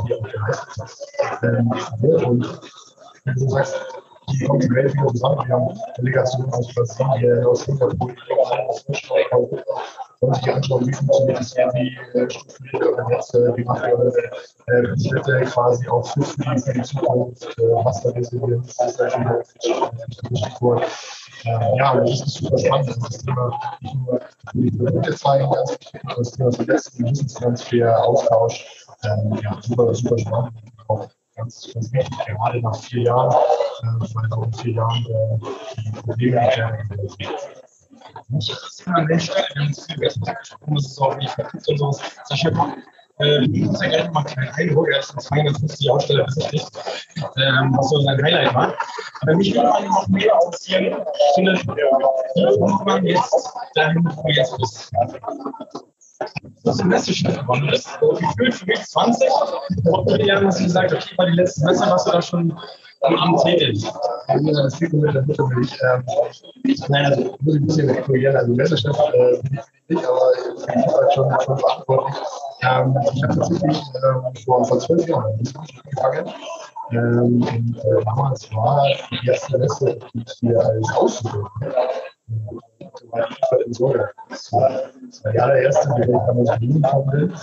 hier 0.06 0.18
auch 0.18 0.28
geleistet 0.30 2.02
wird. 2.02 2.22
Und 2.22 2.60
wenn 3.24 3.34
du 3.34 3.48
sagst, 3.48 3.74
die 4.32 4.38
die 4.38 4.70
Welt 4.74 4.92
wieder 4.94 5.06
zusammen. 5.08 5.46
Wir 5.46 5.54
haben 5.54 5.78
Delegationen 5.96 6.52
aus 6.52 6.74
Brasilien, 6.74 7.44
aus 7.44 7.64
Singapur, 7.64 8.12
aus 8.68 8.84
Europa. 9.10 9.56
Wollen 10.20 10.34
sich 10.34 10.52
anschauen, 10.52 10.86
wie 10.86 10.92
funktioniert 10.92 11.38
das 11.38 11.54
hier, 11.54 11.70
wie 11.72 12.18
äh, 12.18 12.30
strukturiert 12.30 13.08
Netze, 13.08 13.52
wie 13.56 13.64
macht 13.64 13.86
ihr 13.86 14.12
äh, 14.66 14.98
Schritte 15.00 15.40
quasi 15.46 15.88
auch 15.88 16.06
für 16.06 16.22
für 16.22 16.72
die 16.74 16.82
Zukunft, 16.82 17.58
äh, 17.58 17.62
Wasserresilienz, 17.62 18.76
das 18.76 18.92
ist 18.92 19.00
ein 19.00 19.42
Stichwort. 20.34 20.84
Äh, 21.44 21.76
ja, 21.78 21.96
das 21.96 22.10
ist 22.10 22.34
super 22.34 22.58
spannend. 22.58 22.88
Das 22.88 22.96
ist 22.96 23.06
das 23.06 23.18
Thema 23.24 23.60
nicht 23.80 23.94
nur 23.94 24.20
die 24.52 24.70
Produkte 24.70 25.14
zeigen, 25.14 25.50
ganz 25.50 25.70
wichtig, 25.72 26.00
das 26.16 26.32
Thema 26.32 26.52
Vernetzen, 26.52 27.04
Wissenstransfer, 27.06 28.04
Austausch. 28.04 28.86
Ähm, 29.04 29.38
ja, 29.42 29.58
super, 29.62 29.94
super 29.94 30.18
spannend. 30.18 30.52
Auch 30.88 31.08
ganz, 31.40 31.70
ganz 31.72 31.90
gerade 31.90 32.60
nach 32.60 32.76
vier 32.76 33.02
Jahren, 33.02 33.32
äh, 33.32 34.14
weil 34.14 34.32
auch 34.32 34.44
in 34.44 34.52
vier 34.52 34.72
Jahren 34.74 35.06
äh, 35.06 35.82
die 35.84 36.00
Probleme 36.00 36.40
nicht 36.40 36.58
werden. 36.58 37.38
Ich 38.38 38.86
an 38.86 39.06
der 39.06 39.18
Stelle, 39.18 39.46
wir 39.54 39.60
haben 39.60 39.68
uns 39.68 39.86
viel 39.86 39.98
besser 39.98 40.20
gesprochen, 40.20 40.74
das 40.74 40.86
ist 40.86 41.00
auch 41.00 41.16
nicht 41.16 41.30
verknüpft 41.30 41.68
und 41.68 41.78
sowas. 41.78 42.00
Sascha, 42.24 42.50
äh, 43.18 43.44
ich 43.44 43.64
muss 43.64 43.82
ja 43.82 43.88
gerne 43.88 44.10
mal 44.10 44.20
einen 44.20 44.26
kleinen 44.28 44.54
Eindruck, 44.54 44.88
er 44.88 45.00
ist 45.00 45.20
250 45.20 45.90
Aussteller, 45.90 46.24
das 46.24 46.36
ist 46.36 46.52
nicht, 46.52 46.70
ähm, 47.36 47.74
was 47.76 47.90
so 47.90 48.00
sein 48.00 48.22
Highlight 48.22 48.54
war. 48.54 48.74
Aber 49.22 49.34
mich 49.34 49.54
würde 49.54 49.68
man 49.68 49.84
noch 49.84 50.08
mehr 50.08 50.34
aussehen, 50.38 50.96
ich 50.96 51.34
finde, 51.34 51.54
wie 51.54 52.84
man 52.84 53.06
jetzt 53.06 53.52
dahin, 53.74 54.04
wo 54.04 54.56
du 54.56 55.90
Das 56.64 56.84
Messechef 56.84 57.38
geworden 57.38 57.68
ist. 57.70 57.88
Gefühlt 58.00 58.54
für 58.54 58.66
mich 58.66 58.80
20. 58.80 59.28
Vor 59.84 60.06
vier 60.06 60.26
Jahren 60.26 60.46
hast 60.46 60.60
du 60.60 60.64
gesagt, 60.64 60.92
okay, 60.92 61.14
bei 61.16 61.24
den 61.26 61.34
letzten 61.34 61.64
Messe 61.64 61.86
warst 61.86 62.06
du 62.06 62.12
da 62.12 62.20
schon 62.20 62.58
am 63.02 63.16
Amt 63.16 63.42
tätig. 63.42 63.82
Ja, 64.28 64.38
das 64.38 64.76
fehlt 64.76 64.92
mir 64.92 65.12
der 65.12 65.22
Mitte 65.22 65.42
will 65.44 65.64
ich. 65.64 65.78
Ähm, 65.82 66.04
nein, 66.88 67.06
also 67.06 67.36
muss 67.40 67.54
ein 67.54 67.66
bisschen 67.66 68.02
korrigieren. 68.02 68.36
Also 68.36 68.52
Messechef 68.52 68.96
äh, 68.98 69.40
bin 69.88 69.98
aber 69.98 70.20
ich 70.58 70.66
bin 70.66 70.76
halt 70.76 71.12
schon, 71.14 71.30
schon 71.44 71.58
verantwortlich. 71.58 72.16
Ähm, 72.62 72.98
ich 73.14 73.22
habe 73.22 73.34
tatsächlich 73.36 73.82
ähm, 74.04 74.34
vor, 74.44 74.64
vor 74.64 74.78
zwölf 74.78 75.08
Jahren 75.08 75.32
angefangen. 75.32 76.34
Ähm, 76.92 77.42
und 77.42 77.78
äh, 77.78 78.04
damals 78.04 78.54
war 78.54 78.84
die 79.10 79.26
erste 79.26 79.56
Messe, 79.58 79.98
die 80.12 80.22
ich 80.26 80.32
hier 80.40 80.60
als 80.60 80.92
Auszubildender 80.96 81.88
das 84.28 84.52
war 84.52 84.70
der 85.32 85.44
allererste, 85.44 85.88
der 85.96 86.08
ich 86.08 86.14
damals 86.26 86.50
gekommen 86.60 87.10
bin. 87.10 87.34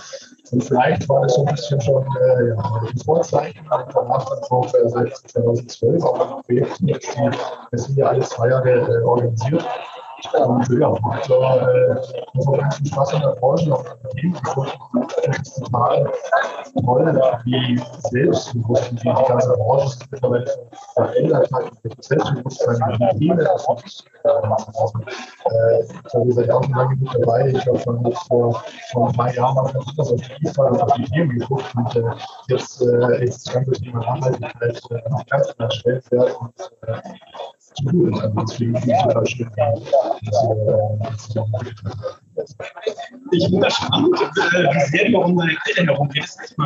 Und 0.50 0.64
vielleicht 0.64 1.08
war 1.08 1.22
das 1.22 1.34
so 1.34 1.44
ein 1.44 1.54
bisschen 1.54 1.80
schon 1.80 2.02
äh, 2.02 2.48
ja, 2.48 2.80
ein 2.88 2.98
Vorzeichen, 3.04 3.66
aber 3.68 3.92
danach 3.92 4.24
dann 4.24 4.42
auch 4.50 4.74
äh, 4.74 4.88
seit 4.88 5.14
2012 5.16 6.02
auch 6.02 6.36
ein 6.36 6.42
Projekt, 6.42 6.70
das 6.70 6.78
die, 6.78 7.30
das 7.70 7.84
sind 7.84 7.98
ja 7.98 8.06
alle 8.06 8.20
zwei 8.20 8.48
Jahre 8.48 8.70
äh, 8.70 9.02
organisiert. 9.04 9.64
Und 10.34 10.68
ja, 10.80 10.90
macht 11.00 11.30
äh, 11.30 11.94
ganz 12.58 12.76
viel 12.76 12.86
Spaß 12.86 13.14
an 13.14 13.20
der 13.20 13.36
Branche, 13.40 13.72
auch 13.72 13.84
an 13.84 14.32
gefunden. 14.32 14.72
Das 15.26 15.38
ist 15.38 15.64
total 15.64 16.10
toll, 16.84 17.20
wie 17.44 17.80
selbstbewusst 18.10 18.90
die, 18.90 18.96
die 18.96 19.04
ganze 19.04 19.56
Branche 19.56 19.88
sich 19.88 20.08
verändert 20.94 21.48
hat. 21.52 21.70
Selbstbewusstsein, 22.00 22.98
wie 22.98 23.18
Themen. 23.18 23.40
Äh, 23.40 23.46
ich 26.28 26.34
seid 26.34 26.50
auch 26.50 26.64
schon 26.64 26.74
lange 26.74 26.96
mit 26.96 27.14
dabei. 27.14 27.48
Ich 27.48 27.62
glaube, 27.62 28.12
vor, 28.26 28.64
vor 28.92 29.12
paar 29.12 29.32
Jahren 29.34 29.56
haben 29.56 29.72
wir 29.74 29.82
das 29.96 30.12
auf 30.12 30.20
die 30.20 30.46
IFA 30.46 30.64
und 30.64 30.82
auf 30.82 30.92
die 30.94 31.04
Themen 31.04 31.38
geguckt 31.38 31.72
und 31.76 31.96
äh, 31.96 32.02
jetzt 32.48 32.82
äh, 32.82 33.24
ist 33.24 33.46
das 33.46 33.54
ganze 33.54 33.70
Thema 33.72 34.00
Nachhaltigkeit 34.00 34.80
äh, 34.90 35.08
noch 35.10 35.24
ganz 35.26 35.54
klar 35.56 35.70
stellt 35.70 36.10
werden. 36.10 36.34
Und, 36.40 36.72
äh, 36.86 37.00
ich 43.32 43.60
das 43.60 43.74
spannend, 43.74 44.20
wie 44.20 44.80
sehr 44.90 45.10
du 45.10 45.18
um 45.18 45.36
deine 45.36 45.56
Eltern 45.66 45.86
herum 45.86 46.08
gehst. 46.08 46.38
Ich 46.42 46.58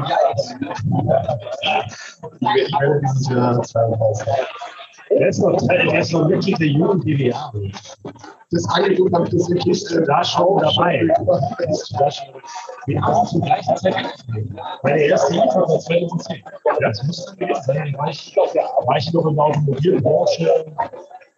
werde 2.73 3.01
dieses 3.03 3.29
Jahr 3.29 3.63
32. 3.63 4.29
Der 5.19 5.29
ist 5.29 5.39
noch, 5.39 5.57
der 5.67 5.99
ist 5.99 6.13
noch 6.13 6.29
wirklich 6.29 6.57
der 6.57 6.69
Jugend, 6.69 7.05
die 7.05 7.19
wir 7.19 7.39
haben. 7.39 7.73
Das 8.51 8.69
Angebot 8.69 9.13
habe 9.13 9.25
ich 9.25 9.31
das 9.31 9.51
wirklich 9.51 9.91
äh, 9.91 10.05
da 10.05 10.23
schon 10.23 10.59
dabei. 10.59 11.09
Wir 12.87 13.01
haben 13.01 13.27
zum 13.27 13.41
gleichen 13.41 13.77
Zeit 13.77 13.95
Meine 14.83 15.01
erste 15.01 15.35
IFA 15.35 15.61
war 15.61 15.79
2010. 15.79 16.43
Das 16.81 17.03
muss 17.05 17.25
dann 17.25 17.37
gewesen 17.39 17.63
sein. 17.65 17.93
Da 17.93 17.99
war 17.99 18.09
ich, 18.09 18.37
war 18.37 18.97
ich 18.97 19.13
noch 19.13 19.27
in 19.27 19.37
der 19.37 19.45
Automobilbranche. 19.45 20.65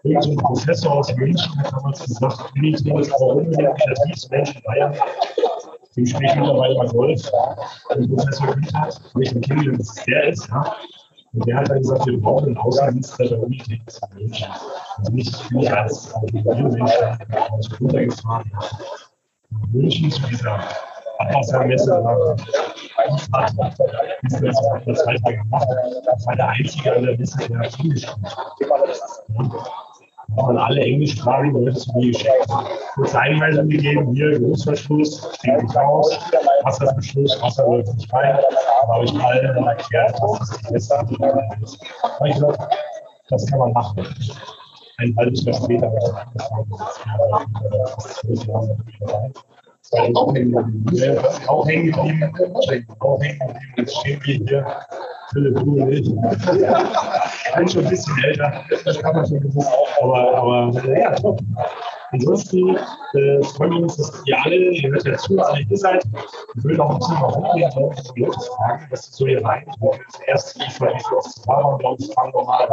Irgend 0.02 0.24
so 0.24 0.30
ein 0.30 0.36
Professor 0.36 0.92
aus 0.92 1.14
München 1.16 1.58
hat 1.58 1.72
damals 1.72 2.04
gesagt, 2.04 2.52
ich 2.62 2.84
bin 2.84 2.96
jetzt 2.96 3.14
aber 3.14 3.36
unbedingt 3.36 3.78
Kreativmensch 3.78 4.54
in 4.54 4.62
Bayern. 4.64 4.94
Dem 5.96 6.06
spreche 6.06 6.40
mittlerweile 6.40 6.74
mal 6.74 6.88
Golf. 6.88 7.22
Der 7.90 8.06
Professor 8.06 8.46
Günther, 8.54 8.88
weil 9.14 9.22
ich 9.22 9.34
ein 9.34 9.40
Kind, 9.40 10.06
der 10.06 10.24
ist, 10.28 10.48
ja. 10.48 10.76
Und 11.34 11.46
der 11.46 11.56
hat 11.56 11.68
dann 11.68 11.78
gesagt, 11.78 12.06
wir 12.06 12.20
brauchen 12.20 12.56
einen 12.56 12.56
der 13.18 13.42
Unität 13.42 13.80
in 14.12 14.18
München. 14.18 14.48
Also 14.98 15.12
nicht, 15.12 15.52
nicht 15.52 15.72
als 15.72 16.14
Automobilmensch 16.14 16.92
runtergefahren. 17.80 18.52
München 19.72 20.10
zu 20.10 20.22
dieser 20.28 20.60
Abwassermesse 21.18 21.90
war 21.90 22.36
das, 23.02 23.28
das 24.86 25.06
weiter 25.06 25.32
gemacht. 25.32 25.68
Das 26.06 26.26
war 26.26 26.36
der 26.36 26.48
einzige 26.48 26.94
an 26.94 27.02
der 27.02 27.18
Messe, 27.18 27.38
der 27.48 27.60
Englisch 27.80 28.06
konnte 30.36 30.42
haben 30.46 30.58
alle 30.58 30.80
englischsprachigen 30.80 31.64
mir 31.64 31.72
geschickt. 31.72 32.48
Kurze 32.94 33.18
Einweisung 33.18 33.68
gegeben, 33.68 34.14
hier 34.14 34.38
Großverschluss, 34.40 35.28
steht 35.38 35.62
nicht 35.62 35.76
aus, 35.76 36.18
Wasserverschluss, 36.62 37.40
Wasser 37.42 37.64
läuft 37.66 37.94
nicht 37.94 38.12
rein. 38.12 38.38
Da 38.82 38.94
habe 38.94 39.04
ich 39.04 39.14
allen 39.14 39.66
erklärt, 39.66 40.14
dass 40.20 40.38
das 40.38 40.58
die 40.58 40.72
beste 40.72 40.98
Antwort 40.98 41.62
ist. 41.62 41.78
Habe 42.02 42.28
ich 42.28 42.34
gesagt, 42.34 42.76
das 43.30 43.46
kann 43.46 43.58
man 43.58 43.72
machen. 43.72 44.06
Ein 44.98 45.16
halbes 45.16 45.44
Jahr 45.44 45.54
später 45.54 45.86
habe 45.86 45.98
ich 45.98 46.12
angefangen, 46.12 46.72
zwölf 47.98 48.44
Jahre 48.46 48.76
dabei. 49.00 49.32
Auch 50.14 50.34
hängen 50.34 50.52
geblieben. 50.52 51.18
Auch 51.46 51.66
hängen 51.66 51.92
geblieben. 51.92 52.32
Auch 53.00 53.20
hängen 53.20 53.38
geblieben. 53.38 53.74
Jetzt 53.76 53.96
stehen 53.98 54.20
wir 54.24 54.34
hier 54.34 54.66
Philipp, 55.34 55.60
und 55.62 55.90
ich. 55.90 56.06
Ich 56.06 57.54
bin 57.56 57.68
schon 57.68 57.84
ein 57.84 57.90
bisschen 57.90 58.24
älter, 58.24 58.64
das 58.84 58.98
kann 59.00 59.16
man 59.16 59.26
schon 59.26 59.42
wissen. 59.44 59.64
Aber, 60.00 60.34
aber 60.34 60.98
ja, 60.98 61.12
top. 61.16 61.40
Ansonsten 62.12 62.76
äh, 62.76 63.42
freuen 63.42 63.72
wir 63.72 63.82
uns, 63.82 63.96
dass 63.96 64.22
ihr 64.26 64.36
alle, 64.44 64.54
ihr 64.54 64.90
hört 64.90 65.04
ja 65.04 65.16
zu, 65.16 65.38
alle 65.40 65.58
hier 65.64 65.76
seid. 65.76 66.04
Wir 66.54 66.64
würden 66.64 66.80
auch 66.80 66.90
ein 66.90 66.98
bisschen 66.98 67.14
mal 67.14 67.26
rumgehen, 67.26 67.70
glaube 67.70 67.94
ich, 67.96 68.16
Leute 68.16 68.40
fragen, 68.40 68.86
was 68.90 69.10
so 69.10 69.26
ihr 69.26 69.44
rein. 69.44 69.64
Das 69.66 70.20
erste 70.26 70.58
liefern, 70.60 70.90
wie 70.94 71.02
viel 71.02 71.18
aufs 71.18 71.40
Fahrrad, 71.44 71.80
glaube 71.80 71.96
ich, 71.98 72.14
fahren 72.14 72.30
normal. 72.32 72.68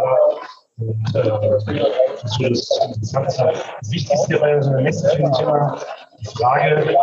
Und 0.77 1.15
äh, 1.15 1.23
das 1.23 2.39
ist 2.39 2.69
das 2.69 2.95
Interessante. 2.95 3.53
Das 3.79 3.91
Wichtigste 3.91 4.37
bei 4.37 4.61
so 4.61 4.69
einer 4.69 4.81
Messe 4.81 5.09
finde 5.09 5.31
ich 5.33 5.41
immer 5.41 5.79
die 6.19 6.25
Frage, 6.25 6.95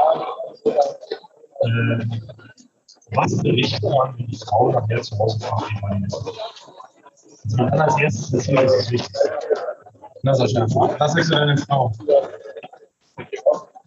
äh, 1.64 1.98
was 3.12 3.36
berichtet 3.38 3.82
man, 3.82 4.18
wenn 4.18 4.26
die 4.26 4.36
Frau 4.36 4.70
nachher 4.70 5.02
zu 5.02 5.18
Hause 5.18 5.40
fahren, 5.40 6.04
ist. 6.04 6.14
Also 7.44 7.56
dann 7.56 7.80
als 7.80 7.98
erstes 7.98 8.30
das 8.30 8.48
ist 8.48 8.52
das 8.52 8.90
Wichtigste. 8.90 9.30
Na, 10.22 10.34
Sascha, 10.34 10.66
was 10.98 11.14
du 11.14 11.34
deine 11.34 11.56
Frau? 11.56 11.92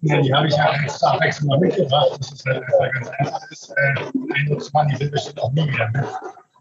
Ja, 0.04 0.20
die 0.20 0.34
habe 0.34 0.48
ich 0.48 0.56
ja 0.56 0.66
als 0.66 1.04
Abwechslung 1.04 1.50
mal 1.50 1.60
mitgebracht. 1.60 2.18
Das 2.18 2.32
ist 2.32 2.46
halt 2.46 2.64
einfach 2.64 2.92
ganz 2.92 3.10
einfach. 3.20 3.52
Ist 3.52 3.70
äh, 3.70 4.00
ein 4.36 4.46
Nutzmann, 4.50 4.88
die 4.88 4.96
sind 4.96 5.12
bestimmt 5.12 5.42
auch 5.42 5.52
nie 5.52 5.68
wieder. 5.68 5.90
Ne? 5.92 6.08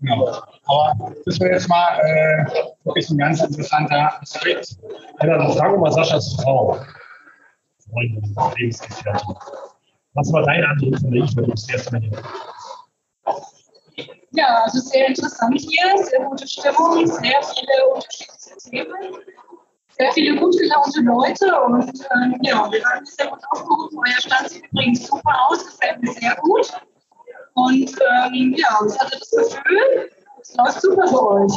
Genau. 0.00 0.42
Aber 0.66 1.12
das 1.24 1.40
wäre 1.40 1.52
jetzt 1.52 1.68
mal 1.68 1.98
äh, 2.00 2.44
wirklich 2.84 3.08
ein 3.08 3.18
ganz 3.18 3.40
interessanter 3.40 4.20
Aspekt. 4.20 4.76
Ja, 5.22 5.26
dann 5.26 5.52
fragen 5.52 5.74
wir 5.74 5.78
mal 5.78 5.92
Saschas 5.92 6.34
Frau. 6.42 6.78
Freundin, 7.90 8.36
Lebensgefährtin. 8.56 9.34
Was 10.14 10.32
war 10.32 10.42
dein 10.42 10.64
Eindruck 10.64 10.98
von 10.98 11.10
der 11.12 11.24
IFA? 11.24 12.00
Ja, 14.32 14.62
also 14.64 14.78
sehr 14.78 15.08
interessant 15.08 15.60
hier, 15.60 16.04
sehr 16.04 16.24
gute 16.24 16.46
Stimmung, 16.46 17.06
sehr 17.06 17.42
viele 17.42 17.94
unterschiedliche 17.94 18.56
Themen, 18.70 19.16
sehr 19.98 20.12
viele 20.12 20.36
gut 20.38 20.56
gelaunte 20.56 21.00
Leute 21.02 21.62
und 21.62 22.06
ähm, 22.14 22.38
ja, 22.42 22.70
wir 22.70 22.84
haben 22.84 23.00
uns 23.00 23.16
sehr 23.16 23.26
gut 23.26 23.40
aufgerufen. 23.50 23.98
Euer 23.98 24.20
Stand 24.20 24.50
sieht 24.50 24.64
übrigens 24.72 25.06
super 25.06 25.34
aus, 25.48 25.66
gefällt 25.66 26.00
mir 26.00 26.12
sehr 26.12 26.36
gut. 26.36 26.72
Und 27.54 27.90
ähm, 27.90 28.54
ja, 28.56 28.78
ich 28.86 28.98
hatte 28.98 29.18
das 29.18 29.30
Gefühl, 29.30 30.10
es 30.40 30.56
läuft 30.56 30.80
super 30.80 31.06
für 31.08 31.28
euch. 31.28 31.52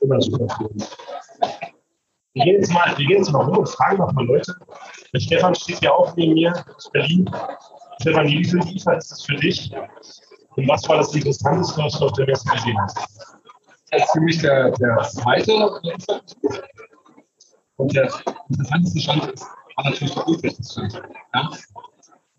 Immer 0.00 0.20
super 0.20 0.46
cool. 0.60 0.70
Wir 2.34 2.44
gehen 2.44 2.60
jetzt 2.60 2.72
mal, 2.72 2.98
wir 2.98 3.06
gehen 3.06 3.18
jetzt 3.18 3.30
mal 3.30 3.44
rum 3.44 3.58
und 3.58 3.68
fragen 3.68 3.98
noch 3.98 4.12
mal 4.12 4.24
Leute. 4.26 4.54
Der 5.12 5.20
Stefan 5.20 5.54
steht 5.54 5.80
ja 5.82 5.92
auch 5.92 6.16
neben 6.16 6.34
mir 6.34 6.52
aus 6.74 6.90
Berlin. 6.90 7.30
Stefan, 8.00 8.26
wie 8.26 8.44
viel 8.44 8.58
IFA 8.74 8.94
ist 8.94 9.12
das 9.12 9.24
für 9.24 9.36
dich? 9.36 9.72
Und 10.56 10.68
was 10.68 10.88
war 10.88 10.96
das 10.96 11.14
Interessanteste, 11.14 11.80
was 11.80 11.98
du 11.98 12.06
auf 12.06 12.12
der 12.12 12.26
Messe 12.26 12.48
gesehen 12.48 12.76
hast? 12.80 12.98
Das 13.90 14.02
ist 14.02 14.12
für 14.12 14.20
mich 14.20 14.38
der, 14.40 14.72
der 14.72 14.98
zweite. 15.04 15.80
Und 17.76 17.94
der 17.94 18.10
interessanteste 18.48 19.00
Stand 19.00 19.32
ist, 19.32 19.46
war 19.76 19.84
natürlich 19.84 20.14
der 20.14 20.28
Urflächenstand. 20.28 21.02
Ja? 21.34 21.50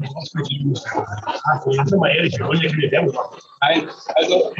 Ach, 0.03 1.63
sag 1.71 1.91
mal 1.97 2.09
ehrlich, 2.09 2.37
wir 2.37 2.47
wollen 2.47 2.61
ja 2.61 2.69
keine 2.69 2.91
Werbung 2.91 3.15
machen. 3.15 3.37
Nein, 3.61 3.89
also 4.15 4.51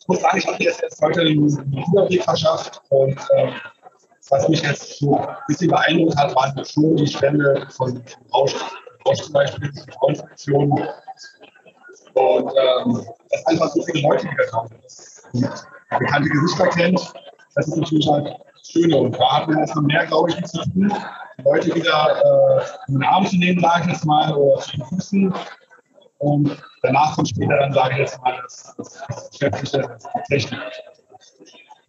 ich 0.00 0.08
muss 0.08 0.20
sagen, 0.20 0.38
ich 0.38 0.46
habe 0.48 0.58
mir 0.58 0.68
das 0.68 0.80
jetzt 0.80 1.00
heute 1.00 1.20
einen 1.20 1.48
Überblick 1.92 2.24
verschafft 2.24 2.82
und 2.88 3.16
ähm, 3.36 3.52
was 4.30 4.48
mich 4.48 4.62
jetzt 4.62 4.98
so 4.98 5.18
ein 5.18 5.26
bisschen 5.48 5.70
beeindruckt 5.70 6.16
hat, 6.16 6.34
waren 6.34 6.64
schon 6.64 6.96
die 6.96 7.06
Stände 7.06 7.66
von 7.70 8.02
Rausch, 8.32 8.54
Rausch 9.06 9.22
zum 9.22 9.32
Beispiel, 9.32 9.72
Frauenfraktionen. 9.98 10.88
Und 12.14 12.52
ähm, 12.56 13.06
dass 13.30 13.46
einfach 13.46 13.68
so 13.70 13.82
viele 13.82 14.08
Leute 14.08 14.24
wieder 14.24 14.44
da 14.50 14.66
sind. 14.86 15.48
Bekannte 15.98 16.28
Gesichter 16.28 16.68
kennt, 16.68 17.12
das 17.54 17.68
ist 17.68 17.76
natürlich 17.76 18.08
halt 18.08 18.26
das. 18.26 18.94
Und 18.94 19.18
da 19.18 19.36
hat 19.36 19.48
man 19.48 19.64
noch 19.64 19.82
mehr, 19.82 20.06
glaube 20.06 20.30
ich, 20.30 20.44
zu 20.44 20.58
tun. 20.70 20.92
Leute 21.44 21.74
wieder 21.74 22.22
äh, 22.22 22.64
in 22.88 22.94
den 22.94 23.04
Arm 23.04 23.26
zu 23.26 23.36
nehmen, 23.36 23.60
sage 23.60 23.84
ich 23.84 23.92
jetzt 23.92 24.04
mal, 24.04 24.32
oder 24.34 24.60
zu 24.60 24.72
den 24.72 24.84
Füßen. 24.86 25.34
Und 26.18 26.62
danach 26.82 27.14
kommt 27.14 27.30
später 27.30 27.56
dann, 27.56 27.72
sage 27.72 27.94
ich 27.94 27.98
jetzt 28.00 28.20
mal, 28.22 28.38
das, 28.42 28.74
das, 28.76 29.30
Geschäftliche, 29.30 29.78
das 29.78 30.04
Technik. 30.28 30.60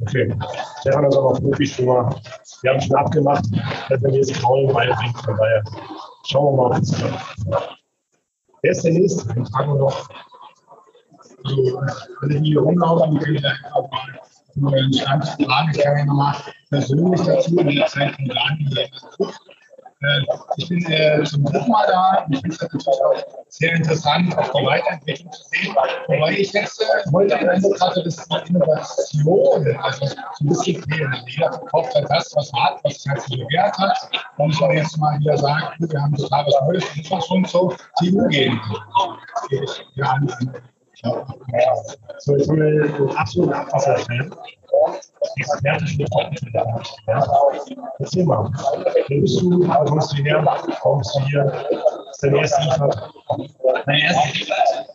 Okay. 0.02 0.36
Stefan 0.82 1.06
ist 1.06 1.18
aber 1.18 1.34
Profi 1.34 1.66
schon 1.66 1.86
mal. 1.86 2.16
Wir 2.62 2.72
haben 2.72 2.82
schon 2.82 2.95
abgemacht, 2.95 3.45
dass 3.89 4.02
wir 4.02 4.12
jetzt 4.12 4.34
Kraulen 4.36 4.74
beibringen. 4.74 5.16
Von 5.16 5.38
daher 5.38 5.64
schauen 6.26 6.58
wir 6.58 6.70
mal, 6.70 6.78
ob 6.78 7.47
klappt. 7.47 7.78
Wer 8.62 8.72
ist 8.72 8.84
der 8.84 8.93
Nächste? 8.93 9.28
Dann 9.28 9.45
fragen 9.45 9.74
wir 9.74 9.80
noch. 9.80 10.10
Also, 11.43 11.82
alle, 12.22 12.39
die 12.39 12.52
hier 12.52 12.62
rumlaufen, 12.62 13.12
die 13.12 13.20
können 13.20 13.38
ja 13.38 13.49
einfach 13.49 13.89
mal 13.91 14.20
über 14.56 14.72
den 14.72 14.93
Stand 14.93 15.26
fragen. 15.26 15.72
Ich 15.72 15.80
kann 15.80 15.97
ja 15.97 16.06
nochmal 16.06 16.36
persönlich 16.70 17.22
dazu 17.22 17.58
in 17.58 17.76
der 17.76 17.88
Zeit 17.88 18.16
von 18.16 18.26
Daniel. 18.26 18.78
Äh, 18.78 18.89
Ich 20.58 20.68
bin 20.68 20.84
äh, 20.91 21.24
zum 21.24 21.45
dritten 21.45 21.70
Mal 21.70 21.86
da 21.88 22.24
und 22.26 22.34
ich 22.34 22.41
finde 22.41 22.56
es 22.56 22.62
natürlich 22.62 22.88
auch 22.88 23.24
sehr 23.49 23.74
interessant, 23.76 24.36
auch 24.36 24.49
die 24.52 24.66
Weiterentwicklung 24.66 25.32
zu 25.32 25.43
sehen. 25.43 25.76
Wobei 26.08 26.32
ich 26.32 26.52
jetzt 26.54 26.82
äh, 26.82 27.12
heute 27.12 27.38
den 27.38 27.49
Eindruck 27.49 27.80
hatte, 27.80 28.04
dass 28.04 28.28
die 28.28 28.49
Innovation, 28.49 29.78
also 29.78 30.08
so 30.08 30.16
ein 30.41 30.47
bisschen 30.47 30.84
fehlen. 30.84 31.16
Jeder 31.28 31.54
verkauft 31.54 31.93
halt 31.93 32.10
das, 32.10 32.36
was 32.36 32.52
hat, 32.54 32.84
was 32.84 33.04
sich 33.04 33.12
halt 33.12 33.24
bewährt 33.28 33.78
hat. 33.78 34.10
Und 34.38 34.49
ich 34.49 34.58
soll 34.58 34.74
jetzt 34.74 34.97
mal 34.97 35.20
wieder 35.20 35.38
sagen, 35.38 35.68
wir 35.78 36.02
haben 36.02 36.16
total 36.16 36.47
was 36.47 36.56
Neues, 36.62 36.84
das 36.88 36.97
muss 36.97 37.10
man 37.10 37.22
schon 37.22 37.45
so 37.45 37.76
TU 37.99 38.28
geben. 38.28 38.60
Ja, 39.95 40.14
an, 40.14 40.30
an, 40.30 40.54
So, 41.04 42.38
jetzt 42.38 42.49
haben 42.49 42.58
wir 42.58 42.88
den 42.88 43.18
absoluten 43.18 43.54
Abwasserfan. 43.54 44.36
Experte 45.38 45.86
für 45.86 46.06
Trockenfälle. 46.06 46.82
Ja? 47.08 47.26
Erzähl 47.99 48.26
mal. 48.26 48.52
Wer 49.08 49.22
bist 49.22 49.41
du? 49.41 49.68
Wo 49.68 49.86
kommst 49.86 50.12
du 50.14 50.24
her? 50.24 50.43
Warum 50.45 50.99
bist 50.99 51.16
du 51.16 51.20
hier? 51.26 51.43
Das 51.43 52.16
ist 52.16 52.24
dein 52.24 52.36
erster 52.36 52.64
IFA. 52.64 53.12
Mein 53.86 53.99
erster 53.99 54.41
IFAD. 54.41 54.91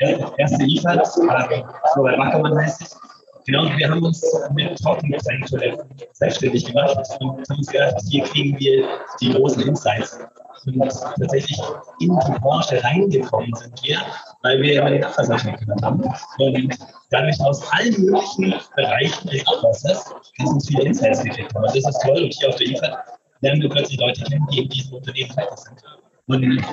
Ja, 0.00 0.30
erste 0.38 0.64
IFAD, 0.64 0.98
äh, 0.98 1.62
so 1.94 2.02
bei 2.02 2.18
Wackermann 2.18 2.58
heißt 2.58 2.98
Genau, 3.46 3.64
wir 3.76 3.90
haben 3.90 4.02
uns 4.02 4.22
mit 4.54 4.78
Trockengetränke 4.78 5.86
selbstständig 6.12 6.64
gemacht 6.64 6.96
und 7.20 7.48
haben 7.50 7.58
uns 7.58 7.66
gedacht, 7.66 8.02
hier 8.08 8.24
kriegen 8.24 8.58
wir 8.58 8.88
die 9.20 9.32
großen 9.32 9.62
Insights. 9.62 10.18
Und 10.66 10.78
tatsächlich 10.80 11.60
in 12.00 12.18
die 12.26 12.38
Branche 12.40 12.82
reingekommen 12.82 13.52
sind 13.54 13.82
wir, 13.82 13.98
weil 14.42 14.62
wir 14.62 14.80
immer 14.80 14.90
den 14.90 15.04
Abwasser 15.04 15.36
gehört 15.36 15.82
haben. 15.82 16.02
Und 16.38 16.78
dadurch 17.10 17.38
aus 17.40 17.70
allen 17.72 18.04
möglichen 18.06 18.54
Bereichen 18.76 19.28
des 19.28 19.46
Abwassers 19.46 20.10
ganz, 20.38 20.50
ganz 20.50 20.68
viele 20.68 20.84
Insights 20.84 21.22
gekriegt 21.22 21.54
haben. 21.54 21.64
Und 21.64 21.76
das 21.76 21.86
ist 21.86 22.00
toll. 22.00 22.22
Und 22.22 22.32
hier 22.32 22.48
auf 22.48 22.56
der 22.56 22.66
IFAD 22.68 22.96
lernen 23.42 23.60
wir 23.60 23.68
plötzlich 23.68 24.00
Leute 24.00 24.22
kennen, 24.22 24.46
die 24.52 24.60
in 24.60 24.68
diesem 24.70 24.94
Unternehmen 24.94 25.30
tätig 25.30 25.58
sind. 25.58 25.82
Und 26.26 26.64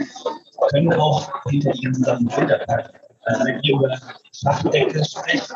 können 0.69 0.93
auch 0.93 1.29
hinter 1.49 1.73
ihren 1.75 1.93
Sachen 1.95 2.29
Filter 2.29 2.59
packen. 2.59 3.00
Also 3.23 3.45
wenn 3.45 3.59
ihr 3.61 3.75
über 3.75 3.97
Schachdecke 4.33 5.03
sprecht 5.05 5.53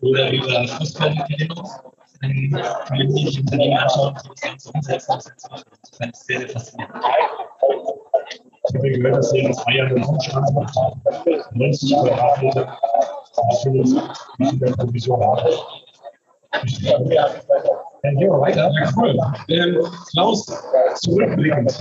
oder 0.00 0.30
über 0.30 0.68
Fußballgewinnung, 0.68 1.68
dann 2.20 2.62
können 2.86 3.10
Sie 3.10 3.24
sich 3.26 3.40
Unternehmen 3.40 3.78
anschauen, 3.78 4.16
die 4.22 4.28
das 4.28 4.40
Ganze 4.40 4.70
umsetzen. 4.72 5.14
Das 5.16 5.26
ist 5.26 6.26
sehr, 6.26 6.38
sehr 6.38 6.48
faszinierend. 6.48 6.94
Ich 8.68 8.74
habe 8.74 8.90
gehört, 8.90 9.16
dass 9.16 9.32
ihr 9.32 9.44
in 9.44 9.54
zwei 9.54 9.72
Jahren 9.76 9.94
einen 9.94 10.04
Umstand 10.04 10.54
macht. 10.54 10.76
90 11.52 11.92
Quadratmeter. 11.92 12.78
Wie 14.38 14.46
viel 14.46 14.58
der 14.58 14.72
Provision 14.72 15.24
hat. 15.24 15.44
Dann 18.02 18.16
gehen 18.16 18.30
wir 18.30 18.40
weiter. 18.40 18.70
Ja, 18.72 18.90
cool. 18.96 19.18
Ähm, 19.48 19.78
Klaus, 20.10 20.46
zurückblickend. 20.96 21.78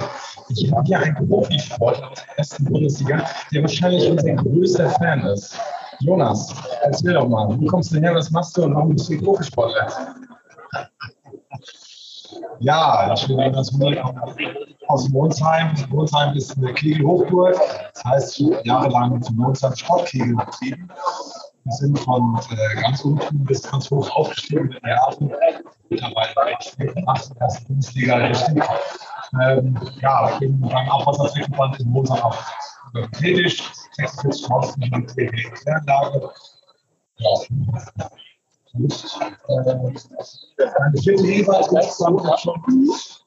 Ich 0.49 0.71
habe 0.71 0.83
hier 0.85 0.99
einen 0.99 1.27
Profisportler 1.27 2.11
aus 2.11 2.23
der 2.25 2.39
ersten 2.39 2.65
Bundesliga, 2.65 3.25
der 3.53 3.61
wahrscheinlich 3.61 4.09
unser 4.09 4.33
größter 4.33 4.89
Fan 4.91 5.21
ist. 5.25 5.59
Jonas, 5.99 6.53
erzähl 6.83 7.13
doch 7.13 7.27
mal, 7.27 7.47
wo 7.49 7.65
kommst 7.65 7.93
du 7.93 7.99
her, 7.99 8.13
was 8.15 8.29
machst 8.31 8.55
du 8.57 8.63
und 8.63 8.75
warum 8.75 8.93
bist 8.93 9.09
du 9.09 9.21
Profisportler? 9.21 9.87
Ja, 12.59 13.13
ich 13.13 13.27
bin 13.27 13.39
Jonas 13.39 13.71
Müller 13.73 14.13
aus 14.87 15.09
Monsheim. 15.09 15.73
Monsheim 15.89 16.35
ist 16.35 16.57
eine 16.57 16.73
Kegelhochburg. 16.73 17.55
Das 17.93 18.03
heißt, 18.03 18.43
jahrelang 18.63 19.21
für 19.23 19.33
Monsheim 19.33 19.75
Sportkegel 19.75 20.35
betrieben. 20.35 20.89
Wir 21.67 21.73
sind 21.73 21.99
von 21.99 22.39
äh, 22.49 22.81
ganz 22.81 23.03
unten 23.03 23.43
bis 23.43 23.61
ganz 23.69 23.91
hoch 23.91 24.09
aufgestiegen 24.15 24.71
in 24.71 24.79
der 24.85 25.01
Hafen. 25.01 25.29
Mittlerweile 25.89 26.33
bei 26.33 27.03
8. 27.07 27.67
Bundesliga 27.67 28.15
richtig. 28.15 28.63
Ähm, 29.41 29.77
ja, 29.99 30.29
ich 30.31 30.39
bin 30.39 30.61
beim 30.61 30.89
Abwasserverband 30.89 31.77
in 31.81 31.89
Mosam 31.89 32.19
auch 32.19 32.37
äh, 32.93 33.05
tätig. 33.17 33.61
46.000 33.97 35.07
TW 35.07 35.43
Kläranlage. 35.51 36.29
Ja. 37.17 37.29
Und, 38.73 39.17
äh, 39.49 40.65
meine 40.79 40.97
vierte 41.01 41.25
Ehe 41.25 41.39
insgesamt 41.41 42.21
auch 42.21 42.37
schon. 42.37 42.63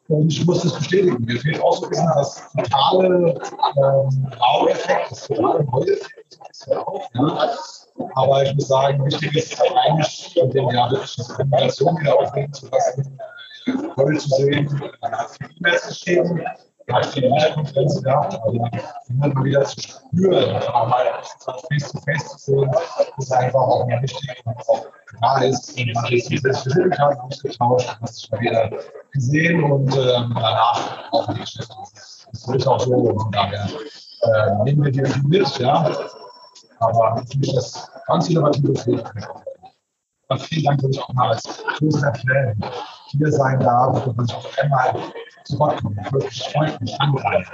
Und 0.09 0.32
ich 0.32 0.47
muss 0.47 0.62
das 0.62 0.78
bestätigen. 0.78 1.22
Mir 1.26 1.38
fehlt 1.38 1.61
auch 1.61 1.76
so 1.76 1.84
ein 1.84 1.91
bisschen 1.91 2.11
das 2.14 2.51
totale 2.53 3.34
ähm, 3.76 4.32
das 5.11 5.26
totale 5.26 5.64
Neueffekt. 5.64 6.41
Das 6.49 6.66
hört 6.66 6.86
auf, 6.86 7.05
ja. 7.12 7.51
Aber 8.14 8.42
ich 8.42 8.55
muss 8.55 8.68
sagen, 8.68 9.05
wichtig 9.05 9.36
ist 9.36 9.61
eigentlich 9.61 10.36
in 10.36 10.51
dem 10.51 10.68
Jahr 10.70 10.90
wirklich 10.90 11.16
die 11.16 11.32
Kombination 11.32 11.98
wieder 12.01 12.18
aufnehmen 12.18 12.53
zu 12.53 12.68
lassen, 12.68 13.18
äh, 13.66 13.72
toll 13.94 14.18
zu 14.18 14.28
sehen, 14.30 14.82
äh, 15.03 15.46
E-Mails 15.59 15.88
geschrieben, 15.88 16.42
hat 16.92 17.07
viele 17.07 17.28
Videokonferenzen 17.28 18.03
gehabt, 18.03 18.34
aber 18.34 18.53
immer 18.53 18.70
mal 19.09 19.44
wieder 19.44 19.64
zu 19.64 19.80
spüren, 19.80 20.57
aber 20.57 20.88
mal 20.88 21.05
face-to-face 21.68 22.28
zu 22.38 22.38
sehen, 22.38 22.70
ist 23.18 23.32
einfach 23.32 23.61
auch 23.61 23.86
mehr 23.86 24.03
wichtig 24.03 24.30
und 24.44 24.57
auch 24.68 24.86
klar 25.07 25.44
ist, 25.44 25.76
man 25.76 26.03
hat 26.03 26.11
jetzt 26.11 26.30
diese 26.30 26.42
Persönlichkeiten 26.42 27.20
ausgetauscht, 27.20 27.96
hast 28.01 28.22
dich 28.22 28.30
mal 28.30 28.40
wieder 28.40 28.70
gesehen 29.12 29.62
und 29.62 29.94
ähm, 29.96 30.32
danach 30.34 31.12
auch 31.12 31.32
die 31.32 31.40
Geschäfte. 31.40 31.74
Das 32.32 32.48
ist 32.48 32.66
auch 32.66 32.80
so 32.80 32.92
und 32.92 33.34
daher 33.34 33.68
äh, 34.22 34.64
nehmen 34.64 34.84
wir 34.84 34.92
die 34.92 35.03
mit, 35.26 35.59
ja. 35.59 35.90
Aber 36.81 37.22
für 37.31 37.39
mich 37.39 37.55
das 37.55 37.91
ganz 38.07 38.28
innovative 38.28 38.74
Fähigkeit. 38.74 39.28
Vielen 40.39 40.64
Dank, 40.64 40.83
dass 40.83 40.91
ich 40.93 41.03
auch 41.03 41.12
mal 41.12 41.31
als 41.31 41.64
größter 41.78 42.14
Fan 42.14 42.64
hier 43.09 43.33
sein 43.33 43.59
darf 43.61 44.07
und 44.07 44.18
uns 44.18 44.33
auf 44.33 44.59
einmal 44.59 44.95
zu 45.45 45.59
Wort 45.59 45.83
kommen. 45.83 45.97
Wirklich 46.11 46.43
freut 46.45 46.81
mich 46.81 47.01
angreifen. 47.01 47.53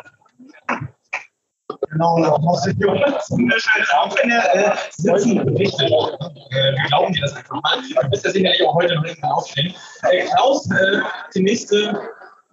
Genau, 1.91 2.39
muss 2.41 2.66
ich 2.66 2.77
auch 2.87 4.16
wenn 4.16 4.31
er 4.31 4.55
äh, 4.55 4.77
sitzen 4.91 5.45
berichtet. 5.45 5.91
Äh, 5.91 6.72
wir 6.72 6.85
glauben 6.89 7.12
dir 7.12 7.22
das 7.22 7.35
einfach 7.37 7.62
mal. 7.62 7.79
Du 8.03 8.11
bist 8.11 8.24
ja 8.24 8.31
sicherlich 8.31 8.62
auch 8.66 8.74
heute 8.74 8.95
noch 8.95 9.05
irgendwann 9.05 9.33
aufstehen. 9.33 9.74
Äh, 10.03 10.24
Klaus, 10.27 10.70
äh, 10.70 11.01
die 11.35 11.43
nächste 11.43 11.99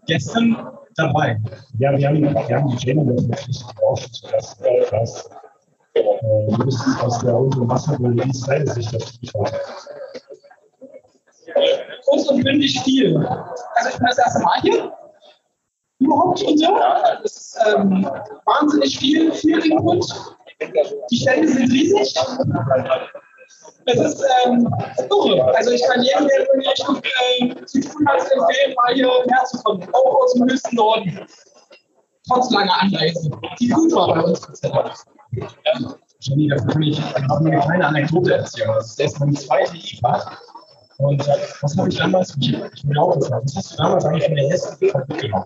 gestern 0.07 0.69
dabei. 0.95 1.39
Ja, 1.80 1.97
wir 1.97 2.07
haben, 2.07 2.21
wir 2.21 2.55
haben 2.57 2.69
die 2.69 2.86
Jenny 2.86 3.03
natürlich 3.03 3.63
auch 3.86 3.99
zuerst 3.99 4.61
etwas. 4.61 5.30
Äh, 6.24 7.03
aus 7.03 7.19
der 7.19 7.38
unteren 7.38 7.69
Wasserwelle, 7.69 8.24
wie 8.24 8.30
ist 8.30 8.47
deine 8.47 8.67
Sicht 8.67 8.95
auf 8.95 9.11
die 9.21 9.28
Frage? 9.28 9.59
Kurz 12.05 12.28
und 12.28 12.43
bündig 12.43 12.80
viel. 12.82 13.17
Also 13.17 13.89
ich 13.89 13.97
bin 13.97 14.07
das 14.07 14.17
erste 14.17 14.39
Mal 14.39 14.61
hier. 14.61 14.93
Überhaupt 15.99 16.41
und 16.43 16.57
so. 16.57 16.78
Das 17.21 17.36
ist 17.36 17.59
ähm, 17.67 18.09
wahnsinnig 18.45 18.97
viel, 18.97 19.32
viel 19.34 19.59
Input. 19.65 20.05
Die 21.11 21.17
Stände 21.17 21.47
sind 21.47 21.71
riesig. 21.71 22.15
Es 23.86 23.99
ist 23.99 24.26
ähm, 24.45 24.74
irre. 25.09 25.55
Also 25.55 25.71
ich 25.71 25.84
kann 25.84 26.01
jedem, 26.01 26.28
der 26.28 26.39
irgendwie 26.39 27.61
äh, 27.61 27.65
zu 27.65 27.82
tun 27.82 28.07
hat, 28.07 28.21
empfehlen, 28.21 28.74
mal 28.76 28.93
hier 28.93 29.11
herzukommen. 29.28 29.88
Auch 29.93 30.24
aus 30.24 30.34
dem 30.34 30.49
höchsten 30.49 30.76
Norden. 30.76 31.28
Trotz 32.28 32.49
langer 32.51 32.82
Anreise. 32.82 33.30
Die 33.59 33.67
gut 33.67 33.93
war 33.93 34.13
bei 34.13 34.21
uns, 34.21 34.41
Dank. 34.61 34.93
Jenny, 36.24 36.47
da 36.47 36.55
kann 36.55 36.82
ich 36.82 36.99
noch 37.28 37.39
eine 37.39 37.59
kleine 37.59 37.88
Anekdote 37.88 38.36
erzählen. 38.36 38.69
Das 38.76 38.91
ist 38.91 38.99
erst 38.99 39.19
meine 39.19 39.34
zweite 39.34 39.76
IFA. 39.76 40.38
Und 40.97 41.28
äh, 41.28 41.32
was 41.61 41.78
habe 41.78 41.89
ich 41.89 41.97
damals, 41.97 42.38
ich, 42.39 42.53
ich 42.53 42.84
bin 42.84 42.97
auch 42.97 43.19
gefragt, 43.19 43.43
was 43.45 43.55
hast 43.57 43.74
du 43.74 43.78
damals 43.78 44.05
eigentlich 44.05 44.26
von 44.26 44.36
der 44.36 44.49
ersten 44.49 44.86
IFA 44.86 45.03
mitgenommen? 45.07 45.45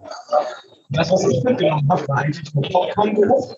Und 0.90 0.98
das, 0.98 1.12
was 1.12 1.28
ich 1.28 1.44
mitgenommen 1.44 1.90
habe, 1.90 2.08
war 2.08 2.18
eigentlich 2.20 2.54
nur 2.54 2.64
Popcorn-Geruch 2.64 3.56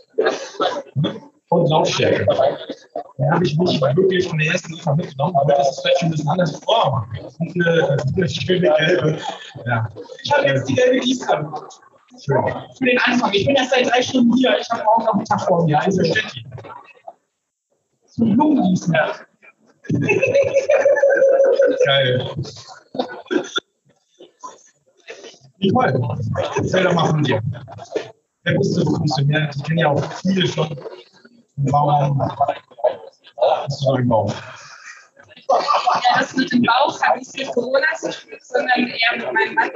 und 1.50 1.70
Lautstärke. 1.70 2.26
Da 2.26 3.32
habe 3.32 3.44
ich 3.46 3.58
nicht 3.58 3.82
wirklich 3.82 4.30
von 4.30 4.38
der 4.40 4.54
ersten 4.54 4.74
IFA 4.76 4.96
mitgenommen, 4.96 5.36
aber 5.36 5.56
das 5.56 5.72
ist 5.72 5.82
vielleicht 5.82 6.00
schon 6.00 6.08
ein 6.08 6.12
bisschen 6.12 6.30
anders. 6.30 6.62
Oh, 6.68 7.00
und 7.40 7.56
eine, 7.56 7.98
eine 8.16 8.30
schöne 8.30 8.74
gelbe. 8.78 9.18
Ja. 9.66 9.90
Ich 10.24 10.32
habe 10.32 10.48
jetzt 10.48 10.70
die 10.70 10.76
gelbe 10.76 11.00
Gießkanne. 11.00 11.52
Für 12.26 12.86
den 12.86 12.98
Anfang. 13.00 13.32
Ich 13.34 13.46
bin 13.46 13.56
erst 13.56 13.72
seit 13.72 13.92
drei 13.92 14.02
Stunden 14.02 14.36
hier. 14.36 14.58
Ich 14.60 14.70
habe 14.70 14.84
auch 14.88 15.06
noch 15.06 15.14
einen 15.14 15.26
Tag 15.26 15.42
vor 15.42 15.66
mir. 15.66 15.80
Also 15.82 16.02
Blumengießen. 18.20 18.96
Geil. 21.86 22.30
Nicole, 25.58 26.18
erzähl 26.58 26.84
doch 26.84 26.94
mal 26.94 27.08
von 27.10 27.24
dir. 27.24 27.42
Wer 28.44 28.58
bist 28.58 28.78
du, 28.78 28.86
kommst 28.86 29.20
du 29.20 29.26
her? 29.28 29.50
Ich 29.54 29.64
kenne 29.64 29.82
ja 29.82 29.90
auch 29.90 30.04
viele 30.22 30.48
schon. 30.48 30.80
Warum 31.58 32.18
bist 33.66 33.86
du 33.86 33.96
im 33.96 34.08
Bauch? 34.08 34.34
Ja, 35.50 36.20
das 36.20 36.36
mit 36.36 36.52
dem 36.52 36.62
Bauch 36.64 37.02
habe 37.02 37.20
ich 37.20 37.34
mit 37.34 37.48
Corona 37.48 37.88
tun, 38.00 38.14
sondern 38.42 38.88
eher 38.88 39.18
mit 39.18 39.34
meinem 39.34 39.56
Mann. 39.56 39.72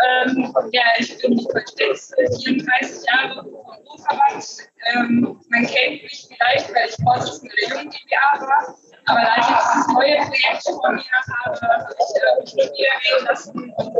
Ähm, 0.00 0.52
ja, 0.72 0.82
ich 0.98 1.16
bin 1.18 1.34
Nicole 1.34 1.64
Stecks, 1.70 2.12
34 2.42 3.04
Jahre 3.06 3.34
vom 3.34 3.54
Ruhrverband. 3.54 4.44
Ähm, 4.92 5.40
man 5.48 5.66
kennt 5.66 6.02
mich 6.02 6.28
vielleicht, 6.28 6.74
weil 6.74 6.88
ich 6.88 6.96
Vorsitzende 7.04 7.54
der 7.60 7.68
Jungen 7.68 7.90
GmbH 7.90 8.40
war. 8.40 8.76
Aber 9.06 9.20
da 9.20 9.36
ich 9.36 9.48
jetzt 9.48 9.74
das 9.74 9.86
neue 9.88 10.16
Projekt 10.16 10.62
vor 10.64 10.92
mir 10.92 11.04
habe, 11.44 11.60
habe 11.60 11.94
ich 11.98 12.22
äh, 12.22 12.40
mich 12.40 12.54
nicht 12.54 12.72
wieder 12.72 13.16
wählen 13.16 13.26
lassen. 13.26 13.72
Und 13.76 13.94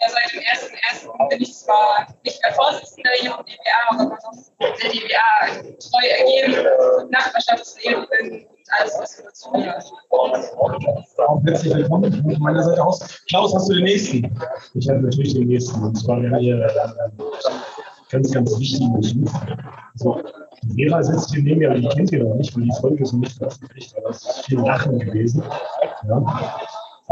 ja, 0.00 0.08
seit 0.08 0.32
dem 0.32 0.40
1.1. 0.40 1.28
bin 1.28 1.42
ich 1.42 1.54
zwar 1.54 2.06
nicht 2.24 2.42
mehr 2.42 2.54
Vorsitzende 2.54 3.10
der 3.10 3.26
Jungen 3.26 3.44
GmbH, 3.44 3.90
aber 3.90 4.04
noch 4.04 4.78
der 4.80 4.90
GmbH 4.90 5.46
treu 5.80 6.06
ergeben, 6.06 7.10
Nachbarschaftslehrerin 7.10 8.46
herzlich 11.44 11.74
willkommen 11.74 12.12
von 12.12 12.38
meiner 12.40 12.62
Seite 12.62 12.84
aus. 12.84 13.24
Klaus, 13.28 13.54
hast 13.54 13.68
du 13.68 13.74
den 13.74 13.84
nächsten? 13.84 14.38
Ich 14.74 14.88
habe 14.88 15.00
natürlich 15.00 15.34
den 15.34 15.48
nächsten. 15.48 15.82
Und 15.82 15.94
zwar 15.96 16.22
wäre 16.22 16.38
hier 16.38 16.64
äh, 16.64 16.70
ganz, 18.10 18.32
ganz 18.32 18.58
wichtig. 18.58 18.86
Also, 19.94 20.20
Vera 20.74 21.02
sitzt 21.02 21.32
hier 21.32 21.42
neben 21.42 21.58
mir, 21.60 21.70
aber 21.70 21.78
die 21.78 21.88
kennt 21.88 22.12
ihr 22.12 22.24
noch 22.24 22.34
nicht, 22.34 22.56
weil 22.56 22.64
die 22.64 22.72
Folge 22.80 23.02
ist 23.02 23.12
noch 23.12 23.20
nicht 23.20 23.38
veröffentlicht, 23.38 23.96
aber 23.98 24.10
es 24.10 24.24
ist 24.24 24.46
viel 24.46 24.60
Lachen 24.60 24.98
gewesen. 24.98 25.42
Ja. 26.08 26.60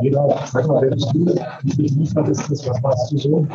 Vera, 0.00 0.46
sag 0.46 0.66
mal, 0.66 0.82
wer 0.82 0.90
bist 0.90 1.10
du? 1.14 1.26
Wie 1.62 1.72
viel 1.72 1.98
liefert 1.98 2.28
ist 2.28 2.50
das? 2.50 2.68
Was 2.68 2.80
machst 2.82 3.12
du 3.12 3.18
so? 3.18 3.46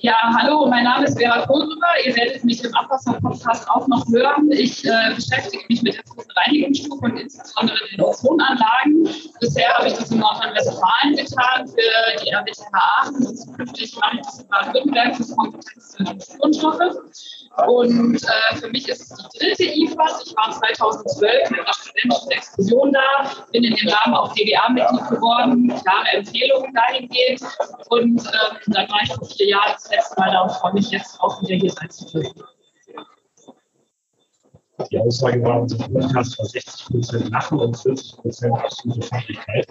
Ja, 0.00 0.14
hallo, 0.32 0.64
mein 0.68 0.84
Name 0.84 1.06
ist 1.06 1.18
Vera 1.18 1.44
Kohlrüber. 1.44 1.88
Ihr 2.04 2.14
werdet 2.14 2.44
mich 2.44 2.62
im 2.62 2.72
Abwasser-Podcast 2.72 3.68
auch 3.68 3.88
noch 3.88 4.06
hören. 4.06 4.48
Ich 4.52 4.84
äh, 4.84 5.12
beschäftige 5.12 5.64
mich 5.68 5.82
mit 5.82 5.96
der 5.96 6.04
Reinigungsstufe 6.36 7.04
und 7.04 7.16
insbesondere 7.16 7.78
den 7.90 8.02
Ozonanlagen. 8.02 9.08
Bisher 9.40 9.74
habe 9.74 9.88
ich 9.88 9.94
das 9.94 10.12
in 10.12 10.20
Nordrhein-Westfalen 10.20 11.16
getan 11.16 11.66
für 11.66 12.22
die 12.24 12.30
RWTH 12.30 12.72
Aachen 12.72 13.26
und 13.26 13.36
zukünftig 13.36 13.96
mache 14.00 14.18
ich 14.18 14.22
das 14.22 14.38
in 14.38 14.48
Baden-Württemberg 14.48 15.16
für 15.16 15.34
Kompetenzzentrum 15.34 16.20
Spurenstoffe. 16.20 16.96
Und 17.66 18.22
äh, 18.22 18.56
für 18.56 18.68
mich 18.68 18.88
ist 18.88 19.00
es 19.00 19.28
die 19.32 19.38
dritte 19.38 19.64
IFAS. 19.64 20.26
Ich 20.26 20.36
war 20.36 20.52
2012 20.52 21.50
mit 21.50 21.60
einer 21.60 21.74
studentischen 21.74 22.30
Exkursion 22.30 22.92
da, 22.92 23.30
bin 23.50 23.64
in 23.64 23.74
dem 23.74 23.88
Rahmen 23.88 24.14
auch 24.14 24.32
DGA-Mitglied 24.34 25.08
geworden, 25.08 25.66
klare 25.82 26.06
Empfehlungen 26.12 26.72
dahingehend. 26.72 27.42
Und 27.88 28.20
ähm, 28.20 28.58
dann 28.68 28.88
war 28.88 29.00
ich 29.02 29.12
vor 29.12 29.26
vier 29.26 29.48
Jahren 29.48 29.74
das 29.88 29.96
letzte 29.96 30.20
Mal 30.20 30.30
da 30.30 30.42
und 30.42 30.52
freue 30.52 30.74
mich 30.74 30.90
jetzt 30.90 31.20
auch 31.20 31.40
wieder 31.42 31.54
hier 31.54 31.70
sein 31.70 31.90
zu 31.90 32.04
dürfen. 32.06 32.42
Die 34.90 34.98
Aussage 35.00 35.42
war, 35.42 35.62
unser 35.62 35.76
Podcast 35.88 36.38
war 36.38 36.46
60 36.46 36.86
Prozent 36.86 37.30
Lachen 37.30 37.58
und 37.58 37.76
40 37.76 38.16
Prozent 38.16 38.54
absolute 38.54 39.02
Fachlichkeit. 39.02 39.66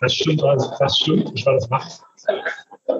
Das 0.00 0.14
stimmt, 0.14 0.42
also 0.42 0.72
das 0.78 0.98
stimmt, 0.98 1.32
ich 1.34 1.44
war 1.44 1.54
das 1.54 1.68
macht. 1.68 2.00
Äh, 2.28 2.34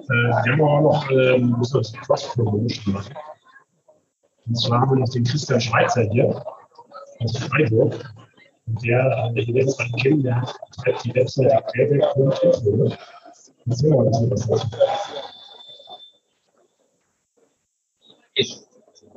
wir 0.09 0.53
haben 0.53 0.63
auch 0.63 0.81
noch 0.81 1.11
ähm, 1.11 1.55
ein 1.55 1.59
bisschen 1.59 1.83
cross-promotion 2.03 2.85
gemacht. 2.85 3.13
Und 4.47 4.55
zwar 4.57 4.81
haben 4.81 4.91
wir 4.91 5.01
noch 5.01 5.09
den 5.09 5.25
Christian 5.25 5.61
Schweizer 5.61 6.03
hier 6.03 6.45
aus 7.21 7.37
Freiburg. 7.39 8.13
Der, 8.83 9.31
der 9.31 9.43
ihr 9.45 9.63
jetzt 9.63 9.79
einen 9.81 9.93
kennen, 9.97 10.23
der 10.25 10.41
hat 10.43 11.05
die 11.05 11.15
Webseite 11.15 11.63
querbeck.info. 11.73 12.91
Ich, 18.35 18.61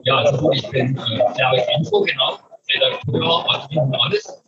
ja, 0.04 0.18
also 0.18 0.52
ich 0.52 0.68
bin 0.70 0.98
äh, 0.98 1.34
Derek 1.38 1.70
Info, 1.78 2.02
genau, 2.02 2.40
Redakteur, 2.74 3.46
Admin 3.50 3.80
und 3.80 3.96
alles. 3.96 4.44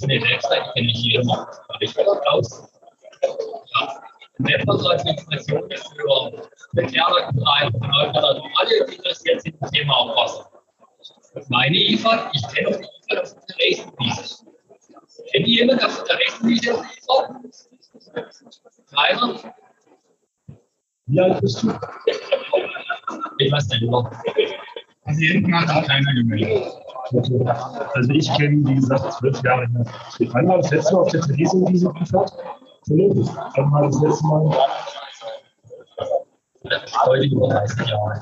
Von 0.00 0.08
der 0.08 0.20
Website 0.22 0.74
kenne 0.74 0.90
ich 0.90 0.98
jeden 1.04 1.26
noch, 1.26 1.46
ich 1.80 1.96
aus. 1.98 2.68
Ja, 3.22 4.02
Website 4.38 4.86
als 4.90 5.04
Informationen 5.04 5.70
für 5.70 6.48
Bekleidungsbereich, 6.72 7.70
also 8.14 8.42
alle, 8.56 8.86
die 8.88 8.94
interessiert 8.96 9.42
sind, 9.42 9.56
im 9.60 9.70
Thema 9.70 9.96
Aufwasser. 9.96 10.50
Meine 11.48 11.76
IFA, 11.76 12.30
ich 12.32 12.42
kenne 12.48 12.68
auch 12.68 12.80
die 12.80 13.12
IFA 13.12 13.20
auf 13.20 13.34
der 13.46 13.56
Rechenwiese. 13.58 14.44
Kennt 15.30 15.46
ihr 15.46 15.60
jemanden 15.60 15.84
der 16.04 16.18
Rechenwiese 16.18 16.84
Keiner? 18.94 19.34
Wie 21.06 21.20
alt 21.20 21.40
bist 21.40 21.62
du? 21.62 21.72
Ich 23.38 23.52
weiß 23.52 23.68
nicht, 23.68 23.82
noch. 23.82 24.10
Also 25.04 25.20
hinten 25.20 25.54
hat 25.54 25.68
sich 25.68 25.86
keiner 25.86 26.14
gemeldet. 26.14 26.72
Also 27.94 28.12
ich 28.12 28.32
kenne, 28.34 28.66
wie 28.68 28.74
gesagt, 28.76 29.12
zwölf 29.12 29.42
Jahre 29.42 29.66
her. 29.66 29.84
Wann 30.32 30.48
war 30.48 30.58
das 30.58 30.70
letzte 30.70 30.94
Mal 30.94 31.00
auf 31.00 31.10
der 31.10 31.20
Theresienwiese 31.20 31.92
liefert? 31.98 32.32
Philipp, 32.86 33.12
wann 33.56 33.72
war 33.72 33.82
das 33.82 34.00
letzte 34.00 34.26
Mal? 34.26 34.56
Heute 37.04 37.26
über 37.26 37.48
30 37.48 37.86
Jahre. 37.86 38.20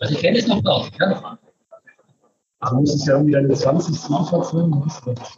Also 0.00 0.14
ich 0.14 0.20
kenne 0.20 0.38
es 0.38 0.46
noch 0.46 0.62
noch. 0.62 0.90
Ja? 1.00 1.38
Also 2.62 2.76
muss 2.76 2.94
es 2.94 3.06
ja 3.06 3.14
irgendwie 3.14 3.32
deine 3.32 3.52
20. 3.52 4.14
Anfahrt 4.14 4.46
sein, 4.46 4.72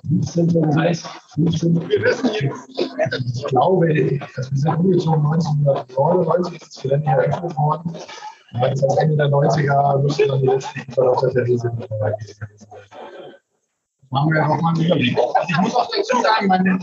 15. 0.06 0.56
oder 0.56 0.94
so. 0.94 1.08
15. 1.34 1.88
Wir 1.88 2.04
wissen 2.04 2.30
jetzt. 2.38 3.36
Ich 3.36 3.46
glaube, 3.46 4.20
also 4.36 4.50
wir 4.50 4.58
sind 4.58 4.76
umgezogen 4.76 5.26
1999, 5.32 6.60
ist 6.60 6.76
das 6.76 6.82
Gelände 6.82 7.06
eröffnet 7.06 7.56
worden. 7.56 7.96
Aber 8.52 8.68
jetzt 8.68 8.84
am 8.84 8.98
Ende 8.98 9.16
der 9.16 9.28
90er 9.28 9.98
müsste 10.02 10.26
dann 10.26 10.40
die 10.40 10.46
letzte 10.48 10.80
Info 10.80 11.02
auf 11.02 11.20
der 11.20 11.30
Therese 11.30 11.72
Machen 14.10 14.32
wir 14.32 14.44
doch 14.44 14.60
mal 14.60 14.74
einen 14.74 14.84
Überblick. 14.84 15.16
Also 15.16 15.48
ich 15.48 15.56
muss 15.62 15.74
auch 15.74 15.88
dazu 15.96 16.22
sagen, 16.22 16.46
meine 16.46 16.78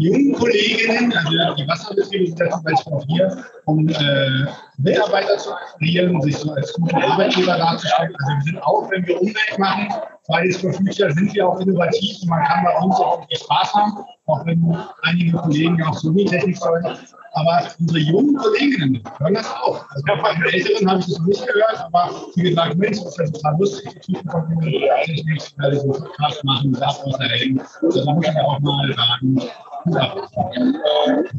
jungen 0.00 0.32
Kolleginnen, 0.32 1.12
also 1.12 1.54
die 1.54 1.68
Wasserbetriebe 1.68 2.26
sind 2.26 2.52
zum 2.52 2.62
Beispiel 2.62 2.92
auch 2.92 3.04
hier, 3.06 3.44
um 3.66 3.88
äh, 3.88 4.46
Mitarbeiter 4.78 5.36
zu 5.36 5.52
akquirieren, 5.52 6.20
sich 6.22 6.36
so 6.36 6.52
als 6.52 6.72
gute 6.72 6.96
Arbeitgeber 6.96 7.56
darzustellen. 7.56 8.14
Also 8.18 8.34
wir 8.34 8.42
sind 8.44 8.62
auch, 8.62 8.90
wenn 8.90 9.06
wir 9.06 9.20
Umwelt 9.20 9.58
machen, 9.58 9.88
Fridays 10.24 10.56
for 10.56 10.72
Future, 10.72 11.12
sind 11.12 11.34
wir 11.34 11.46
auch 11.46 11.60
innovativ 11.60 12.16
und 12.22 12.28
man 12.28 12.44
kann 12.44 12.64
bei 12.64 12.78
uns 12.78 12.94
auch 12.96 13.20
wirklich 13.20 13.40
Spaß 13.40 13.74
haben, 13.74 13.92
auch 14.26 14.46
wenn 14.46 14.76
einige 15.02 15.36
Kollegen 15.36 15.82
auch 15.82 15.94
so 15.94 16.10
die 16.12 16.24
Technik 16.24 16.56
sollen. 16.56 16.96
Aber 17.32 17.62
unsere 17.78 18.00
jungen 18.00 18.36
Kolleginnen 18.36 19.02
hören 19.18 19.34
das 19.34 19.48
auch. 19.52 19.84
Also 19.90 20.02
bei 20.06 20.34
den 20.34 20.42
Älteren 20.52 20.90
habe 20.90 21.00
ich 21.00 21.06
das 21.06 21.18
noch 21.18 21.26
nicht 21.26 21.46
gehört, 21.46 21.78
aber 21.78 22.10
wie 22.34 22.42
gesagt, 22.42 22.76
Mensch, 22.76 22.98
das 22.98 23.06
ist 23.06 23.18
ja 23.18 23.24
total 23.26 23.56
lustig, 23.58 23.90
die 23.94 24.14
Typen 24.14 24.30
von 24.30 24.60
Technik, 25.04 25.42
werde 25.58 25.76
diesen 25.76 25.92
Podcast 25.92 26.44
machen, 26.44 26.72
das 26.72 27.00
aus 27.04 27.16
der 27.18 27.28
Helden. 27.28 27.60
Also 27.82 28.04
da 28.04 28.12
muss 28.12 28.26
ich 28.26 28.36
auch 28.40 28.58
mal 28.60 28.94
sagen, 28.94 29.50
ja. 29.86 30.14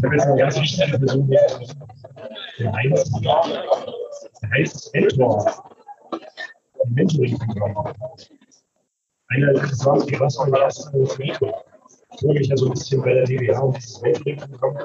Habe 0.03 0.15
jetzt 0.15 0.25
eine 0.25 0.37
ganz 0.37 0.59
wichtige 0.59 0.97
Person. 0.97 1.29
Der 1.29 2.73
Heinz. 2.73 3.11
Der 3.21 4.49
heißt 4.51 4.93
Mentor. 4.93 5.63
Ein 6.11 6.93
Mentoring-Programm. 6.93 7.93
Eine, 9.27 9.53
das 9.53 9.85
war, 9.85 9.97
das 9.97 10.37
war 10.37 10.49
mein 10.49 10.61
erstes 10.61 10.91
Mentoring. 10.91 11.53
Ich 12.13 12.21
höre 12.21 12.33
mich 12.33 12.47
ja 12.47 12.57
so 12.57 12.65
ein 12.65 12.73
bisschen 12.73 13.01
bei 13.01 13.13
der 13.13 13.23
DWA 13.25 13.59
und 13.59 13.77
dieses 13.77 14.01
Mentoring-Programm. 14.01 14.77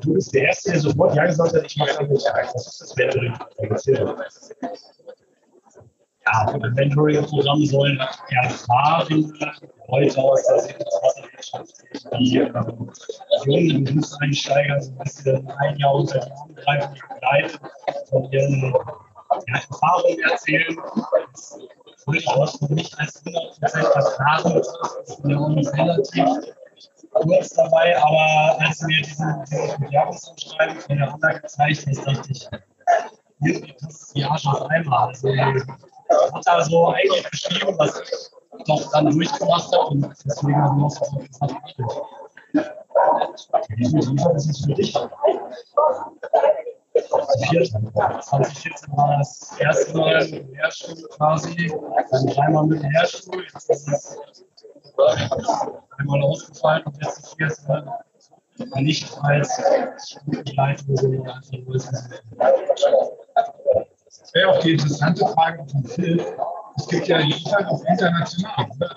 Du 0.00 0.14
bist 0.14 0.34
der 0.34 0.44
Erste, 0.44 0.72
der 0.72 0.80
sofort 0.80 1.14
Ja 1.14 1.26
gesagt 1.26 1.54
hat, 1.54 1.64
ich 1.66 1.76
mache 1.76 1.94
damit. 1.94 2.22
Was 2.22 2.66
ist 2.66 2.80
das 2.80 2.96
Mentoring-Programm? 2.96 4.16
Ja, 6.26 6.46
ein 6.48 6.72
Mentoring-Programm 6.74 7.64
sollen 7.66 8.00
erfahrene 8.30 9.30
Leute 9.88 10.22
aus 10.22 10.42
der 10.46 10.56
Wasserwirtschaft, 10.56 11.74
die 12.18 12.38
ähm, 12.38 12.90
jungen 13.44 13.84
Berufseinsteiger 13.84 14.80
so 14.80 14.92
ein 14.92 14.98
bisschen 14.98 15.50
ein 15.58 15.76
Jahr 15.76 15.94
unter 15.94 16.20
die 16.20 16.32
Arme 16.32 16.54
greifen, 16.54 16.94
die 16.94 17.14
begleiten, 17.14 17.58
von 18.08 18.32
ihren 18.32 18.72
ja, 18.72 19.54
Erfahrungen 19.54 20.18
erzählen. 20.30 20.76
Das 21.32 21.58
würde 22.06 22.18
ich 22.18 22.28
auch 22.28 22.60
nicht 22.70 22.98
als 22.98 23.22
100% 23.24 23.76
erfahren, 23.94 24.62
ich 25.06 25.22
bin 25.22 25.30
ja 25.30 25.38
auch 25.38 25.48
nicht 25.48 25.72
relativ 25.74 26.26
kurz 27.12 27.50
dabei, 27.50 27.96
aber 28.02 28.60
als 28.60 28.82
mir 28.82 29.02
diesen, 29.02 29.44
diesen 29.44 29.84
Bewerbungsanschreiben 29.84 30.80
von 30.80 30.96
der 30.96 31.12
Honda 31.12 31.32
gezeigt 31.32 31.86
hast, 31.86 32.06
dachte 32.06 32.32
ich, 32.32 32.48
irgendwie 33.40 33.72
passt 33.74 34.16
Arsch 34.16 34.46
auf 34.46 34.70
einmal. 34.70 35.08
Also, 35.08 35.28
hat 36.08 36.46
er 36.46 36.64
so 36.64 36.88
eigentlich 36.88 37.30
beschrieben, 37.30 37.74
was 37.78 38.00
ich 38.00 38.10
doch 38.66 38.90
dann 38.92 39.10
durchgemacht 39.10 39.72
habe 39.72 39.86
und 39.86 40.06
deswegen 40.24 40.62
haben 40.62 40.78
wir 40.78 40.86
auch 40.86 41.00
gesagt. 41.26 41.54
Wie 43.76 43.88
viel 43.88 44.02
ist 44.36 44.50
es 44.50 44.64
für 44.64 44.74
dich? 44.74 44.96
2014 46.94 48.96
war 48.96 49.18
das 49.18 49.52
erste 49.58 49.96
Mal 49.96 50.26
im 50.26 50.52
Lehrstuhl 50.52 51.08
quasi, 51.16 51.72
dann 52.10 52.26
dreimal 52.26 52.66
mit 52.66 52.82
Lehrstuhl, 52.82 53.44
jetzt 53.52 53.70
ist 53.70 53.88
es 53.88 54.18
einmal 55.98 56.22
ausgefallen 56.22 56.82
und 56.84 56.96
jetzt 57.02 57.18
ist 57.18 57.36
Mal 58.70 58.82
nicht 58.82 59.18
als 59.22 59.50
Studienleitung, 60.06 60.96
sondern 60.96 61.28
als 61.28 61.50
Das 64.20 64.34
wäre 64.34 64.48
auch 64.50 64.60
die 64.60 64.72
interessante 64.72 65.26
Frage 65.26 65.64
vom 65.70 65.84
Phil. 65.84 66.24
Es 66.76 66.88
gibt 66.88 67.08
ja 67.08 67.18
Liefern 67.18 67.66
auch 67.66 67.84
international. 67.84 68.66
Oder? 68.76 68.96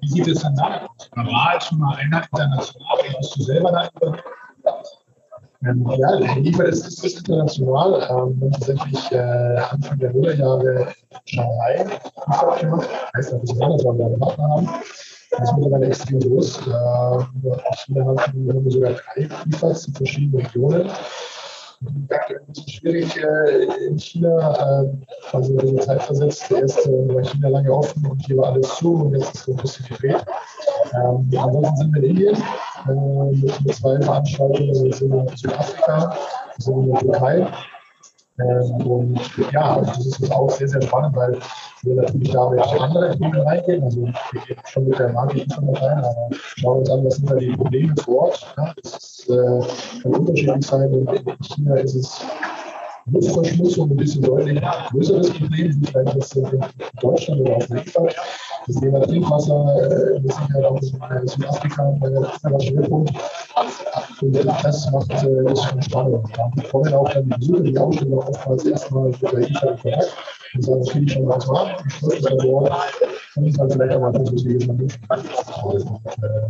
Wie 0.00 0.08
sieht 0.08 0.28
es 0.28 0.42
denn 0.42 0.54
da 0.54 0.86
aus? 0.86 1.10
Oder 1.12 1.26
war 1.26 1.60
schon 1.60 1.78
mal 1.78 1.96
einer 1.96 2.22
international? 2.22 2.98
Hast 3.18 3.36
du 3.36 3.42
selber 3.42 3.72
da 3.72 3.90
ähm, 5.64 5.90
ja, 5.98 6.16
der 6.16 6.36
Liefer 6.36 6.66
ist, 6.66 6.86
ist 6.86 7.18
international. 7.18 7.94
Ähm, 7.94 8.40
wir 8.40 8.46
haben 8.46 8.52
tatsächlich 8.52 9.12
äh, 9.12 9.58
Anfang 9.70 9.98
der 9.98 10.12
Nullerjahre 10.12 10.94
Shanghai 11.24 11.86
gemacht. 12.60 12.88
Heißt 13.16 13.32
weil 13.32 13.98
wir 13.98 14.06
einen 14.06 14.20
Partner 14.20 14.48
haben. 14.48 14.68
Das 15.30 15.50
ist 15.50 15.56
mittlerweile 15.56 15.86
extrem 15.86 16.20
groß. 16.20 16.66
Äh, 16.66 16.70
aus 16.70 17.86
haben 17.88 18.70
sogar 18.70 18.92
drei 18.92 19.28
Liefers 19.44 19.88
in 19.88 19.94
verschiedenen 19.94 20.46
Regionen. 20.46 20.90
Aktuell 22.10 22.40
ein 22.40 22.46
bisschen 22.46 22.68
schwierig 22.68 23.16
äh, 23.16 23.86
in 23.86 23.98
China, 23.98 24.82
äh, 24.82 24.88
also 25.32 25.54
bisschen 25.54 25.80
Zeit 25.80 26.02
versetzt. 26.02 26.50
Der 26.50 26.62
erste 26.62 26.90
war 27.08 27.22
China 27.22 27.48
lange 27.48 27.72
offen 27.72 28.06
und 28.06 28.18
hier 28.26 28.38
war 28.38 28.52
alles 28.52 28.74
zu 28.76 28.94
und 28.94 29.14
jetzt 29.14 29.34
ist 29.34 29.40
es 29.42 29.48
ein 29.48 29.56
bisschen 29.56 29.86
gedreht. 29.86 30.24
Ähm, 30.94 31.30
ansonsten 31.38 31.76
sind 31.76 31.94
wir 31.94 32.02
in 32.02 32.10
Indien 32.10 32.36
äh, 32.88 33.36
mit, 33.36 33.64
mit 33.64 33.74
zwei 33.74 34.00
Veranstaltungen, 34.00 34.74
wir 34.74 34.84
in 34.84 35.36
Südafrika, 35.36 36.16
wir 36.56 36.64
sind 36.64 36.84
in 36.84 36.92
der 36.92 37.00
Türkei. 37.00 37.46
Ähm, 38.38 38.86
und 38.86 39.20
ja, 39.52 39.80
das 39.80 40.04
ist 40.04 40.32
auch 40.32 40.50
sehr, 40.50 40.68
sehr 40.68 40.82
spannend, 40.82 41.16
weil 41.16 41.38
wir 41.82 41.94
natürlich 41.94 42.30
da 42.30 42.50
mit 42.50 42.60
anderen 42.60 43.18
Themen 43.18 43.40
reingehen. 43.40 43.82
Also 43.82 44.02
wir 44.02 44.40
gehen 44.46 44.56
schon 44.66 44.88
mit 44.88 44.98
der 44.98 45.12
Marketing 45.12 45.50
schon 45.50 45.66
mit 45.66 45.80
rein, 45.82 45.98
aber 45.98 46.28
schauen 46.32 46.78
uns 46.80 46.90
an, 46.90 47.04
was 47.04 47.16
sind 47.16 47.30
da 47.30 47.36
die 47.36 47.52
Probleme 47.52 47.94
vor 47.96 48.24
Ort. 48.24 48.54
Ja, 48.56 48.74
das 48.82 48.92
ist, 48.92 49.30
äh, 49.30 50.02
kann 50.02 50.14
unterschiedlich 50.14 50.66
sein. 50.66 50.92
In, 50.92 51.06
in 51.06 51.36
China 51.42 51.76
ist 51.76 51.94
es 51.94 52.20
Luftverschmutzung 53.08 53.90
ein 53.90 53.96
bisschen 53.96 54.22
deutlich 54.22 54.60
größeres 54.90 55.30
Problem, 55.30 55.80
vielleicht 55.84 56.16
das 56.16 56.32
in 56.32 56.64
Deutschland 57.00 57.40
oder 57.42 57.56
auf 57.56 57.70
Weltweit. 57.70 58.16
Das 58.66 58.76
Thema 58.76 59.00
Trinkwasser 59.00 59.76
äh, 59.78 60.26
ist 60.26 60.36
sicher 60.36 60.70
auch 60.70 60.80
in 60.80 61.28
Südafrika 61.28 61.94
ein 62.42 62.60
Schwerpunkt. 62.60 63.12
Und 64.20 64.34
das 64.34 64.90
macht 64.90 65.10
äh, 65.10 65.44
das 65.44 65.62
schon 65.64 65.82
spannend. 65.82 66.26
Da 66.36 66.62
kommen 66.70 66.94
auch 66.94 67.08
dann 67.12 67.28
die 67.28 67.36
Besucher, 67.38 67.62
die 67.62 67.78
Ausstellung 67.78 68.18
oftmals 68.18 68.64
erstmal 68.64 69.08
mit 69.10 69.22
der 69.22 69.38
IFA 69.38 69.68
in 69.68 69.76
Kontakt 69.82 70.12
und 70.54 70.62
sagen, 70.62 70.78
das 70.80 70.90
finde 70.90 71.06
ich 71.06 71.12
schon 71.12 71.26
ganz 71.28 71.48
wahr, 71.48 71.76
ich 71.86 71.94
spreche 71.94 72.22
das 72.22 72.44
Wort 72.44 72.72
und 73.36 73.58
dann 73.58 73.70
vielleicht 73.70 73.96
auch 73.96 74.00
mal 74.00 74.12
perspektivisch 74.12 74.66
mal 74.66 74.78
wünschen. 74.78 75.00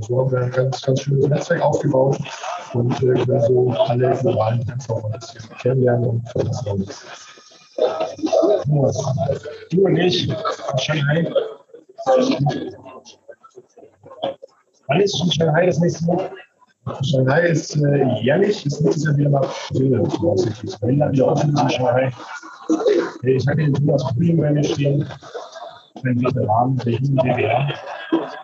So 0.07 0.21
haben 0.21 0.33
wir 0.33 0.41
ein 0.41 0.51
ganz, 0.53 0.83
ganz 0.83 1.01
schönes 1.01 1.29
Netzwerk 1.29 1.63
aufgebaut 1.63 2.19
und 2.75 2.93
äh, 3.03 3.15
können 3.15 3.41
so 3.43 3.71
alle 3.71 4.17
globalen 4.17 4.65
auch 4.89 5.05
ein 5.05 5.19
bisschen 5.19 5.43
kennenlernen 5.61 6.05
und 6.07 6.29
verlassen. 6.29 6.87
Du 9.71 9.85
und 9.85 9.97
ich, 9.97 10.33
Shanghai. 10.79 11.33
Wann 14.89 15.01
ist 15.01 15.19
schon 15.19 15.33
Shanghai 15.33 15.67
das 15.67 15.79
nächste 15.81 16.07
Mal? 16.07 16.31
Shanghai 17.03 17.49
ist 17.49 17.77
äh, 17.77 18.21
jährlich, 18.21 18.65
ist 18.65 18.81
nächstes 18.81 19.05
Jahr 19.05 19.17
wieder 19.17 19.31
mal 19.31 19.43
voraussichtlich. 19.43 20.77
Wenn 20.81 20.99
dann 20.99 21.13
wieder 21.13 21.29
offen 21.29 21.51
in 21.51 21.71
Shanghai. 21.71 22.13
Ich 23.23 23.45
hier 23.45 23.55
den 23.55 23.75
Thomas 23.75 24.03
Frühling 24.11 24.39
bei 24.39 24.51
mir 24.53 24.65
stehen, 24.65 25.07
ein 26.05 26.23
Veteran 26.23 26.77
der 26.79 26.93
jungen 26.93 27.17
DDR. 27.17 27.75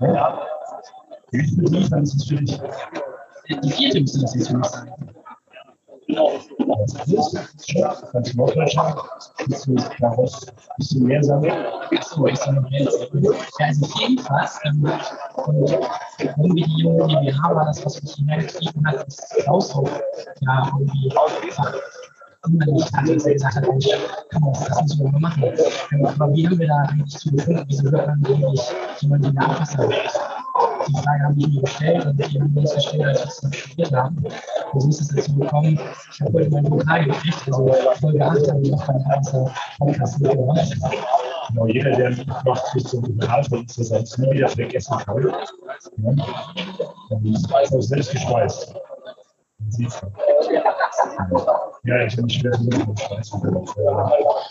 Ja. 0.01 0.47
Dich, 1.33 1.57
dann 1.91 2.03
ist 2.03 2.31
dich 2.31 2.61
Die 3.63 3.71
vierte 3.71 4.01
müsste 4.01 4.21
das 4.21 4.35
jetzt 4.35 4.49
für 4.49 4.57
mich 4.59 4.67
sein. 4.67 4.93
Ja, 13.59 13.67
also 13.67 13.87
jedenfalls, 14.01 14.59
ähm, 14.65 14.91
irgendwie 16.37 16.63
die 16.63 16.83
junge 16.83 17.07
GmbH 17.07 17.55
war 17.55 17.65
das, 17.67 17.85
was 17.85 18.03
mich 18.03 18.15
hierher 18.15 18.39
getrieben 18.39 18.87
hat, 18.87 19.07
ist 19.07 19.35
Klaus 19.43 19.75
auch 19.75 19.89
ja, 20.41 20.73
irgendwie 20.79 21.11
einfach 21.17 21.75
immer 22.45 22.67
nicht 22.67 22.93
hatte, 22.93 23.15
dass 23.15 23.27
er 23.27 23.35
gesagt 23.35 23.69
Mensch, 23.69 23.89
das 23.89 24.83
müssen 24.83 25.05
wir 25.05 25.13
mal 25.13 25.21
machen. 25.21 25.45
Ähm, 25.93 26.07
aber 26.07 26.35
wie 26.35 26.47
haben 26.47 26.59
wir 26.59 26.69
da 26.69 26.77
eigentlich 26.89 27.19
zu 27.19 27.31
gefunden, 27.31 27.65
wieso 27.69 27.91
hört 27.91 28.07
man 28.07 28.27
eigentlich 28.27 28.73
jemanden 29.01 29.35
der 29.35 29.45
Abwasser? 29.45 29.89
Die 30.89 30.93
Frage 30.95 31.25
haben 31.25 31.37
die 31.37 31.47
mir 31.47 31.61
gestellt 31.63 32.07
und 32.07 32.19
die 32.19 32.41
haben 32.41 32.55
das 32.55 32.75
gestellt, 32.75 33.05
als 33.05 33.43
wir 33.43 33.51
es 33.51 33.57
studiert 33.57 33.93
haben. 33.93 34.25
Und 34.73 34.81
so 34.81 34.89
ist 34.89 35.01
es 35.01 35.09
dazu 35.09 35.39
gekommen. 35.39 35.79
Ich 36.13 36.21
habe 36.21 36.33
heute 36.33 36.51
meinen 36.51 36.71
Vokal 36.71 37.05
gekriegt, 37.05 37.43
also 37.47 37.73
Folge 38.01 38.25
8 38.25 38.51
habe 38.51 38.61
ich 38.63 38.73
auch 38.73 38.87
beim 38.87 39.05
ganzen 39.05 39.51
Podcast 39.79 40.21
mitgemacht. 40.21 40.77
Genau, 41.49 41.67
jeder, 41.67 41.91
der 41.93 42.11
mitmacht, 42.11 42.65
kriegt 42.73 42.89
so 42.89 43.03
einen 43.03 43.19
Pokal 43.19 43.45
von 43.45 43.61
uns, 43.61 43.77
dass 43.77 44.19
nie 44.19 44.31
wieder 44.31 44.49
vergessen 44.49 44.97
kann. 44.99 45.23
Ja. 45.23 45.39
Und 47.11 47.27
ist 47.27 47.89
selbst 47.89 48.11
geschweißt. 48.11 48.75
Man 49.59 49.71
sieht 49.71 49.89
es. 49.89 50.03
Ja, 51.85 52.01
ich 52.05 52.15
bin 52.15 52.31
schwer 52.31 52.53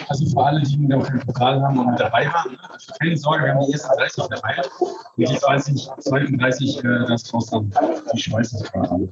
Also 0.09 0.25
für 0.25 0.43
alle, 0.43 0.61
die 0.63 0.77
noch 0.79 1.07
kein 1.07 1.21
Pokal 1.21 1.61
haben 1.61 1.79
und 1.79 1.91
mit 1.91 1.99
dabei 1.99 2.25
waren, 2.25 2.57
also 2.69 2.93
keine 2.99 3.15
Sorge, 3.15 3.45
wir 3.45 3.53
haben 3.53 3.65
die 3.65 3.71
ersten 3.71 3.97
30 3.97 4.23
dabei. 4.29 4.61
Und 5.15 5.29
die 5.29 5.35
30, 5.37 5.89
32, 5.99 6.83
äh, 6.83 7.05
das 7.07 7.31
kostet 7.31 7.53
dann 7.53 7.71
die 8.13 8.17
Schweißerkarte. 8.21 9.07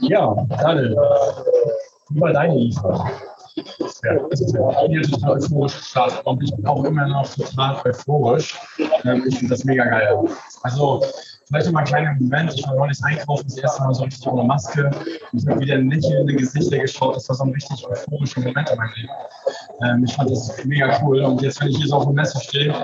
Ja, 0.00 0.34
Daniel, 0.48 0.96
wie 2.08 2.20
war 2.20 2.32
deine 2.32 2.58
IFA? 2.58 3.10
Ja, 3.56 4.14
das 4.30 4.40
ist 4.40 4.54
ja 4.54 4.86
hier 4.86 5.02
total 5.02 5.32
euphorisch 5.32 5.76
gestartet 5.76 6.24
und 6.24 6.42
ich 6.42 6.56
bin 6.56 6.66
auch 6.66 6.84
immer 6.84 7.06
noch 7.06 7.28
total 7.34 7.76
euphorisch. 7.84 8.58
Ähm, 9.04 9.24
ich 9.26 9.38
finde 9.38 9.54
das 9.54 9.64
mega 9.64 9.84
geil. 9.84 10.18
Also 10.62 11.02
Vielleicht 11.46 11.66
noch 11.66 11.72
mal 11.72 11.80
ein 11.80 11.86
kleiner 11.86 12.14
Moment. 12.14 12.54
Ich 12.54 12.66
war 12.66 12.74
neulich 12.74 12.98
einkaufen, 13.04 13.44
das 13.46 13.58
erste 13.58 13.82
Mal 13.82 13.94
so 13.94 14.04
richtig 14.04 14.26
ohne 14.26 14.44
Maske. 14.44 14.90
Ich 15.32 15.46
habe 15.46 15.60
wieder 15.60 15.76
lächelnde 15.76 16.34
Gesichter 16.34 16.78
geschaut. 16.78 17.16
Das 17.16 17.28
war 17.28 17.36
so 17.36 17.44
ein 17.44 17.52
richtig 17.52 17.86
euphorischer 17.86 18.40
Moment 18.40 18.70
in 18.70 18.76
meinem 18.76 18.94
Leben. 18.96 19.12
Ähm, 19.82 20.04
ich 20.04 20.14
fand 20.14 20.30
das 20.30 20.64
mega 20.64 20.98
cool. 21.02 21.20
Und 21.20 21.42
jetzt, 21.42 21.60
wenn 21.60 21.68
ich 21.68 21.76
hier 21.76 21.88
so 21.88 21.96
auf 21.96 22.04
dem 22.06 22.14
Messe 22.14 22.40
stehe, 22.40 22.74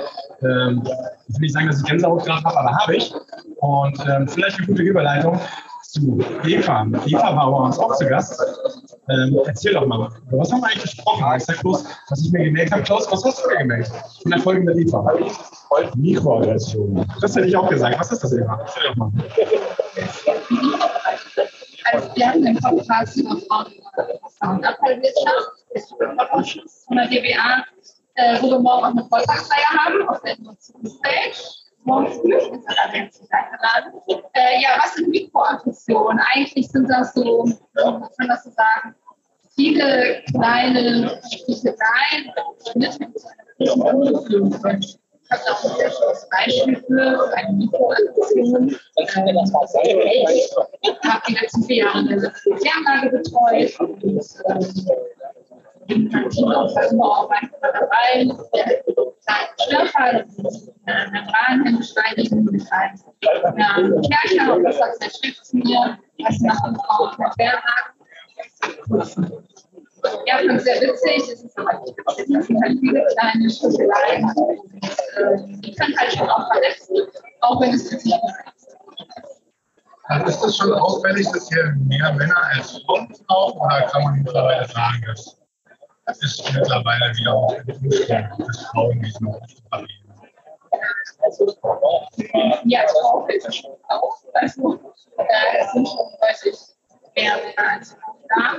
ähm, 0.43 0.83
ich 1.29 1.35
will 1.35 1.41
nicht 1.41 1.55
sagen, 1.55 1.69
dass 1.69 1.79
ich 1.79 1.85
Gänsehaut 1.85 2.25
gerade 2.25 2.45
habe, 2.45 2.59
aber 2.59 2.77
habe 2.77 2.97
ich. 2.97 3.15
Und 3.57 3.99
ähm, 4.09 4.29
vielleicht 4.29 4.59
eine 4.59 4.67
gute 4.67 4.83
Überleitung 4.83 5.41
zu 5.93 6.19
Eva. 6.45 6.87
Eva 7.07 7.37
war 7.37 7.51
bei 7.51 7.59
uns 7.67 7.79
auch 7.79 7.97
zu 7.97 8.07
Gast. 8.07 8.41
Ähm, 9.09 9.39
erzähl 9.45 9.75
doch 9.75 9.87
mal, 9.87 10.09
was 10.31 10.53
haben 10.53 10.61
wir 10.61 10.69
eigentlich 10.69 10.83
gesprochen? 10.83 11.25
Ich 11.37 11.45
sag 11.45 11.61
bloß, 11.61 11.85
was 12.09 12.21
ich 12.25 12.33
mir 12.33 12.45
gemerkt 12.45 12.73
habe. 12.73 12.83
Klaus, 12.83 13.11
was 13.11 13.25
hast 13.25 13.45
du 13.45 13.49
mir 13.49 13.59
gemerkt? 13.59 13.91
In 14.25 14.31
der 14.31 14.41
Folge 14.41 14.63
mit 14.63 14.77
Eva. 14.77 15.13
Mikroaggression. 15.97 17.07
Das 17.21 17.35
hätte 17.35 17.49
ich 17.49 17.57
auch 17.57 17.69
gesagt. 17.69 17.99
Was 17.99 18.13
ist 18.13 18.23
das, 18.23 18.33
Eva? 18.33 18.61
Erzähl 18.61 18.83
doch 18.89 18.97
mal. 18.97 19.11
Also 21.93 22.09
wir 22.15 22.29
hatten 22.29 22.45
den 22.45 22.57
Podcast 22.59 23.17
über 23.17 23.37
Frauen 23.49 23.67
und 24.43 24.65
Abfallwirtschaft 24.65 25.51
von 26.87 26.97
der 26.97 27.09
DBA, 27.09 27.65
äh, 28.15 28.41
wo 28.41 28.51
wir 28.51 28.61
morgen 28.61 28.85
auch 28.85 28.91
eine 28.91 29.05
Vortragsreihe 29.05 29.65
haben 29.71 30.09
auf 30.09 30.21
der 30.23 30.39
Innovationspage 30.39 31.60
Äh, 34.35 34.63
ja, 34.63 34.71
was 34.79 34.95
sind 34.95 35.09
Mikroaggressionen? 35.09 36.21
Eigentlich 36.33 36.69
sind 36.69 36.89
das 36.89 37.15
so, 37.15 37.45
man 37.75 38.09
kann 38.17 38.29
das 38.29 38.45
so 38.45 38.51
sagen, 38.51 38.95
viele 39.55 40.23
kleine 40.31 41.21
Sticheleien, 41.33 42.33
ich 43.59 43.71
habe 43.71 45.43
auch 45.51 45.65
ein 45.65 45.77
sehr 45.77 45.91
schönes 45.93 46.29
Beispiel 46.31 46.77
für 46.87 47.33
eine 47.37 47.53
Mikroaggression. 47.53 48.77
Ich 48.97 49.15
habe 49.17 49.27
die 51.29 51.35
letzten 51.35 51.63
vier 51.65 51.77
Jahre 51.77 51.99
eine 51.99 52.17
Kläranlage 52.17 53.11
betreut 53.11 53.71
Team 55.91 56.53
auch 56.53 56.77
immer 56.91 57.05
auch 57.05 57.31
einfach 57.31 57.59
dabei. 57.63 58.27
Der 58.55 58.83
kleine 59.25 59.49
Störfall, 59.59 60.25
das 60.25 60.39
ist 60.55 60.73
eine 60.87 61.11
Membranhemmbeschleunigung 61.11 62.45
mit 62.45 62.73
einem 62.73 64.03
Kercher 64.03 64.55
und 64.55 64.65
das 64.65 64.79
sagt 64.79 65.03
der 65.03 65.11
Schrift 65.11 65.45
zu 65.45 65.57
mir, 65.57 65.99
was 66.19 66.39
machen 66.41 66.77
Frauen 66.77 67.11
mit 67.19 67.37
Bärenhaken 67.37 68.01
ja, 70.27 70.39
fand 70.39 70.53
es 70.53 70.65
sehr 70.65 70.81
witzig. 70.81 71.23
Es 71.33 71.43
ist 71.43 71.59
aber 71.59 71.79
nicht 71.81 71.97
witzig. 71.97 72.35
Das 72.35 72.47
sind 72.47 72.63
halt 72.63 72.79
viele 72.81 73.07
kleine 73.17 73.51
Schüsseleien. 73.51 74.33
Die 75.61 75.75
können 75.75 75.97
halt 75.99 76.13
schon 76.13 76.29
auch 76.29 76.47
verletzen, 76.53 76.97
auch 77.41 77.61
wenn 77.61 77.75
es 77.75 77.91
witzig 77.93 78.13
ist. 78.13 78.77
Also 80.05 80.27
ist 80.27 80.41
das 80.41 80.57
schon 80.57 80.73
auffällig, 80.73 81.29
dass 81.33 81.49
hier 81.49 81.75
mehr 81.87 82.13
Männer 82.15 82.37
als 82.55 82.79
Frauen 82.79 83.13
laufen 83.29 83.61
oder 83.61 83.83
kann 83.93 84.03
man 84.03 84.23
mittlerweile 84.23 84.67
sagen, 84.67 85.05
dass 85.07 85.37
das 86.11 86.23
ist 86.23 86.53
mittlerweile 86.53 87.13
wieder 87.17 87.35
auch 87.35 87.55
dass 87.67 88.67
Frauen 88.67 89.01
diesen 89.03 89.27
Beruf 89.27 89.43
Ja, 92.65 92.81
Frauen 92.89 93.31
ist 93.31 93.55
schon 93.55 93.77
auch. 93.89 94.17
Also 94.35 94.81
es 95.61 95.73
sind 95.73 95.89
schon 95.89 96.07
deutlich 96.21 96.59
mehr 97.15 97.35
als 97.57 97.93
Frauen 97.95 98.19
da. 98.29 98.59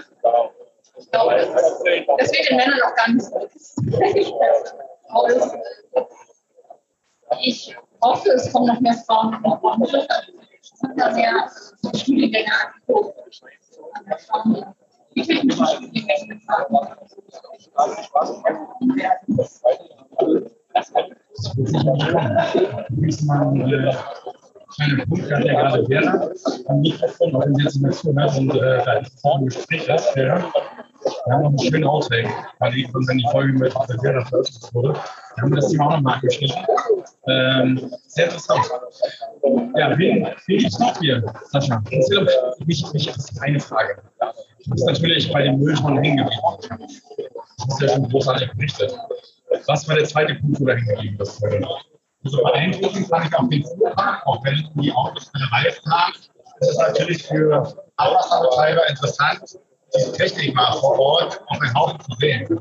Ich 0.98 1.10
glaube, 1.12 1.36
das, 1.36 1.48
ist, 1.48 1.84
das 2.18 2.32
wird 2.32 2.50
den 2.50 2.58
Männern 2.58 2.80
auch 2.86 2.96
gar 2.96 3.10
nicht 3.10 3.26
so. 3.26 3.48
ich 7.42 7.78
hoffe, 8.02 8.30
es 8.32 8.52
kommen 8.52 8.68
noch 8.68 8.80
mehr 8.80 8.94
Frauen 8.94 9.34
in 9.34 9.44
der. 9.44 10.08
Es 10.62 10.70
sind 10.80 11.00
da 11.00 11.14
sehr 11.14 11.50
Studiengänge. 11.96 12.52
Die 12.88 12.94
technischen 12.94 13.64
Studiengänge 13.74 14.04
bezahlen. 14.06 14.76
Kleine 24.76 25.06
Punkt 25.06 25.32
hat 25.32 25.44
gerade 25.44 25.90
Werner 25.90 26.32
wenn 26.70 27.56
Sie 27.56 27.64
jetzt 27.64 27.82
nicht 27.82 27.96
zuhört 27.96 28.38
und 28.38 28.56
da 28.56 28.94
ist 29.00 29.26
ein 29.26 29.46
Gespräch. 29.46 29.88
Wir 29.88 31.34
haben 31.34 31.44
noch 31.44 31.50
einen 31.50 31.60
schönen 31.60 31.84
Outtake, 31.84 32.30
weil 32.60 32.78
ich, 32.78 32.88
wenn 32.94 33.18
die 33.18 33.28
Folge 33.32 33.54
mit 33.54 33.74
Werner 33.74 34.26
veröffentlicht 34.26 34.74
wurde. 34.74 34.94
Wir 34.94 35.44
haben 35.44 35.56
das 35.56 35.70
Thema 35.70 35.88
auch 35.88 35.92
nochmal 35.92 36.16
angeschnitten. 36.16 36.58
Ähm, 37.28 37.92
sehr 38.08 38.26
interessant. 38.26 38.70
Ja, 39.76 39.98
wen, 39.98 40.28
gibt 40.48 40.66
es 40.66 40.80
noch 40.80 40.98
hier, 41.00 41.24
Sascha? 41.52 41.82
Mich, 42.66 42.94
mich 42.94 43.08
ist 43.08 43.42
eine 43.42 43.60
Frage. 43.60 44.02
Du 44.66 44.72
bist 44.72 44.86
natürlich 44.86 45.32
bei 45.32 45.44
dem 45.44 45.60
Müll 45.60 45.76
schon 45.76 45.98
hängen 46.02 46.18
geblieben. 46.18 46.42
Das 47.58 47.68
ist 47.68 47.82
ja 47.82 47.90
schon 47.90 48.10
großartig 48.10 48.52
berichtet. 48.52 48.96
Was 49.68 49.88
war 49.88 49.96
der 49.96 50.06
zweite 50.06 50.36
Punkt, 50.36 50.60
wo 50.60 50.66
du 50.66 50.76
hängen 50.76 50.88
geblieben 50.88 51.18
bist? 51.18 51.44
So 52.24 52.38
beeindruckend 52.44 53.08
fand 53.08 53.28
ich 53.28 53.36
auch 53.36 53.50
den 53.50 53.64
Fuhrpark, 53.64 54.26
auch 54.28 54.44
wenn 54.44 54.70
die 54.76 54.92
Autos 54.92 55.32
keine 55.32 55.52
Reifen 55.52 55.92
haben. 55.92 56.14
Es 56.60 56.70
ist 56.70 56.78
natürlich 56.78 57.24
für 57.24 57.76
Abwasserbetreiber 57.98 58.88
interessant, 58.90 59.58
diese 59.96 60.12
Technik 60.14 60.54
mal 60.54 60.72
vor 60.74 61.00
Ort 61.00 61.42
auf 61.48 61.60
den 61.60 61.74
Haufen 61.74 62.00
zu 62.00 62.12
sehen. 62.20 62.60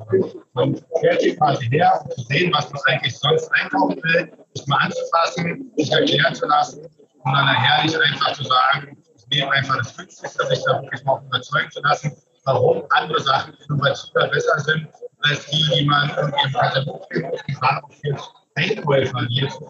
Man 0.55 0.81
fährt 1.01 1.21
hier 1.21 1.37
quasi 1.37 1.67
her, 1.67 2.01
um 2.03 2.11
zu 2.11 2.23
sehen, 2.23 2.51
was 2.55 2.73
man 2.73 2.81
eigentlich 2.87 3.17
sonst 3.19 3.51
einkaufen 3.53 4.03
will, 4.03 4.33
sich 4.55 4.67
mal 4.67 4.79
anzufassen, 4.79 5.71
sich 5.77 5.93
erklären 5.93 6.35
zu 6.35 6.47
lassen 6.47 6.81
und 6.81 7.33
dann 7.33 7.45
nachher 7.45 7.85
nicht 7.85 7.97
einfach 7.97 8.33
zu 8.33 8.45
sagen, 8.45 8.97
nehme 9.31 9.51
einfach 9.53 9.79
das 9.79 9.97
Günstigste, 9.97 10.47
sich 10.47 10.63
da 10.65 10.83
wirklich 10.83 11.05
mal 11.05 11.23
überzeugen 11.27 11.71
zu 11.71 11.81
lassen, 11.83 12.17
warum 12.45 12.85
andere 12.91 13.21
Sachen 13.21 13.55
innovativer 13.55 14.29
besser 14.29 14.59
sind 14.61 14.89
als 15.23 15.47
die, 15.47 15.65
die 15.75 15.85
man 15.85 16.11
irgendwie 16.17 16.47
im 16.47 16.53
Katalog 16.53 17.07
findet, 17.11 17.41
die 17.47 17.53
gerade 17.53 17.85
auch 17.85 17.93
viel 17.93 18.17
Einkäufer, 18.57 19.27
die 19.27 19.37
jetzt 19.37 19.61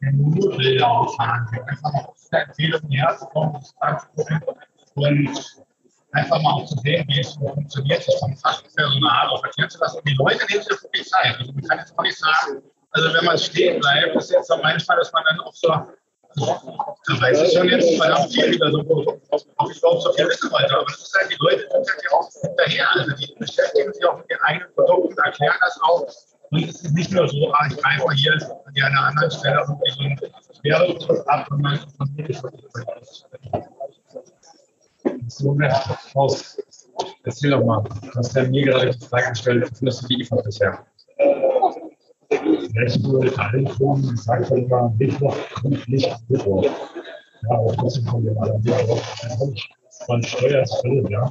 nur 0.00 0.56
Bilder 0.56 0.88
auffahren, 0.88 1.46
einfach 1.66 1.92
mal 1.92 2.04
aus 2.04 2.28
der 2.30 2.46
Empfehlung 2.46 2.80
herzukommen, 2.90 3.54
das 3.54 3.74
anzugucken 3.80 4.40
und 4.94 5.56
einfach 6.12 6.42
mal 6.42 6.52
auch 6.52 6.66
zu 6.66 6.76
sehen, 6.78 7.04
wie 7.08 7.20
es 7.20 7.34
funktioniert, 7.34 8.02
sich 8.02 8.14
vom 8.18 8.36
Fachpersonal 8.36 9.28
auch 9.28 9.42
erklären 9.44 9.70
zu 9.70 9.78
lassen. 9.78 9.98
Und 9.98 10.08
die 10.08 10.14
Leute 10.14 10.44
nehmen 10.50 10.62
sich 10.62 10.82
wirklich 10.82 11.08
Zeit. 11.08 11.36
Also 11.38 11.52
man 11.52 11.62
kann 11.64 11.78
jetzt 11.78 11.98
auch 11.98 12.02
nicht 12.02 12.18
sagen, 12.18 12.62
also 12.90 13.14
wenn 13.14 13.24
man 13.24 13.38
stehen 13.38 13.80
bleibt, 13.80 14.14
ist 14.16 14.30
jetzt 14.30 14.48
so 14.48 14.56
manchmal, 14.62 14.98
dass 14.98 15.12
man 15.12 15.24
dann 15.28 15.40
auch 15.40 15.54
so, 15.54 15.68
da 16.36 17.20
weiß 17.20 17.42
ich 17.42 17.52
schon 17.52 17.68
jetzt 17.68 17.96
verdammt 17.96 18.32
viel 18.32 18.52
wieder 18.52 18.70
so, 18.70 18.80
ob 18.80 19.70
ich 19.70 19.78
überhaupt 19.78 20.02
so 20.02 20.12
viel 20.12 20.26
wissen 20.28 20.50
wollte. 20.50 20.74
Aber 20.74 20.84
das 20.84 21.02
ist 21.02 21.14
halt, 21.14 21.30
die 21.30 21.36
Leute 21.40 21.62
sind 21.70 21.72
halt 21.72 22.02
ja 22.04 22.16
auch 22.16 22.30
hinterher. 22.40 22.88
Also 22.94 23.12
die 23.16 23.34
beschäftigen 23.38 23.92
sich 23.92 24.04
auch 24.04 24.18
mit 24.18 24.30
ihren 24.30 24.42
eigenen 24.42 24.74
Produkten, 24.74 25.18
erklären 25.22 25.56
das 25.60 25.78
auch 25.82 26.06
und 26.52 26.68
es 26.68 26.82
ist 26.82 26.92
nicht 26.92 27.10
nur 27.10 27.26
so, 27.26 27.50
ah, 27.54 27.66
ich 27.66 27.76
greife 27.78 28.04
hier 28.12 28.34
an 28.34 28.92
einer 28.92 29.06
anderen 29.06 29.30
Stelle 29.30 29.64
irgendwie 29.66 29.90
so 29.90 30.02
ein 30.02 30.20
Schwerelos 30.60 31.26
ab 31.26 31.48
und 31.50 31.62
man 31.62 31.80
so 35.28 35.58
raus. 36.14 36.58
Erzähl 37.24 37.52
doch 37.52 37.64
mal, 37.64 37.82
du 37.82 38.18
hast 38.18 38.36
ja 38.36 38.42
mir 38.42 38.66
gerade 38.66 38.90
die 38.90 39.06
Frage 39.06 39.30
gestellt, 39.30 39.70
findest 39.78 40.02
du 40.02 40.08
die 40.08 40.20
IFA 40.20 40.36
bisher? 40.42 40.84
Nur 43.02 43.38
allen 43.38 43.68
Kunden 43.68 44.16
sagt 44.16 44.50
man 44.50 44.64
immer, 44.64 44.94
Mittwoch 44.98 45.36
kommt 45.60 45.88
nicht 45.88 46.10
Mittwoch. 46.28 46.64
Ja, 46.64 47.58
aber 47.58 47.72
trotzdem 47.74 48.06
kommen 48.06 48.26
wir 48.26 48.34
mal 48.34 48.50
an 48.50 48.62
Mittwoch. 48.62 49.02
Man 50.08 50.22
steuert 50.22 50.68
völlig, 50.80 51.08
ja. 51.10 51.30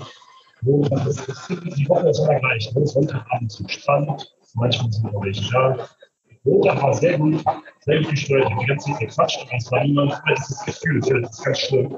Wo, 0.61 0.81
das 0.83 1.07
ist, 1.07 1.49
die 1.49 1.89
Woche 1.89 2.09
ist 2.09 2.19
immer 2.19 2.39
gleich. 2.39 2.73
Ne? 2.75 2.85
Sonntagabend 2.85 3.51
zu 3.51 3.67
spannend 3.67 4.31
manchmal 4.55 4.91
sind 4.91 5.11
wir 5.11 5.21
welche 5.21 5.51
da. 5.51 5.87
Montag 6.43 6.81
war 6.81 6.93
sehr 6.93 7.19
gut, 7.19 7.43
sehr 7.81 7.99
gut 7.99 8.09
gesteuert, 8.09 8.51
die 8.61 8.65
ganze 8.65 8.91
Zeit 8.91 8.99
gequatscht, 8.99 9.41
aber 9.41 9.57
es 9.57 9.71
war 9.71 9.83
niemand, 9.83 10.11
das 10.27 10.49
ist 10.49 10.49
das 10.49 10.65
Gefühl, 10.65 10.99
das 10.99 11.31
ist 11.31 11.43
ganz 11.43 11.59
schlimm, 11.59 11.95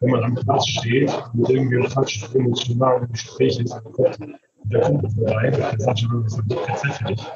wenn 0.00 0.10
man 0.10 0.24
am 0.24 0.34
Platz 0.34 0.66
steht 0.66 1.12
und 1.34 1.50
irgendwie 1.50 1.78
ein 1.78 1.90
falsches 1.90 2.34
emotionales 2.34 3.10
Gespräch 3.10 3.60
ist 3.60 3.72
und 3.72 3.92
kommt 3.92 4.18
der 4.64 4.80
Kumpel 4.80 5.10
vorbei, 5.10 5.50
der 5.50 5.78
sagt 5.78 5.98
schon, 5.98 6.22
das 6.22 6.38
ist 6.38 6.46
nicht 6.46 6.60
erzähl 6.66 6.92
für 6.92 7.04
dich. 7.04 7.26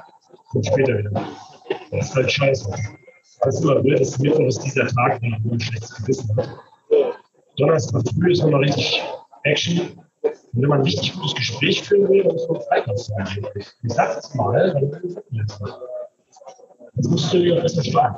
Kommt 0.49 0.67
später 0.67 0.99
wieder. 0.99 1.11
Das 1.91 2.09
ist 2.09 2.15
halt 2.15 2.33
scheiße. 2.33 2.71
Das 3.41 3.55
ist 3.55 3.63
immer 3.63 3.83
wild, 3.85 4.01
dass 4.01 4.19
Mittwoch 4.19 4.47
ist 4.47 4.61
dieser 4.61 4.87
Tag, 4.89 5.21
wo 5.23 5.29
man 5.29 5.53
ein 5.53 5.61
schlechtes 5.61 5.95
Gewissen 5.95 6.37
hat. 6.37 6.49
Donnerstag 7.57 8.03
früh 8.15 8.33
ist 8.33 8.43
immer 8.43 8.61
richtig 8.61 9.03
Action. 9.45 9.81
Und 10.23 10.63
wenn 10.63 10.69
man 10.69 10.79
ein 10.79 10.85
richtig 10.85 11.13
gutes 11.15 11.35
Gespräch 11.35 11.83
führen 11.83 12.09
will, 12.09 12.25
dann 12.25 12.33
muss 12.33 12.49
man 12.49 12.87
lassen 12.87 13.15
eigentlich. 13.15 13.67
Ich 13.83 13.93
sag 13.93 14.15
das 14.17 14.35
mal, 14.35 14.73
dann 14.73 15.01
ich 15.05 15.15
das 15.15 15.25
nicht. 15.31 15.81
Jetzt 16.95 17.11
musst 17.11 17.33
du 17.33 17.39
dir 17.39 17.61
besser 17.61 17.85
schlagen. 17.85 18.17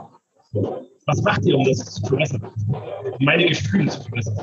Was 1.07 1.22
macht 1.22 1.45
ihr, 1.45 1.57
um 1.57 1.64
das 1.64 1.78
zu 1.78 2.07
verbessern? 2.07 2.49
Um 2.68 3.24
meine 3.24 3.47
Gefühle 3.47 3.91
zu 3.91 4.01
verbessern? 4.03 4.39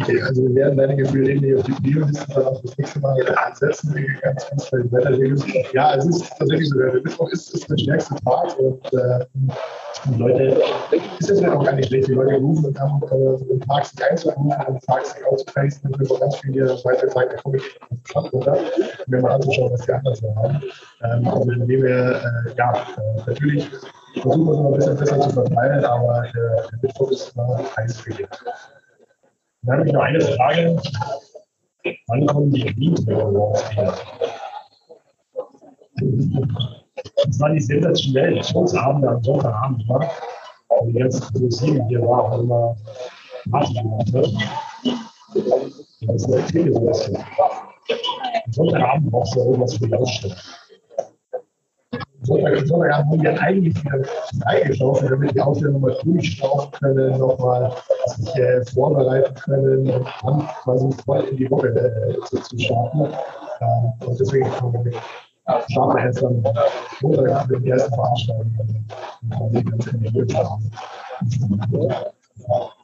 Okay, 0.00 0.22
also 0.22 0.42
wir 0.42 0.54
werden 0.54 0.76
deine 0.76 0.96
Gefühle 0.96 1.30
irgendwie 1.30 1.56
auf 1.56 1.64
die 1.64 1.94
dann 2.34 2.44
auch 2.44 2.60
das 2.62 2.76
nächste 2.78 3.00
Mal 3.00 3.16
ansetzen, 3.36 4.18
ganz, 4.22 4.48
ganz 4.48 4.66
schnell 4.66 4.90
Wetterregeln. 4.92 5.42
Ja, 5.72 5.94
es 5.96 6.06
ist 6.06 6.30
tatsächlich 6.38 6.68
so, 6.68 6.78
der 6.78 6.94
Mittwoch 6.94 7.28
ist, 7.30 7.54
ist 7.54 7.68
der 7.68 7.78
stärkste 7.78 8.14
Tag 8.24 8.58
und 8.58 8.84
äh, 8.92 9.26
die 10.04 10.18
Leute, 10.18 10.60
ist 11.18 11.28
jetzt 11.28 11.44
auch 11.44 11.64
gar 11.64 11.72
nicht 11.72 11.88
schlecht, 11.88 12.08
die 12.08 12.12
Leute 12.12 12.36
rufen 12.36 12.66
und 12.66 12.80
haben 12.80 13.02
äh, 13.02 13.44
den 13.44 13.60
Tag 13.60 13.86
sich 13.86 13.98
einzurufen 14.08 14.44
und 14.44 14.68
den 14.68 14.80
Tag 14.80 15.06
sich 15.06 15.26
auszufacen, 15.26 15.92
können 15.92 16.08
wir 16.08 16.18
ganz 16.20 16.36
viele 16.36 16.68
weitere 16.84 17.08
Tage 17.08 17.28
da 17.30 17.42
komme 17.42 17.56
ich 17.56 18.16
runter, 18.32 18.52
um 18.52 18.58
mir 19.06 19.20
mal 19.20 19.32
anzuschauen, 19.32 19.72
was 19.72 19.80
die 19.80 19.92
anderen 19.92 20.16
so 20.16 20.36
haben. 20.36 20.62
Ähm, 21.02 21.26
also 21.26 21.50
indem 21.50 21.82
wir, 21.82 21.96
äh, 21.96 22.56
ja, 22.56 22.72
äh, 22.72 23.20
natürlich 23.26 23.68
versuchen 24.20 24.46
wir 24.46 24.52
es 24.52 24.58
noch 24.58 24.66
ein 24.66 24.74
bisschen 24.74 24.96
besser 24.96 25.20
zu 25.20 25.30
verteilen, 25.30 25.84
aber 25.84 26.24
äh, 26.24 26.32
der 26.32 26.78
Mittwoch 26.82 27.10
ist 27.10 27.32
immer 27.34 27.60
heiß 27.76 28.04
gelegt. 28.04 28.44
Dann 29.68 29.84
noch 29.84 30.00
eine 30.00 30.20
Frage. 30.20 30.80
Wann 32.06 32.26
kommen 32.26 32.50
die 32.50 32.74
Wien-Awards 32.74 33.70
wieder? 33.70 33.94
Das 37.26 37.38
war 37.38 37.50
die 37.50 37.60
sensationelle 37.60 38.42
Showsabende 38.42 39.08
am 39.10 39.22
Sonntagabend, 39.22 39.86
war. 39.86 40.10
Und 40.68 40.94
die 40.94 40.98
ganze 40.98 41.38
Musik 41.38 41.82
hier 41.88 42.00
war 42.00 42.24
auch 42.24 42.40
immer 42.40 42.76
Party 43.50 43.74
gemacht. 43.74 44.08
Das 44.14 44.26
ist 46.14 46.32
eine 46.32 46.42
bisschen. 46.80 47.16
Am 48.46 48.52
Sonntagabend 48.52 49.10
brauchst 49.10 49.36
du 49.36 49.40
irgendwas 49.40 49.74
für 49.74 49.86
die 49.86 49.94
Ausstellung. 49.94 50.38
Sonntag, 52.22 52.66
Sonntagabend 52.66 53.12
haben 53.12 53.22
wir 53.22 53.40
eigentlich 53.40 53.84
wieder 53.84 54.04
freigeschaufelt, 54.42 55.12
damit 55.12 55.34
die 55.34 55.40
Ausstellung 55.40 55.80
nochmal 55.80 55.96
durchstauchen 56.02 56.70
können, 56.72 57.18
nochmal 57.18 57.72
sich 58.06 58.34
äh, 58.36 58.64
vorbereiten 58.66 59.34
können 59.34 59.90
und 59.90 60.06
dann 60.22 60.48
quasi 60.62 60.88
voll 61.04 61.20
in 61.30 61.36
die 61.36 61.50
Woche 61.50 61.68
äh, 61.68 62.20
zu, 62.26 62.36
zu 62.42 62.58
starten. 62.58 63.08
Ähm, 63.60 63.92
und 64.06 64.20
deswegen 64.20 64.50
kommen 64.50 64.84
wir 64.84 64.92
starten 65.70 65.96
wir 65.96 66.04
jetzt 66.04 66.22
dann 66.22 66.42
Montagabend 67.00 67.50
mit 67.50 67.64
den 67.64 67.72
ersten 67.72 67.94
Veranstaltungen 67.94 68.88
und 69.22 69.30
dann 69.30 69.52
die 69.52 69.64
ganz 69.64 69.86
in 69.86 70.00
die 70.00 70.12
Höhe. 70.12 70.26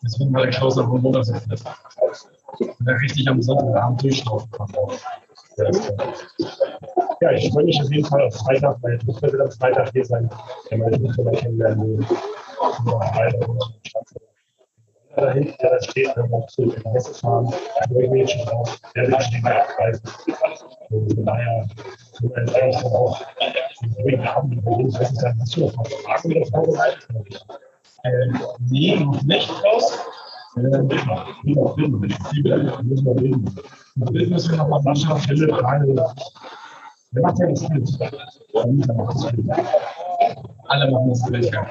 Deswegen 0.03 0.35
war 0.35 0.43
der 0.43 0.51
Klaus 0.51 0.78
am 0.78 0.89
Montag 0.89 1.24
so 1.24 1.35
fest. 1.35 1.66
Richtig 2.87 3.28
am 3.28 3.43
Sonntagabend 3.43 4.03
durchlaufen 4.03 4.51
kann. 4.51 4.68
Ja, 7.20 7.30
ich 7.32 7.50
freue 7.52 7.64
mich 7.64 7.80
auf 7.80 7.90
jeden 7.90 8.05
Fall 8.05 8.22
auf 8.22 8.34
Freitag, 8.34 8.76
meine 8.82 8.98
Tochter 8.98 9.32
wird 9.32 9.42
am 9.42 9.50
Freitag 9.50 9.90
hier 9.92 10.05
sein, 10.05 10.28
der 10.70 10.78
meine 10.78 11.00
Tochter 11.00 11.22
mal 11.24 11.32
kennenlernen 11.32 12.07
da 15.16 15.32
hinten, 15.32 15.55
der 15.61 15.70
da 15.70 15.82
steht, 15.82 16.16
wenn 16.16 16.30
wir 16.30 16.46
zu 16.48 16.66
den 16.66 16.92
Messe 16.92 17.14
fahren, 17.14 17.52
da 17.78 17.88
freue 17.88 18.05
ich 18.05 18.11
mich 18.11 18.30
schon 18.30 18.46
drauf, 18.46 18.80
der 18.94 19.07
will 19.07 19.16
den 19.32 19.46
abgreifen. 19.46 20.11
Und 20.90 21.14
von 21.14 21.24
daher 21.24 21.66
jetzt 22.20 22.57
eigentlich 22.57 22.76
dann 22.76 22.92
auch 22.92 23.20
ruhigen 24.02 24.26
Abend 24.26 24.55
überlegen. 24.55 24.88
Ich 24.88 25.00
weiß 25.00 25.12
nicht, 25.12 25.24
hast 25.24 25.57
du 25.57 25.61
noch 25.61 25.76
mal 25.76 25.84
Fragen 25.84 26.30
wieder 26.30 26.46
vorbereitet? 26.46 27.09
Äh, 28.02 28.11
nee, 28.70 28.96
noch 28.96 29.22
nicht 29.22 29.50
raus. 29.64 29.98
Äh, 30.57 30.61
wie 31.42 31.55
noch 31.55 31.74
Film, 31.74 32.00
die 32.00 32.09
müssen 32.09 33.07
wir 33.07 33.16
reden. 33.16 33.44
Dann 33.44 33.55
müssen 33.55 33.84
wir 33.97 34.57
nochmal 34.57 34.82
Sascha, 34.82 35.16
Philipp, 35.16 35.57
Daniel, 35.57 36.05
Wer 37.14 37.22
macht 37.22 37.38
ja 37.38 37.47
das 37.47 37.68
Bild? 37.68 37.88
Anita 38.55 38.92
macht 38.92 39.14
das 39.14 39.30
Bild. 39.30 39.49
alle 40.64 40.90
machen 40.90 41.11
das 41.11 41.22
Gleiche. 41.26 41.66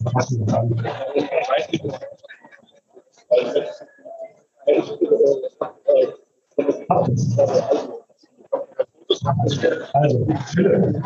Was 0.00 0.14
hast 0.14 0.30
du 0.32 0.44
gesagt? 0.44 0.74
Also, 9.94 10.26
Philipp, 10.52 11.02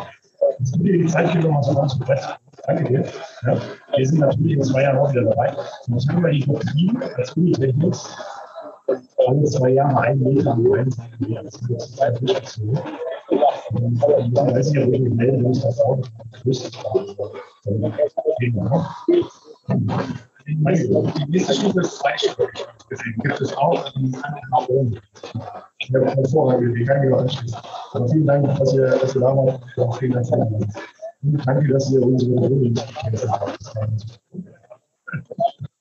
jetzt 0.59 0.73
gib 0.73 0.83
dir 0.83 0.97
die 0.97 1.07
Zeit 1.07 1.35
nochmal 1.35 1.63
so 1.63 1.75
ganz 1.75 1.97
kurz. 1.97 2.27
Danke 2.67 2.83
dir. 2.83 3.05
Ja, 3.43 3.57
wir 3.99 4.07
sind 4.07 4.19
natürlich 4.19 4.53
in 4.53 4.63
zwei 4.63 4.83
Jahren 4.83 4.97
auch 4.99 5.11
wieder 5.11 5.25
dabei. 5.25 5.53
Das 5.87 6.07
haben 6.07 6.23
wir 6.23 6.31
die 6.31 6.45
Doktrin 6.45 6.97
als 7.17 7.33
Unitechnik 7.33 7.95
alle 9.27 9.43
zwei 9.43 9.69
Jahre 9.69 9.99
ein 10.01 10.19
Meter 10.19 10.53
am 10.53 10.71
einen 10.73 10.91
Seite 10.91 11.11
mehr. 11.19 11.43
Das 11.43 11.55
ist 11.55 11.69
jetzt 11.69 12.01
ein. 12.01 12.17
Und 13.71 13.95
ich 13.95 14.01
weiß 14.01 14.71
nicht, 14.71 14.83
ob 14.83 14.93
ich 14.93 15.01
mich 15.01 15.13
melde, 15.13 15.43
wenn 15.43 15.51
ich 15.51 15.61
das 15.61 15.79
auch 15.81 15.99
größte 16.41 16.71
Die 20.47 21.25
nächste 21.27 21.53
Stufe 21.53 21.81
ist 21.81 21.99
zweispurig. 21.99 22.65
Deswegen 22.89 23.21
gibt 23.21 23.41
es 23.41 23.55
auch 23.57 23.95
einen 23.95 24.15
oben. 24.67 24.99
Ich 25.79 25.93
habe 25.93 26.07
hervorragende 26.07 26.71
Idee, 26.71 26.85
kann 26.85 27.03
ich 27.03 27.09
mir 27.09 27.17
anschließen. 27.17 27.59
Aber 27.93 28.07
vielen 28.07 28.25
Dank, 28.25 28.57
dass 28.57 28.73
ihr, 28.73 28.87
dass 28.87 29.15
ihr 29.15 29.21
da 29.21 29.35
wart. 29.35 29.61
Auch 29.77 29.97
vielen 29.97 30.13
Dank 30.13 30.25
die 30.25 30.98
Danke, 31.21 31.73
dass 31.73 31.91
ihr 31.91 32.01
unsere 32.01 32.39
Runde 32.39 32.81
habt. 33.27 33.59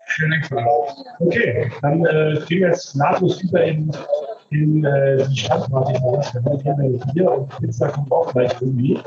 Vielen 0.07 0.31
Dank. 0.31 0.67
Okay, 1.21 1.71
dann 1.83 2.05
äh, 2.07 2.41
gehen 2.47 2.61
wir 2.61 2.69
jetzt 2.69 2.97
nahtlos 2.97 3.41
über 3.43 3.63
in, 3.63 3.93
in 4.51 4.85
äh, 4.85 5.25
die 5.29 5.37
Stadtparty. 5.37 5.93
Wir 5.93 6.75
haben 6.75 7.03
hier 7.13 7.31
und 7.31 7.49
Pizza 7.61 7.89
kommt 7.89 8.11
auch 8.11 8.33
gleich 8.33 8.53
irgendwie. 8.61 8.99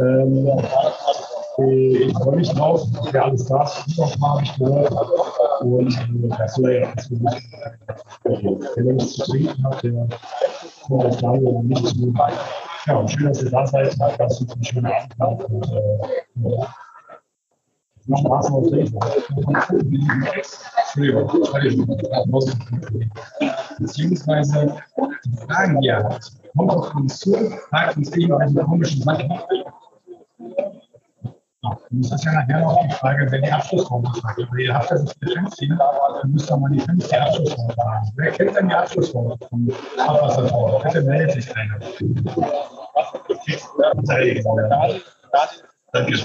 Ähm, 0.00 0.48
äh, 1.58 1.96
ich 2.04 2.12
freue 2.14 2.36
mich 2.36 2.50
drauf, 2.50 2.86
wer 3.10 3.24
alles 3.24 3.44
da 3.44 3.64
ist. 3.64 3.98
Noch 3.98 4.16
mal 4.18 4.30
habe 4.30 4.42
ich 4.42 4.56
gehört. 4.56 4.92
Und 5.60 5.92
äh, 5.92 6.28
das 6.38 6.54
soll 6.54 6.72
ja. 6.72 6.88
Wenn 8.24 8.86
ihr 8.86 8.92
nichts 8.94 9.12
zu 9.14 9.30
trinken 9.30 9.64
habt, 9.64 9.82
der 9.82 10.08
kommt 10.86 11.04
auf 11.04 11.16
Daniel 11.18 11.62
nicht 11.62 11.86
zu. 11.88 12.14
Ja, 12.86 12.96
und 12.96 13.08
schön, 13.08 13.26
dass 13.26 13.42
ihr 13.42 13.50
da 13.50 13.66
seid. 13.66 13.96
Ganz 14.18 14.36
super, 14.36 14.54
einen 14.54 14.64
schönen 14.64 14.86
Abend. 14.86 15.44
Und, 15.44 15.72
äh. 15.72 16.66
Viel 18.04 18.16
Spaß 18.16 18.50
noch 18.50 18.62
Beziehungsweise 23.78 24.76
die 25.24 25.36
Fragen, 25.36 25.80
die 25.80 25.86
ihr 25.86 25.96
habt, 25.98 26.32
kommt 26.56 26.70
auf 26.72 26.94
uns 26.96 27.20
zu, 27.20 27.32
fragt 27.70 27.96
uns 27.96 28.10
irgendwelche 28.16 28.54
komischen 28.66 29.02
Sachen. 29.02 29.30
Das 31.62 32.10
ist 32.10 32.24
ja 32.24 32.32
nachher 32.32 32.60
noch 32.60 32.76
die 32.82 32.92
Frage, 32.94 33.30
wer 33.30 33.40
die 33.40 33.52
Abschlussrunde 33.52 34.10
fragt. 34.20 34.42
Aber 34.42 34.58
ihr 34.58 34.74
habt 34.74 34.90
ja 34.90 34.98
das 34.98 35.14
Differenzieren, 35.18 35.78
dann 35.78 36.32
müsst 36.32 36.50
ihr 36.50 36.56
mal 36.56 36.70
die 36.70 36.80
fünfte 36.80 37.20
Abschlussrunde 37.22 37.76
haben. 37.76 38.10
Wer 38.16 38.32
kennt 38.32 38.56
denn 38.56 38.68
die 38.68 38.74
Abschlussrunde 38.74 39.36
vom 39.48 39.72
Abwassertor? 39.98 40.82
Bitte 40.82 41.02
meldet 41.02 41.32
sich 41.34 41.56
einer. 41.56 41.78
Danke. 45.92 46.18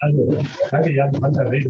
Also, 0.00 0.42
danke 0.70 0.90
Jan 0.90 1.20
van 1.20 1.34
der 1.34 1.50
Rede. 1.50 1.68